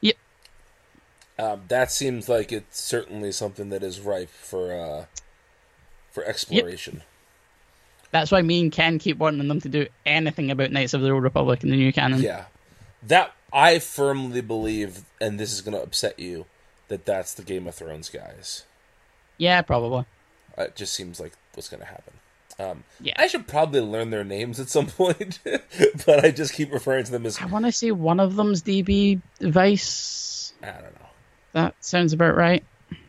Yep. 0.00 0.16
Um, 1.38 1.62
that 1.68 1.92
seems 1.92 2.28
like 2.28 2.52
it's 2.52 2.80
certainly 2.80 3.32
something 3.32 3.68
that 3.70 3.82
is 3.82 4.00
ripe 4.00 4.30
for 4.30 4.72
uh, 4.72 5.04
for 6.14 6.24
exploration. 6.24 7.02
That's 8.12 8.30
why 8.30 8.40
me 8.42 8.60
and 8.60 8.70
Ken 8.72 8.98
keep 9.00 9.18
wanting 9.18 9.46
them 9.48 9.60
to 9.60 9.68
do 9.68 9.88
anything 10.06 10.50
about 10.52 10.70
Knights 10.70 10.94
of 10.94 11.00
the 11.02 11.10
Old 11.10 11.24
Republic 11.24 11.64
in 11.64 11.70
the 11.70 11.76
new 11.76 11.92
canon. 11.92 12.22
Yeah, 12.22 12.44
that 13.02 13.32
I 13.52 13.80
firmly 13.80 14.40
believe, 14.40 15.02
and 15.20 15.38
this 15.38 15.52
is 15.52 15.60
going 15.60 15.76
to 15.76 15.82
upset 15.82 16.18
you, 16.18 16.46
that 16.88 17.04
that's 17.04 17.34
the 17.34 17.42
Game 17.42 17.66
of 17.66 17.74
Thrones 17.74 18.08
guys. 18.08 18.64
Yeah, 19.36 19.60
probably. 19.62 20.04
It 20.56 20.76
just 20.76 20.94
seems 20.94 21.18
like 21.18 21.32
what's 21.54 21.68
going 21.68 21.80
to 21.80 21.86
happen. 21.86 22.12
Um, 22.56 22.84
Yeah. 23.00 23.14
I 23.16 23.26
should 23.26 23.48
probably 23.48 23.80
learn 23.80 24.10
their 24.10 24.22
names 24.22 24.60
at 24.60 24.68
some 24.68 24.86
point, 24.98 25.40
but 26.06 26.24
I 26.24 26.30
just 26.30 26.54
keep 26.54 26.72
referring 26.72 27.04
to 27.04 27.10
them 27.10 27.26
as 27.26 27.40
I 27.40 27.46
want 27.46 27.64
to 27.64 27.72
say 27.72 27.90
one 27.90 28.20
of 28.20 28.36
them's 28.36 28.62
DB 28.62 29.20
Vice. 29.40 30.52
I 30.62 30.66
don't 30.66 30.82
know. 30.82 31.08
That 31.52 31.74
sounds 31.80 32.12
about 32.12 32.36
right. 32.36 32.64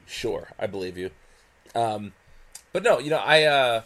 Sure, 0.08 0.48
I 0.58 0.66
believe 0.66 0.98
you. 0.98 1.12
Um, 1.76 2.14
but 2.76 2.84
no, 2.84 3.00
you 3.00 3.10
know, 3.10 3.20
I 3.20 3.44
uh, 3.44 3.82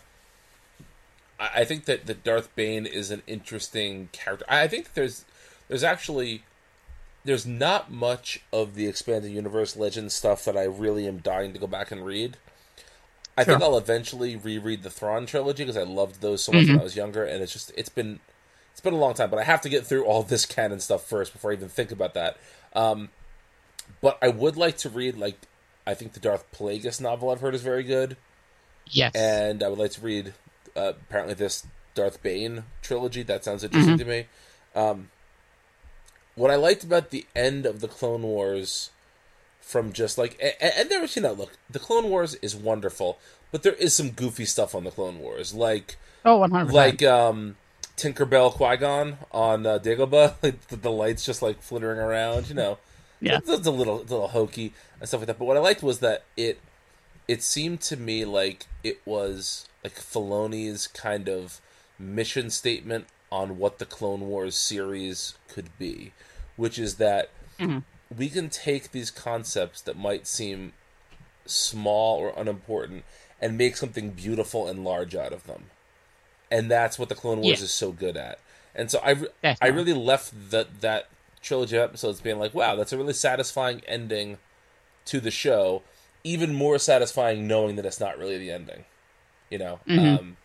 I 1.40 1.64
think 1.64 1.86
that 1.86 2.08
that 2.08 2.24
Darth 2.24 2.50
Bane 2.56 2.88
is 2.88 3.12
an 3.12 3.22
interesting 3.28 4.10
character. 4.12 4.46
I 4.50 4.68
think 4.68 4.86
that 4.86 4.96
there's 4.96 5.26
there's 5.68 5.84
actually 5.84 6.42
there's 7.24 7.46
not 7.46 7.92
much 7.92 8.42
of 8.52 8.74
the 8.74 8.88
expanded 8.88 9.32
universe 9.32 9.78
legend 9.78 10.12
stuff 10.12 10.44
that 10.46 10.58
I 10.58 10.64
really 10.64 11.08
am 11.08 11.20
dying 11.20 11.54
to 11.54 11.60
go 11.60 11.68
back 11.68 11.92
and 11.92 12.04
read. 12.04 12.38
I 13.38 13.44
think 13.44 13.62
I'll 13.62 13.78
eventually 13.78 14.36
reread 14.36 14.82
the 14.82 14.90
Thrawn 14.90 15.28
trilogy 15.28 15.66
because 15.66 15.78
I 15.78 15.84
loved 15.84 16.22
those 16.22 16.44
so 16.44 16.52
much 16.52 16.66
when 16.66 16.80
I 16.80 16.84
was 16.84 16.96
younger, 16.96 17.24
and 17.24 17.44
it's 17.44 17.54
just 17.54 17.72
it's 17.78 17.90
been 17.90 18.20
it's 18.72 18.82
been 18.82 18.96
a 18.96 18.98
long 18.98 19.14
time. 19.14 19.30
But 19.30 19.38
I 19.38 19.44
have 19.44 19.62
to 19.62 19.70
get 19.70 19.86
through 19.86 20.06
all 20.06 20.24
this 20.24 20.48
canon 20.48 20.80
stuff 20.80 21.04
first 21.04 21.32
before 21.32 21.52
I 21.52 21.54
even 21.54 21.70
think 21.70 21.92
about 21.92 22.16
that. 22.16 22.38
Um, 22.74 23.10
but 24.02 24.18
I 24.20 24.30
would 24.30 24.58
like 24.58 24.78
to 24.78 24.90
read 24.90 25.16
like 25.16 25.38
I 25.86 25.94
think 25.94 26.14
the 26.14 26.20
Darth 26.20 26.52
Plagueis 26.52 27.00
novel 27.00 27.30
I've 27.30 27.42
heard 27.42 27.54
is 27.54 27.62
very 27.62 27.84
good, 27.84 28.18
Yes. 28.90 29.14
and 29.16 29.64
I 29.64 29.68
would 29.68 29.80
like 29.80 29.92
to 29.92 30.02
read 30.02 30.34
uh, 30.76 30.94
apparently 31.02 31.34
this 31.36 31.66
Darth 31.96 32.22
Bane 32.22 32.64
trilogy. 32.82 33.24
That 33.24 33.44
sounds 33.44 33.64
interesting 33.64 33.98
to 33.98 34.06
me. 34.06 34.26
Um, 34.76 35.10
what 36.36 36.52
I 36.52 36.56
liked 36.56 36.84
about 36.84 37.10
the 37.10 37.26
end 37.36 37.66
of 37.66 37.82
the 37.82 37.88
Clone 37.88 38.22
Wars, 38.22 38.92
from 39.62 39.92
just 39.94 40.18
like 40.18 40.40
and, 40.42 40.74
and 40.78 40.90
there 40.90 41.02
was 41.02 41.16
you 41.16 41.22
know 41.22 41.34
look 41.34 41.52
the 41.70 41.80
Clone 41.80 42.10
Wars 42.10 42.36
is 42.36 42.56
wonderful, 42.56 43.20
but 43.52 43.64
there 43.64 43.74
is 43.74 43.94
some 43.94 44.12
goofy 44.12 44.46
stuff 44.46 44.74
on 44.74 44.84
the 44.84 44.92
Clone 44.92 45.20
Wars 45.20 45.54
like 45.54 45.98
oh 46.26 46.34
oh, 46.34 46.38
one 46.38 46.52
hundred 46.52 46.74
like 46.74 47.04
um 47.04 47.56
Tinkerbell 47.98 48.52
Qui 48.54 48.78
Gon 48.78 49.18
on 49.32 49.66
uh, 49.66 49.78
Dagobah, 49.78 50.36
like 50.44 50.68
the, 50.68 50.78
the 50.78 50.92
lights 50.92 51.26
just 51.26 51.42
like 51.42 51.62
flittering 51.62 52.00
around, 52.00 52.48
you 52.48 52.56
know. 52.56 52.78
Yeah. 53.22 53.38
it's, 53.38 53.50
it's 53.50 53.68
a 53.68 53.72
little 53.72 54.02
it's 54.02 54.12
a 54.12 54.14
little 54.14 54.30
hokey 54.30 54.74
and 55.00 55.08
stuff 55.08 55.20
like 55.20 55.28
that. 55.28 55.38
But 55.38 55.46
what 55.46 55.58
I 55.58 55.60
liked 55.60 55.84
was 55.84 56.00
that 56.00 56.24
it 56.38 56.60
it 57.30 57.44
seemed 57.44 57.80
to 57.82 57.96
me 57.98 58.26
like 58.26 58.66
it 58.84 59.00
was 59.06 59.68
like 59.84 59.96
Filoni's 59.96 60.88
kind 60.88 61.30
of 61.30 61.62
mission 61.98 62.50
statement 62.50 63.06
on 63.32 63.58
what 63.58 63.78
the 63.78 63.86
Clone 63.86 64.22
Wars 64.22 64.56
series 64.56 65.36
could 65.48 65.70
be, 65.78 66.12
which 66.56 66.80
is 66.80 66.96
that 66.96 67.30
mm-hmm. 67.60 67.80
we 68.16 68.30
can 68.30 68.50
take 68.50 68.92
these 68.92 69.12
concepts 69.12 69.82
that 69.82 69.98
might 69.98 70.26
seem 70.26 70.74
small 71.46 72.18
or 72.18 72.34
unimportant 72.36 73.04
and 73.40 73.58
make 73.58 73.78
something 73.78 74.10
beautiful 74.10 74.68
and 74.68 74.84
large 74.84 75.16
out 75.16 75.32
of 75.32 75.46
them 75.46 75.66
and 76.52 76.70
that's 76.70 76.98
what 76.98 77.10
the 77.10 77.16
Clone 77.16 77.42
Wars 77.42 77.60
Yeah. 77.60 77.66
is 77.66 77.72
so 77.72 77.92
good 77.92 78.18
at. 78.18 78.40
And 78.76 78.90
so 78.90 79.00
I, 79.04 79.56
I 79.62 79.68
really 79.68 79.94
left 79.94 80.52
that 80.52 80.82
that 80.82 81.10
trilogy 81.42 81.78
of 81.78 81.84
episodes 81.84 82.22
being 82.22 82.40
like, 82.40 82.54
wow, 82.54 82.76
that's 82.76 82.94
a 82.94 82.98
really 82.98 83.14
satisfying 83.14 83.82
ending 83.88 84.38
to 85.06 85.20
the 85.20 85.32
show. 85.32 85.82
Even 86.24 86.54
more 86.54 86.78
satisfying 86.78 87.48
knowing 87.48 87.76
that 87.78 87.86
it's 87.86 88.00
not 88.00 88.18
really 88.18 88.38
the 88.38 88.52
ending, 88.52 88.86
you 89.50 89.58
know. 89.58 89.80
Um, 89.88 90.38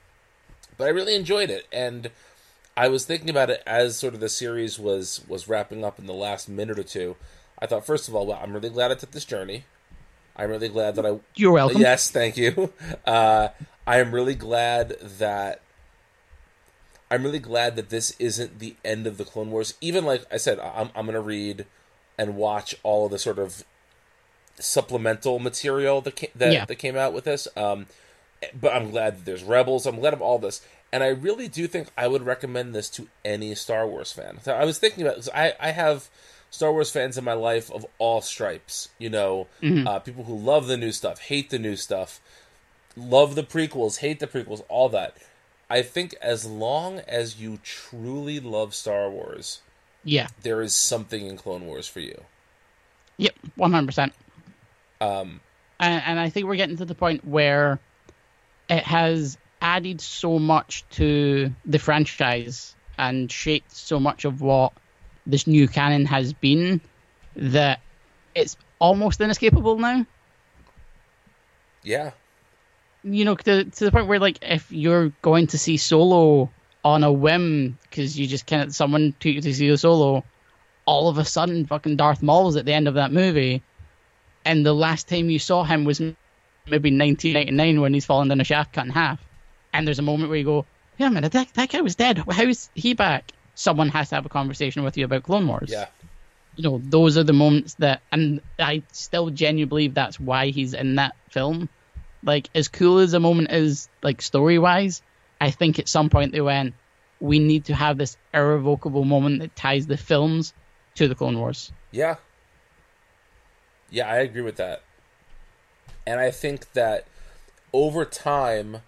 but 0.76 0.86
I 0.86 0.90
really 0.90 1.14
enjoyed 1.14 1.50
it, 1.50 1.66
and 1.72 2.10
I 2.76 2.88
was 2.88 3.04
thinking 3.04 3.30
about 3.30 3.50
it 3.50 3.62
as 3.66 3.96
sort 3.96 4.14
of 4.14 4.20
the 4.20 4.28
series 4.28 4.78
was 4.78 5.22
was 5.28 5.48
wrapping 5.48 5.84
up 5.84 5.98
in 5.98 6.06
the 6.06 6.14
last 6.14 6.48
minute 6.48 6.78
or 6.78 6.84
two. 6.84 7.16
I 7.58 7.66
thought, 7.66 7.86
first 7.86 8.08
of 8.08 8.14
all, 8.14 8.26
well, 8.26 8.40
I'm 8.42 8.52
really 8.52 8.70
glad 8.70 8.90
I 8.90 8.94
took 8.94 9.12
this 9.12 9.24
journey. 9.24 9.64
I'm 10.36 10.50
really 10.50 10.68
glad 10.68 10.96
that 10.96 11.06
I 11.06 11.18
You're 11.36 11.52
welcome. 11.52 11.80
Yes, 11.80 12.10
thank 12.10 12.36
you. 12.36 12.72
Uh, 13.06 13.48
I 13.86 13.98
am 13.98 14.14
really 14.14 14.34
glad 14.34 14.96
that 15.00 15.60
I'm 17.10 17.22
really 17.22 17.38
glad 17.38 17.76
that 17.76 17.90
this 17.90 18.16
isn't 18.18 18.58
the 18.58 18.76
end 18.84 19.06
of 19.06 19.18
the 19.18 19.24
Clone 19.24 19.50
Wars. 19.50 19.74
Even 19.80 20.04
like 20.04 20.24
I 20.32 20.36
said, 20.36 20.58
I'm 20.58 20.90
I'm 20.94 21.06
gonna 21.06 21.20
read 21.20 21.66
and 22.18 22.36
watch 22.36 22.74
all 22.82 23.06
of 23.06 23.12
the 23.12 23.18
sort 23.18 23.38
of 23.38 23.64
supplemental 24.58 25.38
material 25.38 26.00
that 26.02 26.16
came, 26.16 26.30
that 26.34 26.52
Yeah. 26.52 26.64
that 26.64 26.76
came 26.76 26.96
out 26.96 27.12
with 27.12 27.24
this. 27.24 27.48
Um, 27.56 27.86
but 28.58 28.72
I'm 28.74 28.90
glad 28.90 29.18
that 29.18 29.24
there's 29.24 29.42
Rebels. 29.42 29.86
I'm 29.86 30.00
glad 30.00 30.12
of 30.12 30.20
all 30.22 30.38
this, 30.38 30.60
and 30.92 31.02
I 31.02 31.08
really 31.08 31.48
do 31.48 31.66
think 31.66 31.88
I 31.96 32.08
would 32.08 32.22
recommend 32.24 32.74
this 32.74 32.88
to 32.90 33.08
any 33.24 33.54
Star 33.54 33.86
Wars 33.86 34.12
fan. 34.12 34.38
So 34.42 34.52
I 34.54 34.64
was 34.64 34.78
thinking 34.78 35.02
about. 35.02 35.16
'cause 35.16 35.30
I 35.34 35.54
I 35.58 35.70
have 35.70 36.08
Star 36.50 36.70
Wars 36.72 36.90
fans 36.90 37.16
in 37.18 37.24
my 37.24 37.32
life 37.32 37.70
of 37.72 37.86
all 37.98 38.20
stripes. 38.20 38.90
You 38.98 39.10
know, 39.10 39.46
uh, 39.62 39.98
people 40.00 40.24
who 40.24 40.38
love 40.38 40.66
the 40.66 40.76
new 40.76 40.92
stuff, 40.92 41.20
hate 41.20 41.50
the 41.50 41.58
new 41.58 41.74
stuff, 41.76 42.20
love 42.96 43.34
the 43.34 43.42
prequels, 43.42 43.98
hate 43.98 44.20
the 44.20 44.26
prequels, 44.26 44.62
all 44.68 44.88
that. 44.90 45.16
I 45.70 45.82
think 45.82 46.14
as 46.20 46.44
long 46.44 47.00
as 47.08 47.40
you 47.40 47.58
truly 47.64 48.38
love 48.38 48.74
Star 48.74 49.08
Wars, 49.10 49.62
Yeah. 50.04 50.28
there 50.42 50.60
is 50.60 50.76
something 50.76 51.26
in 51.26 51.36
Clone 51.38 51.66
Wars 51.66 51.88
for 51.88 52.00
you. 52.00 52.24
Yep. 53.16 53.34
One 53.56 53.72
hundred 53.72 53.86
percent. 53.86 54.12
Um, 55.04 55.40
and, 55.80 56.02
and 56.06 56.20
I 56.20 56.28
think 56.30 56.46
we're 56.46 56.56
getting 56.56 56.76
to 56.78 56.84
the 56.84 56.94
point 56.94 57.24
where 57.26 57.78
it 58.68 58.84
has 58.84 59.36
added 59.60 60.00
so 60.00 60.38
much 60.38 60.84
to 60.90 61.52
the 61.64 61.78
franchise 61.78 62.74
and 62.96 63.30
shaped 63.30 63.72
so 63.72 63.98
much 64.00 64.24
of 64.24 64.40
what 64.40 64.72
this 65.26 65.46
new 65.46 65.68
canon 65.68 66.06
has 66.06 66.32
been 66.32 66.80
that 67.36 67.80
it's 68.34 68.56
almost 68.78 69.20
inescapable 69.20 69.78
now. 69.78 70.06
yeah, 71.82 72.12
You 73.02 73.24
know, 73.24 73.34
to, 73.34 73.64
to 73.64 73.84
the 73.84 73.90
point 73.90 74.06
where, 74.06 74.18
like, 74.18 74.38
if 74.42 74.70
you're 74.70 75.10
going 75.22 75.48
to 75.48 75.58
see 75.58 75.76
Solo 75.76 76.50
on 76.84 77.02
a 77.04 77.12
whim 77.12 77.78
because 77.82 78.18
you 78.18 78.26
just 78.26 78.46
can't, 78.46 78.74
someone 78.74 79.14
took 79.18 79.34
you 79.34 79.40
to 79.40 79.54
see 79.54 79.68
the 79.68 79.78
Solo, 79.78 80.24
all 80.86 81.08
of 81.08 81.18
a 81.18 81.24
sudden, 81.24 81.66
fucking 81.66 81.96
Darth 81.96 82.22
Maul's 82.22 82.56
at 82.56 82.64
the 82.64 82.72
end 82.72 82.88
of 82.88 82.94
that 82.94 83.12
movie, 83.12 83.62
and 84.44 84.64
the 84.64 84.74
last 84.74 85.08
time 85.08 85.30
you 85.30 85.38
saw 85.38 85.64
him 85.64 85.84
was 85.84 86.00
maybe 86.00 86.90
1999 86.90 87.80
when 87.80 87.94
he's 87.94 88.04
fallen 88.06 88.28
down 88.28 88.40
a 88.40 88.44
shaft 88.44 88.72
cut 88.72 88.86
in 88.86 88.90
half. 88.92 89.20
And 89.72 89.86
there's 89.86 89.98
a 89.98 90.02
moment 90.02 90.28
where 90.28 90.38
you 90.38 90.44
go, 90.44 90.66
"Yeah, 90.98 91.08
man, 91.08 91.22
that 91.22 91.48
that 91.54 91.70
guy 91.70 91.80
was 91.80 91.96
dead. 91.96 92.18
How 92.18 92.44
is 92.44 92.70
he 92.74 92.94
back?" 92.94 93.32
Someone 93.54 93.88
has 93.90 94.08
to 94.08 94.16
have 94.16 94.26
a 94.26 94.30
conversation 94.30 94.82
with 94.82 94.96
you 94.96 95.04
about 95.04 95.22
Clone 95.24 95.46
Wars. 95.46 95.70
yeah, 95.70 95.86
You 96.56 96.64
know, 96.64 96.80
those 96.82 97.16
are 97.16 97.22
the 97.22 97.32
moments 97.32 97.74
that, 97.74 98.02
and 98.10 98.40
I 98.58 98.82
still 98.92 99.30
genuinely 99.30 99.68
believe 99.68 99.94
that's 99.94 100.18
why 100.18 100.48
he's 100.48 100.74
in 100.74 100.96
that 100.96 101.14
film. 101.30 101.68
Like, 102.24 102.48
as 102.54 102.68
cool 102.68 102.98
as 102.98 103.14
a 103.14 103.20
moment 103.20 103.50
is, 103.52 103.88
like 104.02 104.22
story 104.22 104.58
wise, 104.58 105.02
I 105.40 105.50
think 105.50 105.78
at 105.78 105.88
some 105.88 106.10
point 106.10 106.32
they 106.32 106.40
went, 106.40 106.74
"We 107.20 107.38
need 107.38 107.66
to 107.66 107.74
have 107.74 107.98
this 107.98 108.16
irrevocable 108.32 109.04
moment 109.04 109.40
that 109.40 109.54
ties 109.54 109.86
the 109.86 109.96
films 109.96 110.54
to 110.96 111.06
the 111.06 111.14
Clone 111.14 111.38
Wars." 111.38 111.72
yeah, 111.92 112.16
yeah. 113.94 114.08
I 114.08 114.16
agree 114.16 114.42
with 114.42 114.56
that, 114.56 114.82
and 116.06 116.20
I 116.20 116.30
think 116.30 116.72
that 116.72 117.06
over 117.72 118.04
time, 118.04 118.78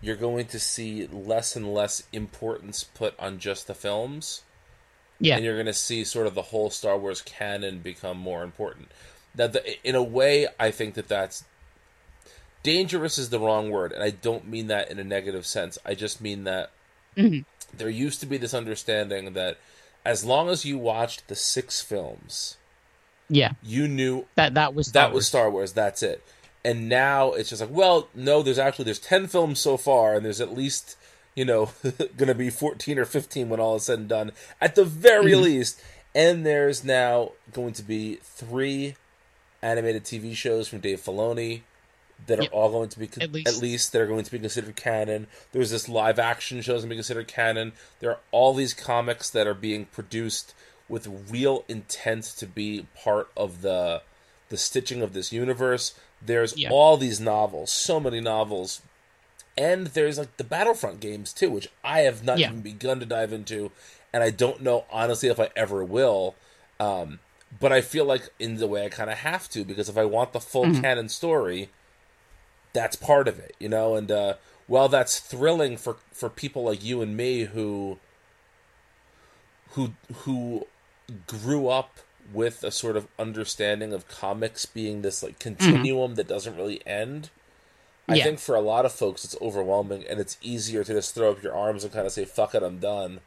you're 0.00 0.16
going 0.16 0.46
to 0.46 0.58
see 0.58 1.06
less 1.06 1.56
and 1.56 1.72
less 1.72 2.02
importance 2.12 2.84
put 2.84 3.18
on 3.18 3.38
just 3.38 3.66
the 3.66 3.74
films. 3.74 4.42
Yeah, 5.18 5.36
and 5.36 5.44
you're 5.44 5.54
going 5.54 5.66
to 5.66 5.72
see 5.72 6.04
sort 6.04 6.26
of 6.26 6.34
the 6.34 6.42
whole 6.42 6.70
Star 6.70 6.98
Wars 6.98 7.22
canon 7.22 7.78
become 7.78 8.18
more 8.18 8.42
important. 8.42 8.88
That 9.34 9.52
the, 9.52 9.86
in 9.86 9.94
a 9.94 10.02
way, 10.02 10.46
I 10.58 10.70
think 10.70 10.94
that 10.94 11.08
that's 11.08 11.44
dangerous 12.62 13.16
is 13.16 13.30
the 13.30 13.38
wrong 13.38 13.70
word, 13.70 13.92
and 13.92 14.02
I 14.02 14.10
don't 14.10 14.48
mean 14.48 14.66
that 14.66 14.90
in 14.90 14.98
a 14.98 15.04
negative 15.04 15.46
sense. 15.46 15.78
I 15.86 15.94
just 15.94 16.20
mean 16.20 16.44
that 16.44 16.72
mm-hmm. 17.16 17.40
there 17.76 17.88
used 17.88 18.18
to 18.20 18.26
be 18.26 18.38
this 18.38 18.52
understanding 18.52 19.34
that 19.34 19.58
as 20.04 20.24
long 20.24 20.48
as 20.48 20.64
you 20.64 20.76
watched 20.76 21.28
the 21.28 21.36
six 21.36 21.80
films, 21.80 22.56
yeah, 23.28 23.52
you 23.62 23.88
knew 23.88 24.26
that 24.36 24.54
that 24.54 24.74
was 24.74 24.88
Star 24.88 25.08
that 25.08 25.14
was 25.14 25.26
Star 25.26 25.50
Wars. 25.50 25.72
That's 25.72 26.02
it. 26.02 26.22
And 26.64 26.88
now 26.88 27.32
it's 27.32 27.50
just 27.50 27.60
like, 27.60 27.70
well, 27.70 28.08
no, 28.14 28.42
there's 28.42 28.58
actually 28.58 28.86
there's 28.86 28.98
ten 28.98 29.26
films 29.26 29.60
so 29.60 29.76
far, 29.76 30.14
and 30.14 30.24
there's 30.24 30.40
at 30.40 30.52
least 30.56 30.96
you 31.34 31.44
know 31.44 31.70
going 31.82 32.28
to 32.28 32.34
be 32.34 32.50
fourteen 32.50 32.98
or 32.98 33.04
fifteen 33.04 33.48
when 33.48 33.60
all 33.60 33.76
is 33.76 33.84
said 33.84 33.98
and 34.00 34.08
done, 34.08 34.32
at 34.60 34.74
the 34.74 34.84
very 34.84 35.32
Mm-hmm. 35.32 35.42
least. 35.44 35.80
And 36.14 36.46
there's 36.46 36.82
now 36.82 37.32
going 37.52 37.74
to 37.74 37.82
be 37.82 38.18
three 38.22 38.96
animated 39.62 40.04
TV 40.04 40.34
shows 40.34 40.66
from 40.68 40.80
Dave 40.80 41.00
Filoni 41.02 41.60
that 42.26 42.38
are 42.38 42.42
Yep. 42.44 42.52
all 42.54 42.70
going 42.70 42.88
to 42.88 42.98
be 42.98 43.10
At 43.20 43.30
least. 43.32 43.48
at 43.48 43.56
least 43.62 43.92
that 43.92 44.00
are 44.00 44.06
going 44.06 44.24
to 44.24 44.30
be 44.30 44.38
considered 44.38 44.76
canon. 44.76 45.26
There's 45.52 45.70
this 45.70 45.88
live 45.90 46.18
action 46.18 46.62
shows 46.62 46.80
going 46.80 46.88
to 46.88 46.94
be 46.94 46.96
considered 46.96 47.28
canon. 47.28 47.72
There 48.00 48.10
are 48.10 48.20
all 48.32 48.54
these 48.54 48.72
comics 48.72 49.28
that 49.30 49.46
are 49.46 49.52
being 49.54 49.84
produced 49.86 50.54
with 50.88 51.30
real 51.30 51.64
intent 51.68 52.24
to 52.38 52.46
be 52.46 52.86
part 53.02 53.28
of 53.36 53.62
the 53.62 54.02
the 54.48 54.56
stitching 54.56 55.02
of 55.02 55.12
this 55.12 55.32
universe. 55.32 55.94
There's 56.22 56.56
Yeah. 56.56 56.70
all 56.70 56.96
these 56.96 57.18
novels, 57.20 57.72
so 57.72 57.98
many 57.98 58.20
novels. 58.20 58.80
And 59.58 59.88
there's 59.88 60.18
like 60.18 60.36
the 60.36 60.44
Battlefront 60.44 61.00
games 61.00 61.32
too, 61.32 61.50
which 61.50 61.68
I 61.82 62.00
have 62.00 62.22
not 62.22 62.38
Yeah. 62.38 62.48
even 62.50 62.60
begun 62.60 63.00
to 63.00 63.06
dive 63.06 63.32
into, 63.32 63.72
and 64.12 64.22
I 64.22 64.30
don't 64.30 64.60
know 64.62 64.84
honestly 64.90 65.28
if 65.28 65.40
I 65.40 65.50
ever 65.56 65.82
will. 65.84 66.36
Um, 66.78 67.18
but 67.58 67.72
I 67.72 67.80
feel 67.80 68.04
like 68.04 68.28
in 68.38 68.56
the 68.58 68.66
way 68.68 68.84
I 68.84 68.88
kind 68.88 69.10
of 69.10 69.18
have 69.18 69.48
to 69.50 69.64
because 69.64 69.88
if 69.88 69.96
I 69.98 70.04
want 70.04 70.32
the 70.32 70.40
full 70.40 70.72
canon 70.80 71.08
story, 71.08 71.70
that's 72.72 72.94
part 72.96 73.26
of 73.28 73.38
it, 73.40 73.56
you 73.58 73.68
know. 73.68 73.96
And 73.96 74.10
uh, 74.12 74.34
while 74.68 74.88
that's 74.88 75.18
thrilling 75.18 75.76
for 75.76 75.96
for 76.12 76.28
people 76.30 76.64
like 76.64 76.84
you 76.84 77.00
and 77.02 77.16
me 77.16 77.44
who 77.44 77.98
who 79.70 79.92
who 80.18 80.66
grew 81.26 81.68
up 81.68 81.98
with 82.32 82.64
a 82.64 82.70
sort 82.70 82.96
of 82.96 83.06
understanding 83.18 83.92
of 83.92 84.08
comics 84.08 84.66
being 84.66 85.02
this 85.02 85.22
like 85.22 85.38
continuum 85.38 86.14
that 86.16 86.26
doesn't 86.28 86.56
really 86.56 86.84
end. 86.86 87.30
I 88.08 88.20
think 88.20 88.38
for 88.38 88.54
a 88.54 88.60
lot 88.60 88.84
of 88.84 88.92
folks 88.92 89.24
it's 89.24 89.36
overwhelming 89.42 90.04
and 90.08 90.20
it's 90.20 90.36
easier 90.40 90.84
to 90.84 90.92
just 90.92 91.14
throw 91.14 91.32
up 91.32 91.42
your 91.42 91.54
arms 91.54 91.82
and 91.84 91.92
kind 91.92 92.06
of 92.06 92.12
say 92.12 92.24
fuck 92.24 92.54
it 92.54 92.62
I'm 92.62 92.78
done 92.78 93.20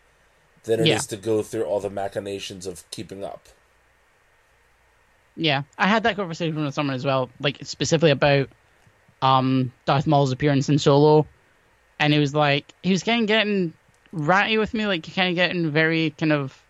than 0.64 0.80
it 0.80 0.84
is 0.84 0.88
Yeah. 0.90 0.98
to 0.98 1.18
go 1.18 1.42
through 1.42 1.64
all 1.64 1.80
the 1.82 1.90
machinations 1.90 2.66
of 2.66 2.90
keeping 2.92 3.24
up. 3.24 3.48
Yeah, 5.36 5.64
I 5.78 5.88
had 5.88 6.04
that 6.04 6.16
conversation 6.16 6.64
with 6.64 6.74
someone 6.74 6.96
as 6.96 7.06
well, 7.06 7.30
like 7.40 7.58
specifically 7.64 8.12
about 8.12 8.50
um 9.22 9.72
Darth 9.86 10.08
Maul's 10.08 10.32
appearance 10.32 10.70
in 10.70 10.80
Solo, 10.80 11.26
and 12.00 12.14
he 12.14 12.20
was 12.20 12.34
like, 12.34 12.74
he 12.84 12.92
was 12.92 13.04
kind 13.04 13.22
of 13.22 13.28
getting 13.28 13.74
ratty 14.12 14.58
with 14.58 14.74
me, 14.74 14.86
like 14.86 15.06
he 15.06 15.12
kind 15.14 15.30
of 15.30 15.36
getting 15.36 15.72
very 15.72 16.12
kind 16.12 16.32
of 16.34 16.62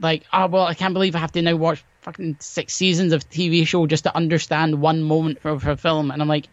like, 0.00 0.24
oh 0.32 0.46
well, 0.46 0.64
I 0.64 0.74
can't 0.74 0.94
believe 0.94 1.14
I 1.14 1.18
have 1.18 1.32
to 1.32 1.42
now 1.42 1.56
watch 1.56 1.84
fucking 2.02 2.36
six 2.40 2.74
seasons 2.74 3.12
of 3.12 3.28
TV 3.28 3.66
show 3.66 3.86
just 3.86 4.04
to 4.04 4.16
understand 4.16 4.80
one 4.80 5.02
moment 5.02 5.38
of 5.44 5.62
her 5.62 5.76
film, 5.76 6.10
and 6.10 6.20
I'm 6.20 6.28
like, 6.28 6.48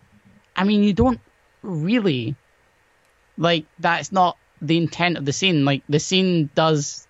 I 0.56 0.64
mean, 0.64 0.84
you 0.84 0.94
don't 0.94 1.20
really 1.62 2.36
like 3.38 3.66
that's 3.80 4.12
not 4.12 4.38
the 4.62 4.78
intent 4.78 5.18
of 5.18 5.26
the 5.26 5.34
scene. 5.34 5.66
Like 5.66 5.84
the 5.90 6.00
scene 6.00 6.50
does 6.56 7.08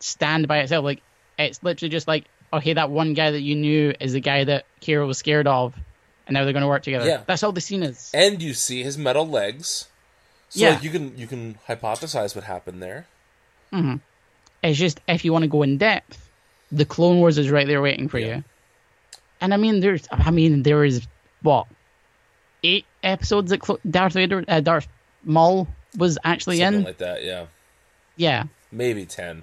stand 0.00 0.48
by 0.48 0.58
itself. 0.58 0.84
Like 0.84 1.02
it's 1.38 1.62
literally 1.62 1.90
just 1.90 2.08
like, 2.08 2.24
okay, 2.52 2.74
that 2.74 2.90
one 2.90 3.14
guy 3.14 3.30
that 3.30 3.40
you 3.40 3.54
knew 3.56 3.94
is 3.98 4.12
the 4.12 4.20
guy 4.20 4.44
that 4.44 4.66
Qi'ra 4.80 5.06
was 5.06 5.18
scared 5.18 5.46
of, 5.46 5.74
and 6.26 6.34
now 6.34 6.44
they're 6.44 6.52
going 6.52 6.62
to 6.62 6.68
work 6.68 6.82
together. 6.82 7.06
Yeah. 7.06 7.22
That's 7.26 7.42
all 7.42 7.52
the 7.52 7.60
scene 7.60 7.82
is. 7.82 8.10
And 8.12 8.42
you 8.42 8.54
see 8.54 8.82
his 8.82 8.98
metal 8.98 9.26
legs. 9.26 9.86
So 10.50 10.60
Yeah. 10.60 10.70
like, 10.74 10.82
you 10.82 10.90
can 10.90 11.16
you 11.16 11.26
can 11.26 11.58
hypothesize 11.68 12.34
what 12.34 12.44
happened 12.44 12.82
there. 12.82 13.06
Mm-hmm. 13.72 13.96
It's 14.62 14.78
just 14.78 15.00
if 15.08 15.24
you 15.24 15.32
want 15.32 15.42
to 15.42 15.48
go 15.48 15.62
in 15.62 15.78
depth, 15.78 16.30
the 16.70 16.84
Clone 16.84 17.18
Wars 17.18 17.38
is 17.38 17.50
right 17.50 17.66
there 17.66 17.82
waiting 17.82 18.08
for 18.08 18.18
Yeah. 18.18 18.36
you. 18.36 18.44
And 19.40 19.52
I 19.52 19.56
mean, 19.56 19.80
there's, 19.80 20.06
I 20.10 20.30
mean, 20.30 20.62
there 20.62 20.84
is 20.84 21.06
what 21.42 21.66
eight 22.62 22.84
episodes 23.02 23.50
that 23.50 23.58
Clo- 23.60 23.80
Darth 23.88 24.12
Vader, 24.12 24.44
uh, 24.46 24.60
Darth 24.60 24.86
Maul 25.24 25.66
was 25.98 26.16
actually 26.22 26.58
Something 26.58 26.80
in. 26.80 26.84
like 26.86 26.98
that, 26.98 27.24
yeah. 27.24 27.46
yeah. 28.16 28.44
Maybe 28.70 29.04
ten. 29.04 29.42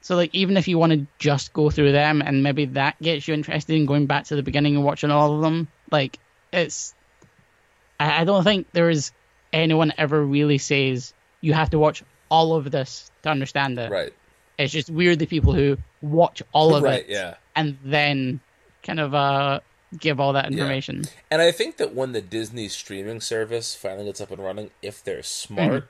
So 0.00 0.16
like, 0.16 0.34
even 0.34 0.56
if 0.56 0.68
you 0.68 0.78
want 0.78 0.92
to 0.92 1.06
just 1.18 1.52
go 1.52 1.68
through 1.70 1.92
them, 1.92 2.22
and 2.22 2.42
maybe 2.42 2.64
that 2.66 3.00
gets 3.02 3.28
you 3.28 3.34
interested 3.34 3.74
in 3.76 3.84
going 3.84 4.06
back 4.06 4.24
to 4.24 4.36
the 4.36 4.42
beginning 4.42 4.74
and 4.76 4.84
watching 4.84 5.10
all 5.10 5.34
of 5.36 5.42
them, 5.42 5.68
like 5.90 6.18
it's. 6.52 6.94
I, 8.00 8.22
I 8.22 8.24
don't 8.24 8.42
think 8.44 8.68
there 8.72 8.88
is 8.88 9.12
anyone 9.52 9.92
ever 9.98 10.24
really 10.24 10.56
says 10.58 11.12
you 11.42 11.52
have 11.52 11.70
to 11.70 11.78
watch 11.78 12.02
all 12.30 12.54
of 12.54 12.70
this 12.70 13.10
to 13.22 13.30
understand 13.30 13.78
it. 13.78 13.90
Right. 13.90 14.12
It's 14.58 14.72
just 14.72 14.90
weird 14.90 15.18
the 15.18 15.26
people 15.26 15.52
who 15.52 15.78
watch 16.02 16.42
all 16.52 16.74
of 16.74 16.82
right, 16.82 17.00
it 17.00 17.06
yeah. 17.08 17.34
and 17.54 17.78
then 17.84 18.40
kind 18.82 19.00
of 19.00 19.14
uh 19.14 19.60
give 19.98 20.20
all 20.20 20.32
that 20.34 20.46
information. 20.50 21.04
And 21.30 21.40
I 21.40 21.50
think 21.52 21.76
that 21.78 21.94
when 21.94 22.12
the 22.12 22.20
Disney 22.20 22.68
streaming 22.68 23.20
service 23.20 23.74
finally 23.74 24.04
gets 24.06 24.20
up 24.20 24.30
and 24.30 24.42
running, 24.42 24.70
if 24.82 25.02
they're 25.02 25.22
smart, 25.22 25.84
Mm-hmm. 25.84 25.86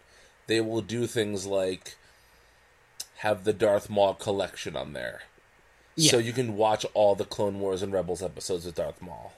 they 0.47 0.61
will 0.61 0.83
do 0.83 1.07
things 1.07 1.47
like 1.47 1.97
have 3.19 3.45
the 3.45 3.53
Darth 3.53 3.91
Maul 3.91 4.15
collection 4.15 4.77
on 4.77 4.93
there. 4.93 5.23
So 5.97 6.19
you 6.19 6.33
can 6.33 6.57
watch 6.57 6.87
all 6.95 7.17
the 7.17 7.25
Clone 7.25 7.59
Wars 7.59 7.83
and 7.83 7.93
Rebels 7.93 8.23
episodes 8.23 8.65
with 8.65 8.77
Darth 8.77 9.03
Maul. 9.03 9.33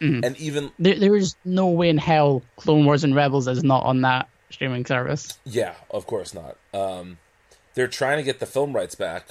Mm-hmm. 0.00 0.24
And 0.24 0.36
even 0.38 0.72
There, 0.78 0.98
there 0.98 1.14
is 1.14 1.36
no 1.44 1.66
way 1.68 1.90
in 1.90 1.98
hell 1.98 2.42
Clone 2.56 2.86
Wars 2.86 3.04
and 3.04 3.14
Rebels 3.14 3.46
is 3.48 3.62
not 3.62 3.84
on 3.84 4.00
that 4.00 4.28
streaming 4.54 4.86
service. 4.86 5.38
yeah, 5.44 5.74
of 5.90 6.06
course 6.06 6.32
not. 6.34 6.56
Um, 6.72 7.18
they're 7.74 7.88
trying 7.88 8.16
to 8.18 8.22
get 8.24 8.40
the 8.40 8.46
film 8.46 8.72
rights 8.72 8.94
back 8.94 9.28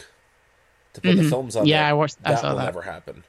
to 0.93 1.01
put 1.01 1.15
the 1.17 1.23
films 1.29 1.55
on. 1.55 1.63
Mm-hmm. 1.63 1.69
Yeah, 1.69 1.79
there. 1.83 1.89
I 1.89 1.93
watched- 1.93 2.17
I 2.23 2.31
That 2.31 2.39
saw 2.41 2.49
will 2.51 2.57
that. 2.57 2.65
never 2.65 2.81
happen. 2.83 3.23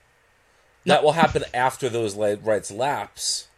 That 0.87 1.03
will 1.03 1.13
happen 1.13 1.45
after 1.55 1.89
those 1.89 2.15
rights 2.17 2.71
lapse. 2.71 3.49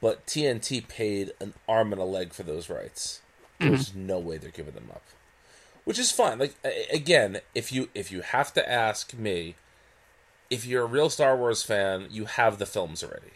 But 0.00 0.26
TNT 0.26 0.86
paid 0.86 1.32
an 1.40 1.54
arm 1.68 1.92
and 1.92 2.00
a 2.00 2.04
leg 2.04 2.32
for 2.34 2.42
those 2.42 2.68
rights. 2.68 3.20
There's 3.60 3.90
Mm-hmm. 3.90 4.06
no 4.06 4.18
way 4.18 4.36
they're 4.38 4.50
giving 4.50 4.74
them 4.74 4.88
up, 4.92 5.02
which 5.84 5.98
is 5.98 6.10
fine. 6.10 6.38
Like 6.38 6.54
again, 6.92 7.40
if 7.54 7.72
you 7.72 7.88
if 7.94 8.10
you 8.12 8.20
have 8.20 8.52
to 8.54 8.70
ask 8.70 9.14
me, 9.14 9.54
if 10.50 10.66
you're 10.66 10.82
a 10.82 10.86
real 10.86 11.08
Star 11.08 11.36
Wars 11.36 11.62
fan, 11.62 12.08
you 12.10 12.24
have 12.26 12.58
the 12.58 12.66
films 12.66 13.02
already. 13.04 13.32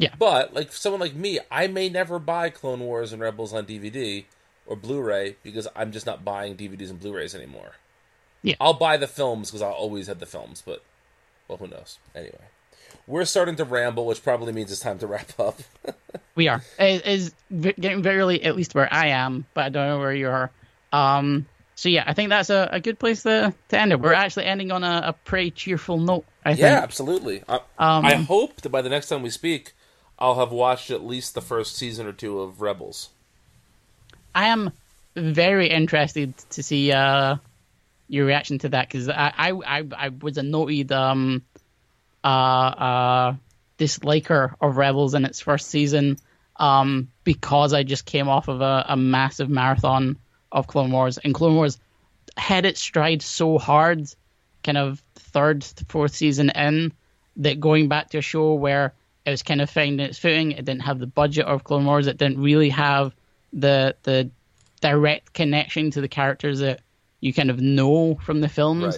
Yeah. 0.00 0.14
But 0.18 0.54
like 0.54 0.72
someone 0.72 1.00
like 1.00 1.14
me, 1.14 1.38
I 1.50 1.66
may 1.66 1.88
never 1.88 2.18
buy 2.18 2.50
Clone 2.50 2.80
Wars 2.80 3.12
and 3.12 3.20
Rebels 3.20 3.52
on 3.52 3.66
DVD 3.66 4.24
or 4.66 4.74
Blu-ray 4.76 5.36
because 5.42 5.68
I'm 5.76 5.92
just 5.92 6.06
not 6.06 6.24
buying 6.24 6.56
DVDs 6.56 6.90
and 6.90 6.98
Blu-rays 6.98 7.34
anymore. 7.34 7.72
Yeah. 8.42 8.54
I'll 8.60 8.74
buy 8.74 8.96
the 8.96 9.06
films 9.06 9.50
because 9.50 9.60
I'll 9.62 9.72
always 9.72 10.06
have 10.06 10.18
the 10.18 10.26
films, 10.26 10.62
but 10.64 10.82
well, 11.48 11.58
who 11.58 11.66
knows? 11.66 11.98
Anyway, 12.14 12.38
we're 13.06 13.26
starting 13.26 13.56
to 13.56 13.64
ramble, 13.64 14.06
which 14.06 14.22
probably 14.22 14.52
means 14.52 14.72
it's 14.72 14.80
time 14.80 14.98
to 15.00 15.06
wrap 15.06 15.38
up. 15.38 15.58
We 16.36 16.48
are. 16.48 16.62
It 16.78 17.04
is 17.06 17.34
getting 17.50 18.02
very 18.02 18.18
early, 18.18 18.42
at 18.42 18.56
least 18.56 18.74
where 18.74 18.90
I 18.90 19.08
am, 19.08 19.44
but 19.52 19.64
I 19.64 19.68
don't 19.68 19.88
know 19.88 19.98
where 19.98 20.14
you 20.14 20.28
are. 20.28 20.50
Um, 20.92 21.44
so 21.74 21.88
yeah, 21.88 22.04
I 22.06 22.14
think 22.14 22.30
that's 22.30 22.50
a, 22.50 22.68
a 22.72 22.80
good 22.80 22.98
place 22.98 23.24
to, 23.24 23.52
to 23.68 23.78
end 23.78 23.92
it. 23.92 24.00
We're 24.00 24.14
actually 24.14 24.46
ending 24.46 24.72
on 24.72 24.82
a, 24.82 25.02
a 25.06 25.12
pretty 25.12 25.50
cheerful 25.50 25.98
note. 25.98 26.24
I 26.44 26.50
think. 26.50 26.60
yeah, 26.60 26.80
absolutely. 26.82 27.42
I, 27.48 27.56
Um, 27.78 28.06
I 28.06 28.14
hope 28.14 28.62
that 28.62 28.70
by 28.70 28.80
the 28.80 28.88
next 28.88 29.08
time 29.08 29.22
we 29.22 29.28
speak, 29.30 29.74
I'll 30.20 30.38
have 30.38 30.52
watched 30.52 30.90
at 30.90 31.04
least 31.04 31.34
the 31.34 31.40
first 31.40 31.76
season 31.76 32.06
or 32.06 32.12
two 32.12 32.40
of 32.40 32.60
Rebels. 32.60 33.08
I 34.34 34.48
am 34.48 34.70
very 35.16 35.68
interested 35.68 36.36
to 36.50 36.62
see 36.62 36.92
uh, 36.92 37.36
your 38.08 38.26
reaction 38.26 38.58
to 38.58 38.68
that 38.70 38.88
because 38.88 39.08
I, 39.08 39.32
I, 39.36 39.50
I, 39.50 39.84
I 39.96 40.08
was 40.08 40.36
a 40.36 40.42
noted 40.42 40.92
um, 40.92 41.42
uh, 42.22 42.26
uh, 42.26 43.34
disliker 43.78 44.54
of 44.60 44.76
Rebels 44.76 45.14
in 45.14 45.24
its 45.24 45.40
first 45.40 45.68
season 45.68 46.18
um, 46.56 47.08
because 47.24 47.72
I 47.72 47.82
just 47.82 48.04
came 48.04 48.28
off 48.28 48.48
of 48.48 48.60
a, 48.60 48.84
a 48.88 48.96
massive 48.96 49.48
marathon 49.48 50.16
of 50.52 50.66
Clone 50.66 50.90
Wars, 50.90 51.16
and 51.18 51.32
Clone 51.32 51.54
Wars 51.54 51.78
had 52.36 52.66
its 52.66 52.80
stride 52.80 53.22
so 53.22 53.58
hard, 53.58 54.06
kind 54.62 54.76
of 54.76 55.02
third, 55.14 55.62
to 55.62 55.84
fourth 55.86 56.14
season 56.14 56.50
in, 56.50 56.92
that 57.36 57.60
going 57.60 57.88
back 57.88 58.10
to 58.10 58.18
a 58.18 58.22
show 58.22 58.54
where 58.54 58.92
it 59.24 59.30
was 59.30 59.42
kind 59.42 59.60
of 59.60 59.70
finding 59.70 60.04
its 60.06 60.18
footing, 60.18 60.52
it 60.52 60.64
didn't 60.64 60.82
have 60.82 60.98
the 60.98 61.06
budget 61.06 61.46
of 61.46 61.64
Clone 61.64 61.84
Wars, 61.84 62.06
it 62.06 62.16
didn't 62.16 62.40
really 62.40 62.70
have 62.70 63.14
the 63.52 63.96
the 64.02 64.30
direct 64.80 65.32
connection 65.32 65.90
to 65.90 66.00
the 66.00 66.08
characters 66.08 66.60
that 66.60 66.80
you 67.20 67.32
kind 67.32 67.50
of 67.50 67.60
know 67.60 68.16
from 68.16 68.40
the 68.40 68.48
films. 68.48 68.96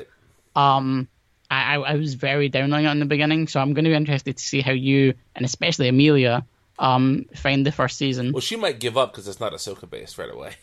Right. 0.54 0.76
Um, 0.76 1.08
I, 1.50 1.76
I 1.76 1.94
was 1.96 2.14
very 2.14 2.48
down 2.48 2.72
on 2.72 2.86
it 2.86 2.90
in 2.90 2.98
the 3.00 3.04
beginning, 3.04 3.48
so 3.48 3.60
I'm 3.60 3.74
going 3.74 3.84
to 3.84 3.90
be 3.90 3.96
interested 3.96 4.36
to 4.36 4.42
see 4.42 4.60
how 4.60 4.72
you 4.72 5.14
and 5.34 5.44
especially 5.44 5.88
Amelia 5.88 6.46
um 6.78 7.26
find 7.34 7.66
the 7.66 7.72
first 7.72 7.98
season. 7.98 8.32
Well, 8.32 8.40
she 8.40 8.56
might 8.56 8.80
give 8.80 8.96
up 8.96 9.12
because 9.12 9.28
it's 9.28 9.40
not 9.40 9.52
Ahsoka 9.52 9.88
based 9.88 10.18
right 10.18 10.32
away. 10.32 10.54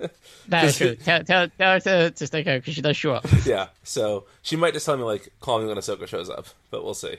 That 0.48 0.64
is 0.64 0.78
true. 0.78 0.94
Tell, 0.94 1.24
tell, 1.24 1.48
tell 1.48 1.72
her 1.72 1.80
to, 1.80 2.10
to 2.10 2.26
stick 2.26 2.46
out 2.46 2.60
because 2.60 2.74
she 2.74 2.80
does 2.80 2.96
show 2.96 3.12
up. 3.12 3.26
yeah, 3.44 3.68
so 3.82 4.24
she 4.42 4.56
might 4.56 4.72
just 4.72 4.86
tell 4.86 4.96
me 4.96 5.02
like, 5.02 5.28
call 5.40 5.58
me 5.58 5.66
when 5.66 5.76
Ahsoka 5.76 6.06
shows 6.06 6.30
up, 6.30 6.46
but 6.70 6.84
we'll 6.84 6.94
see. 6.94 7.16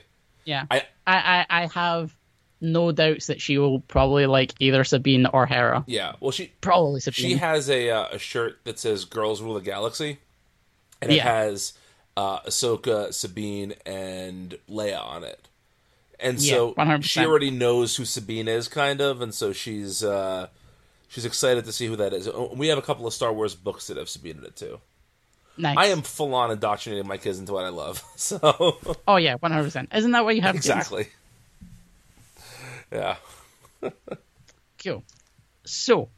Yeah, 0.50 0.66
I 0.70 0.82
I, 1.06 1.16
I, 1.48 1.62
I 1.62 1.66
have 1.68 2.14
no 2.60 2.92
doubts 2.92 3.26
that 3.28 3.40
she 3.40 3.56
will 3.58 3.80
probably 3.80 4.26
like 4.26 4.52
either 4.60 4.84
Sabine 4.84 5.26
or 5.26 5.46
Hera. 5.46 5.82
yeah. 5.86 6.12
Well, 6.20 6.30
she 6.30 6.52
Probably 6.60 7.00
Sabine. 7.00 7.30
she 7.30 7.34
has 7.36 7.70
a 7.70 7.88
uh, 7.90 8.08
a 8.12 8.18
shirt 8.18 8.58
that 8.64 8.78
says 8.78 9.04
"Girls 9.04 9.40
Rule 9.40 9.54
the 9.54 9.60
Galaxy," 9.60 10.18
and 11.00 11.10
it 11.10 11.16
Yeah. 11.16 11.24
has 11.32 11.72
uh, 12.16 12.40
Ahsoka, 12.40 13.14
Sabine, 13.14 13.74
and 13.86 14.58
Leia 14.68 15.02
on 15.02 15.24
it. 15.24 15.48
And 16.22 16.38
so 16.42 16.74
100%. 16.74 17.02
she 17.04 17.20
already 17.24 17.50
knows 17.50 17.96
who 17.96 18.04
Sabine 18.04 18.46
is, 18.46 18.68
kind 18.68 19.00
of, 19.00 19.22
and 19.22 19.32
so 19.32 19.54
she's 19.54 20.04
uh, 20.04 20.48
she's 21.08 21.24
excited 21.24 21.64
to 21.64 21.72
see 21.72 21.86
who 21.86 21.96
that 21.96 22.12
is. 22.12 22.28
We 22.54 22.68
have 22.68 22.76
a 22.76 22.82
couple 22.82 23.06
of 23.06 23.14
Star 23.14 23.32
Wars 23.32 23.54
books 23.54 23.86
that 23.86 23.96
have 23.96 24.08
Sabine 24.10 24.36
in 24.38 24.44
it 24.44 24.54
too. 24.56 24.80
Nice. 25.56 25.76
I 25.76 25.86
am 25.86 26.02
full 26.02 26.34
on 26.34 26.50
indoctrinating 26.50 27.06
my 27.06 27.16
kids 27.16 27.38
into 27.38 27.52
what 27.52 27.64
I 27.64 27.68
love. 27.70 28.04
So 28.16 28.78
Oh 29.06 29.16
yeah, 29.16 29.36
one 29.36 29.52
hundred 29.52 29.64
percent. 29.64 29.90
Isn't 29.94 30.10
that 30.12 30.24
what 30.24 30.36
you 30.36 30.42
have? 30.42 30.54
kids? 30.54 30.66
exactly, 30.66 31.08
yeah. 32.92 33.16
Cool. 34.82 35.04
So, 35.64 36.08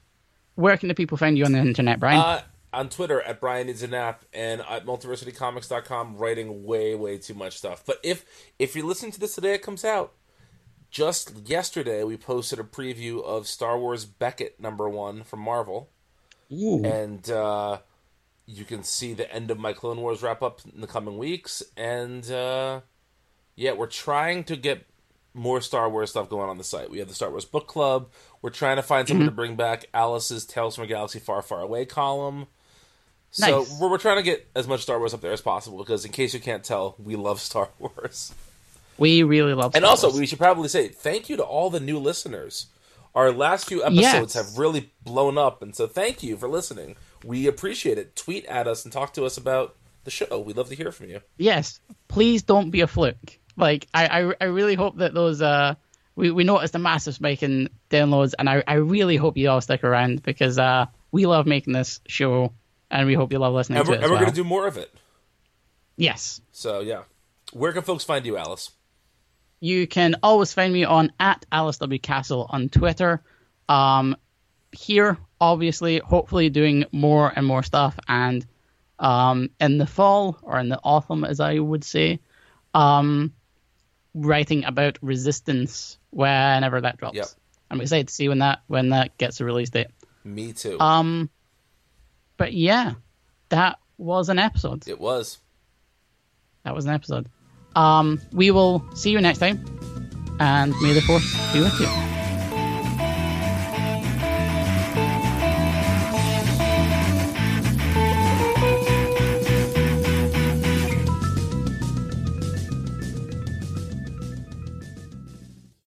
where 0.54 0.76
can 0.76 0.88
the 0.88 0.94
people 0.94 1.16
find 1.16 1.36
you 1.36 1.44
on 1.44 1.52
the 1.52 1.58
internet, 1.58 2.00
Brian? 2.00 2.20
Uh, 2.20 2.42
on 2.72 2.88
Twitter 2.88 3.20
at 3.20 3.40
Brian 3.40 3.66
Needs 3.66 3.82
a 3.82 3.88
Nap 3.88 4.24
and 4.32 4.62
at 4.62 4.86
multiversitycomics.com 4.86 6.16
writing 6.16 6.64
way, 6.64 6.94
way 6.94 7.18
too 7.18 7.34
much 7.34 7.58
stuff. 7.58 7.82
But 7.84 7.98
if 8.02 8.24
if 8.58 8.74
you're 8.74 8.86
listening 8.86 9.12
to 9.12 9.20
this 9.20 9.34
today, 9.34 9.54
it 9.54 9.62
comes 9.62 9.84
out. 9.84 10.12
Just 10.90 11.48
yesterday, 11.48 12.04
we 12.04 12.16
posted 12.16 12.58
a 12.58 12.64
preview 12.64 13.22
of 13.24 13.46
Star 13.46 13.78
Wars 13.78 14.04
Beckett 14.04 14.60
number 14.60 14.88
one 14.88 15.22
from 15.22 15.40
Marvel. 15.40 15.88
Ooh. 16.52 16.84
And 16.84 17.30
uh, 17.30 17.78
you 18.46 18.64
can 18.64 18.82
see 18.82 19.14
the 19.14 19.32
end 19.32 19.50
of 19.50 19.58
my 19.58 19.72
Clone 19.72 19.98
Wars 20.00 20.22
wrap 20.22 20.42
up 20.42 20.60
in 20.74 20.80
the 20.80 20.86
coming 20.86 21.18
weeks. 21.18 21.62
And 21.76 22.28
uh, 22.30 22.80
yeah, 23.56 23.72
we're 23.72 23.86
trying 23.86 24.44
to 24.44 24.56
get 24.56 24.86
more 25.34 25.60
Star 25.60 25.88
Wars 25.88 26.10
stuff 26.10 26.28
going 26.28 26.50
on 26.50 26.58
the 26.58 26.64
site. 26.64 26.90
We 26.90 26.98
have 26.98 27.08
the 27.08 27.14
Star 27.14 27.30
Wars 27.30 27.44
Book 27.44 27.66
Club. 27.66 28.10
We're 28.42 28.50
trying 28.50 28.76
to 28.76 28.82
find 28.82 29.06
something 29.08 29.26
to 29.26 29.32
bring 29.32 29.56
back 29.56 29.86
Alice's 29.94 30.44
Tales 30.44 30.74
from 30.74 30.84
a 30.84 30.86
Galaxy 30.88 31.18
Far, 31.20 31.40
Far 31.42 31.60
Away 31.60 31.84
column. 31.86 32.46
So 33.30 33.60
Nice. 33.60 33.80
we're, 33.80 33.90
we're 33.90 33.98
trying 33.98 34.18
to 34.18 34.22
get 34.22 34.46
as 34.54 34.68
much 34.68 34.82
Star 34.82 34.98
Wars 34.98 35.14
up 35.14 35.22
there 35.22 35.32
as 35.32 35.40
possible 35.40 35.78
because, 35.78 36.04
in 36.04 36.12
case 36.12 36.34
you 36.34 36.40
can't 36.40 36.62
tell, 36.62 36.96
we 36.98 37.16
love 37.16 37.40
Star 37.50 37.70
Wars. 37.78 38.34
we 38.98 39.22
really 39.22 39.54
love. 39.54 39.74
And 39.74 39.84
also, 39.86 40.08
Wars. 40.08 40.20
we 40.20 40.26
should 40.26 40.38
probably 40.38 40.68
say 40.68 40.88
thank 40.88 41.30
you 41.30 41.36
to 41.38 41.42
all 41.42 41.70
the 41.70 41.80
new 41.80 41.98
listeners. 41.98 42.66
Our 43.14 43.30
last 43.32 43.68
few 43.68 43.82
episodes 43.84 44.34
Yes. 44.34 44.34
have 44.34 44.58
really 44.58 44.90
blown 45.02 45.36
up, 45.38 45.62
and 45.62 45.74
so 45.74 45.86
thank 45.86 46.22
you 46.22 46.36
for 46.36 46.48
listening. 46.48 46.96
We 47.24 47.46
appreciate 47.46 47.98
it. 47.98 48.16
Tweet 48.16 48.44
at 48.46 48.66
us 48.66 48.84
and 48.84 48.92
talk 48.92 49.14
to 49.14 49.24
us 49.24 49.36
about 49.36 49.76
the 50.04 50.10
show. 50.10 50.40
We'd 50.40 50.56
love 50.56 50.68
to 50.70 50.74
hear 50.74 50.90
from 50.92 51.08
you. 51.10 51.20
yes, 51.38 51.80
please 52.08 52.42
don't 52.42 52.70
be 52.70 52.80
a 52.80 52.86
fluke. 52.86 53.38
Like 53.56 53.86
I, 53.94 54.06
I, 54.06 54.34
I 54.40 54.44
really 54.46 54.74
hope 54.74 54.96
that 54.98 55.14
those 55.14 55.40
uh, 55.42 55.74
we 56.16 56.30
we 56.30 56.42
noticed 56.44 56.74
a 56.74 56.78
massive 56.78 57.14
spike 57.14 57.42
in 57.42 57.68
downloads, 57.90 58.32
and 58.38 58.48
I, 58.48 58.64
I 58.66 58.74
really 58.74 59.16
hope 59.16 59.36
you 59.36 59.48
all 59.50 59.60
stick 59.60 59.84
around 59.84 60.22
because 60.22 60.58
uh, 60.58 60.86
we 61.12 61.26
love 61.26 61.46
making 61.46 61.72
this 61.74 62.00
show, 62.08 62.52
and 62.90 63.06
we 63.06 63.14
hope 63.14 63.30
you 63.32 63.38
love 63.38 63.52
listening 63.54 63.78
And 63.78 63.86
to 63.86 63.92
it. 63.92 63.96
and 63.96 64.04
we're 64.04 64.10
well. 64.12 64.20
going 64.22 64.32
to 64.32 64.36
do 64.36 64.44
more 64.44 64.66
of 64.66 64.76
it. 64.78 64.92
Yes. 65.96 66.40
So 66.50 66.80
yeah, 66.80 67.02
where 67.52 67.72
can 67.72 67.82
folks 67.82 68.04
find 68.04 68.24
you, 68.26 68.36
Alice? 68.36 68.70
You 69.60 69.86
can 69.86 70.16
always 70.22 70.52
find 70.52 70.72
me 70.72 70.84
on 70.84 71.12
at 71.20 71.44
Alice 71.52 71.78
W 71.78 71.98
Castle 72.00 72.46
on 72.50 72.68
Twitter. 72.68 73.22
Um, 73.68 74.16
here, 74.72 75.18
obviously, 75.40 75.98
hopefully 75.98 76.50
doing 76.50 76.84
more 76.92 77.32
and 77.34 77.46
more 77.46 77.62
stuff, 77.62 77.98
and 78.08 78.44
um, 78.98 79.50
in 79.60 79.78
the 79.78 79.86
fall 79.86 80.38
or 80.42 80.58
in 80.58 80.68
the 80.68 80.78
autumn, 80.82 81.24
as 81.24 81.40
I 81.40 81.58
would 81.58 81.84
say, 81.84 82.20
um, 82.74 83.32
writing 84.14 84.64
about 84.64 84.98
resistance 85.02 85.98
whenever 86.10 86.80
that 86.80 86.96
drops. 86.96 87.16
Yep. 87.16 87.26
I'm 87.70 87.80
excited 87.80 88.08
to 88.08 88.14
see 88.14 88.28
when 88.28 88.40
that 88.40 88.60
when 88.66 88.90
that 88.90 89.16
gets 89.18 89.40
a 89.40 89.44
release 89.44 89.70
date. 89.70 89.88
Me 90.24 90.52
too. 90.52 90.78
Um, 90.78 91.30
but 92.36 92.52
yeah, 92.52 92.94
that 93.48 93.78
was 93.98 94.28
an 94.28 94.38
episode. 94.38 94.86
it 94.88 95.00
was. 95.00 95.38
That 96.64 96.74
was 96.74 96.84
an 96.84 96.92
episode. 96.92 97.28
Um, 97.74 98.20
we 98.32 98.50
will 98.50 98.84
see 98.94 99.10
you 99.10 99.20
next 99.20 99.38
time, 99.38 99.64
and 100.38 100.74
may 100.82 100.92
the 100.92 101.00
force 101.00 101.52
be 101.52 101.60
with 101.60 101.80
you. 101.80 102.11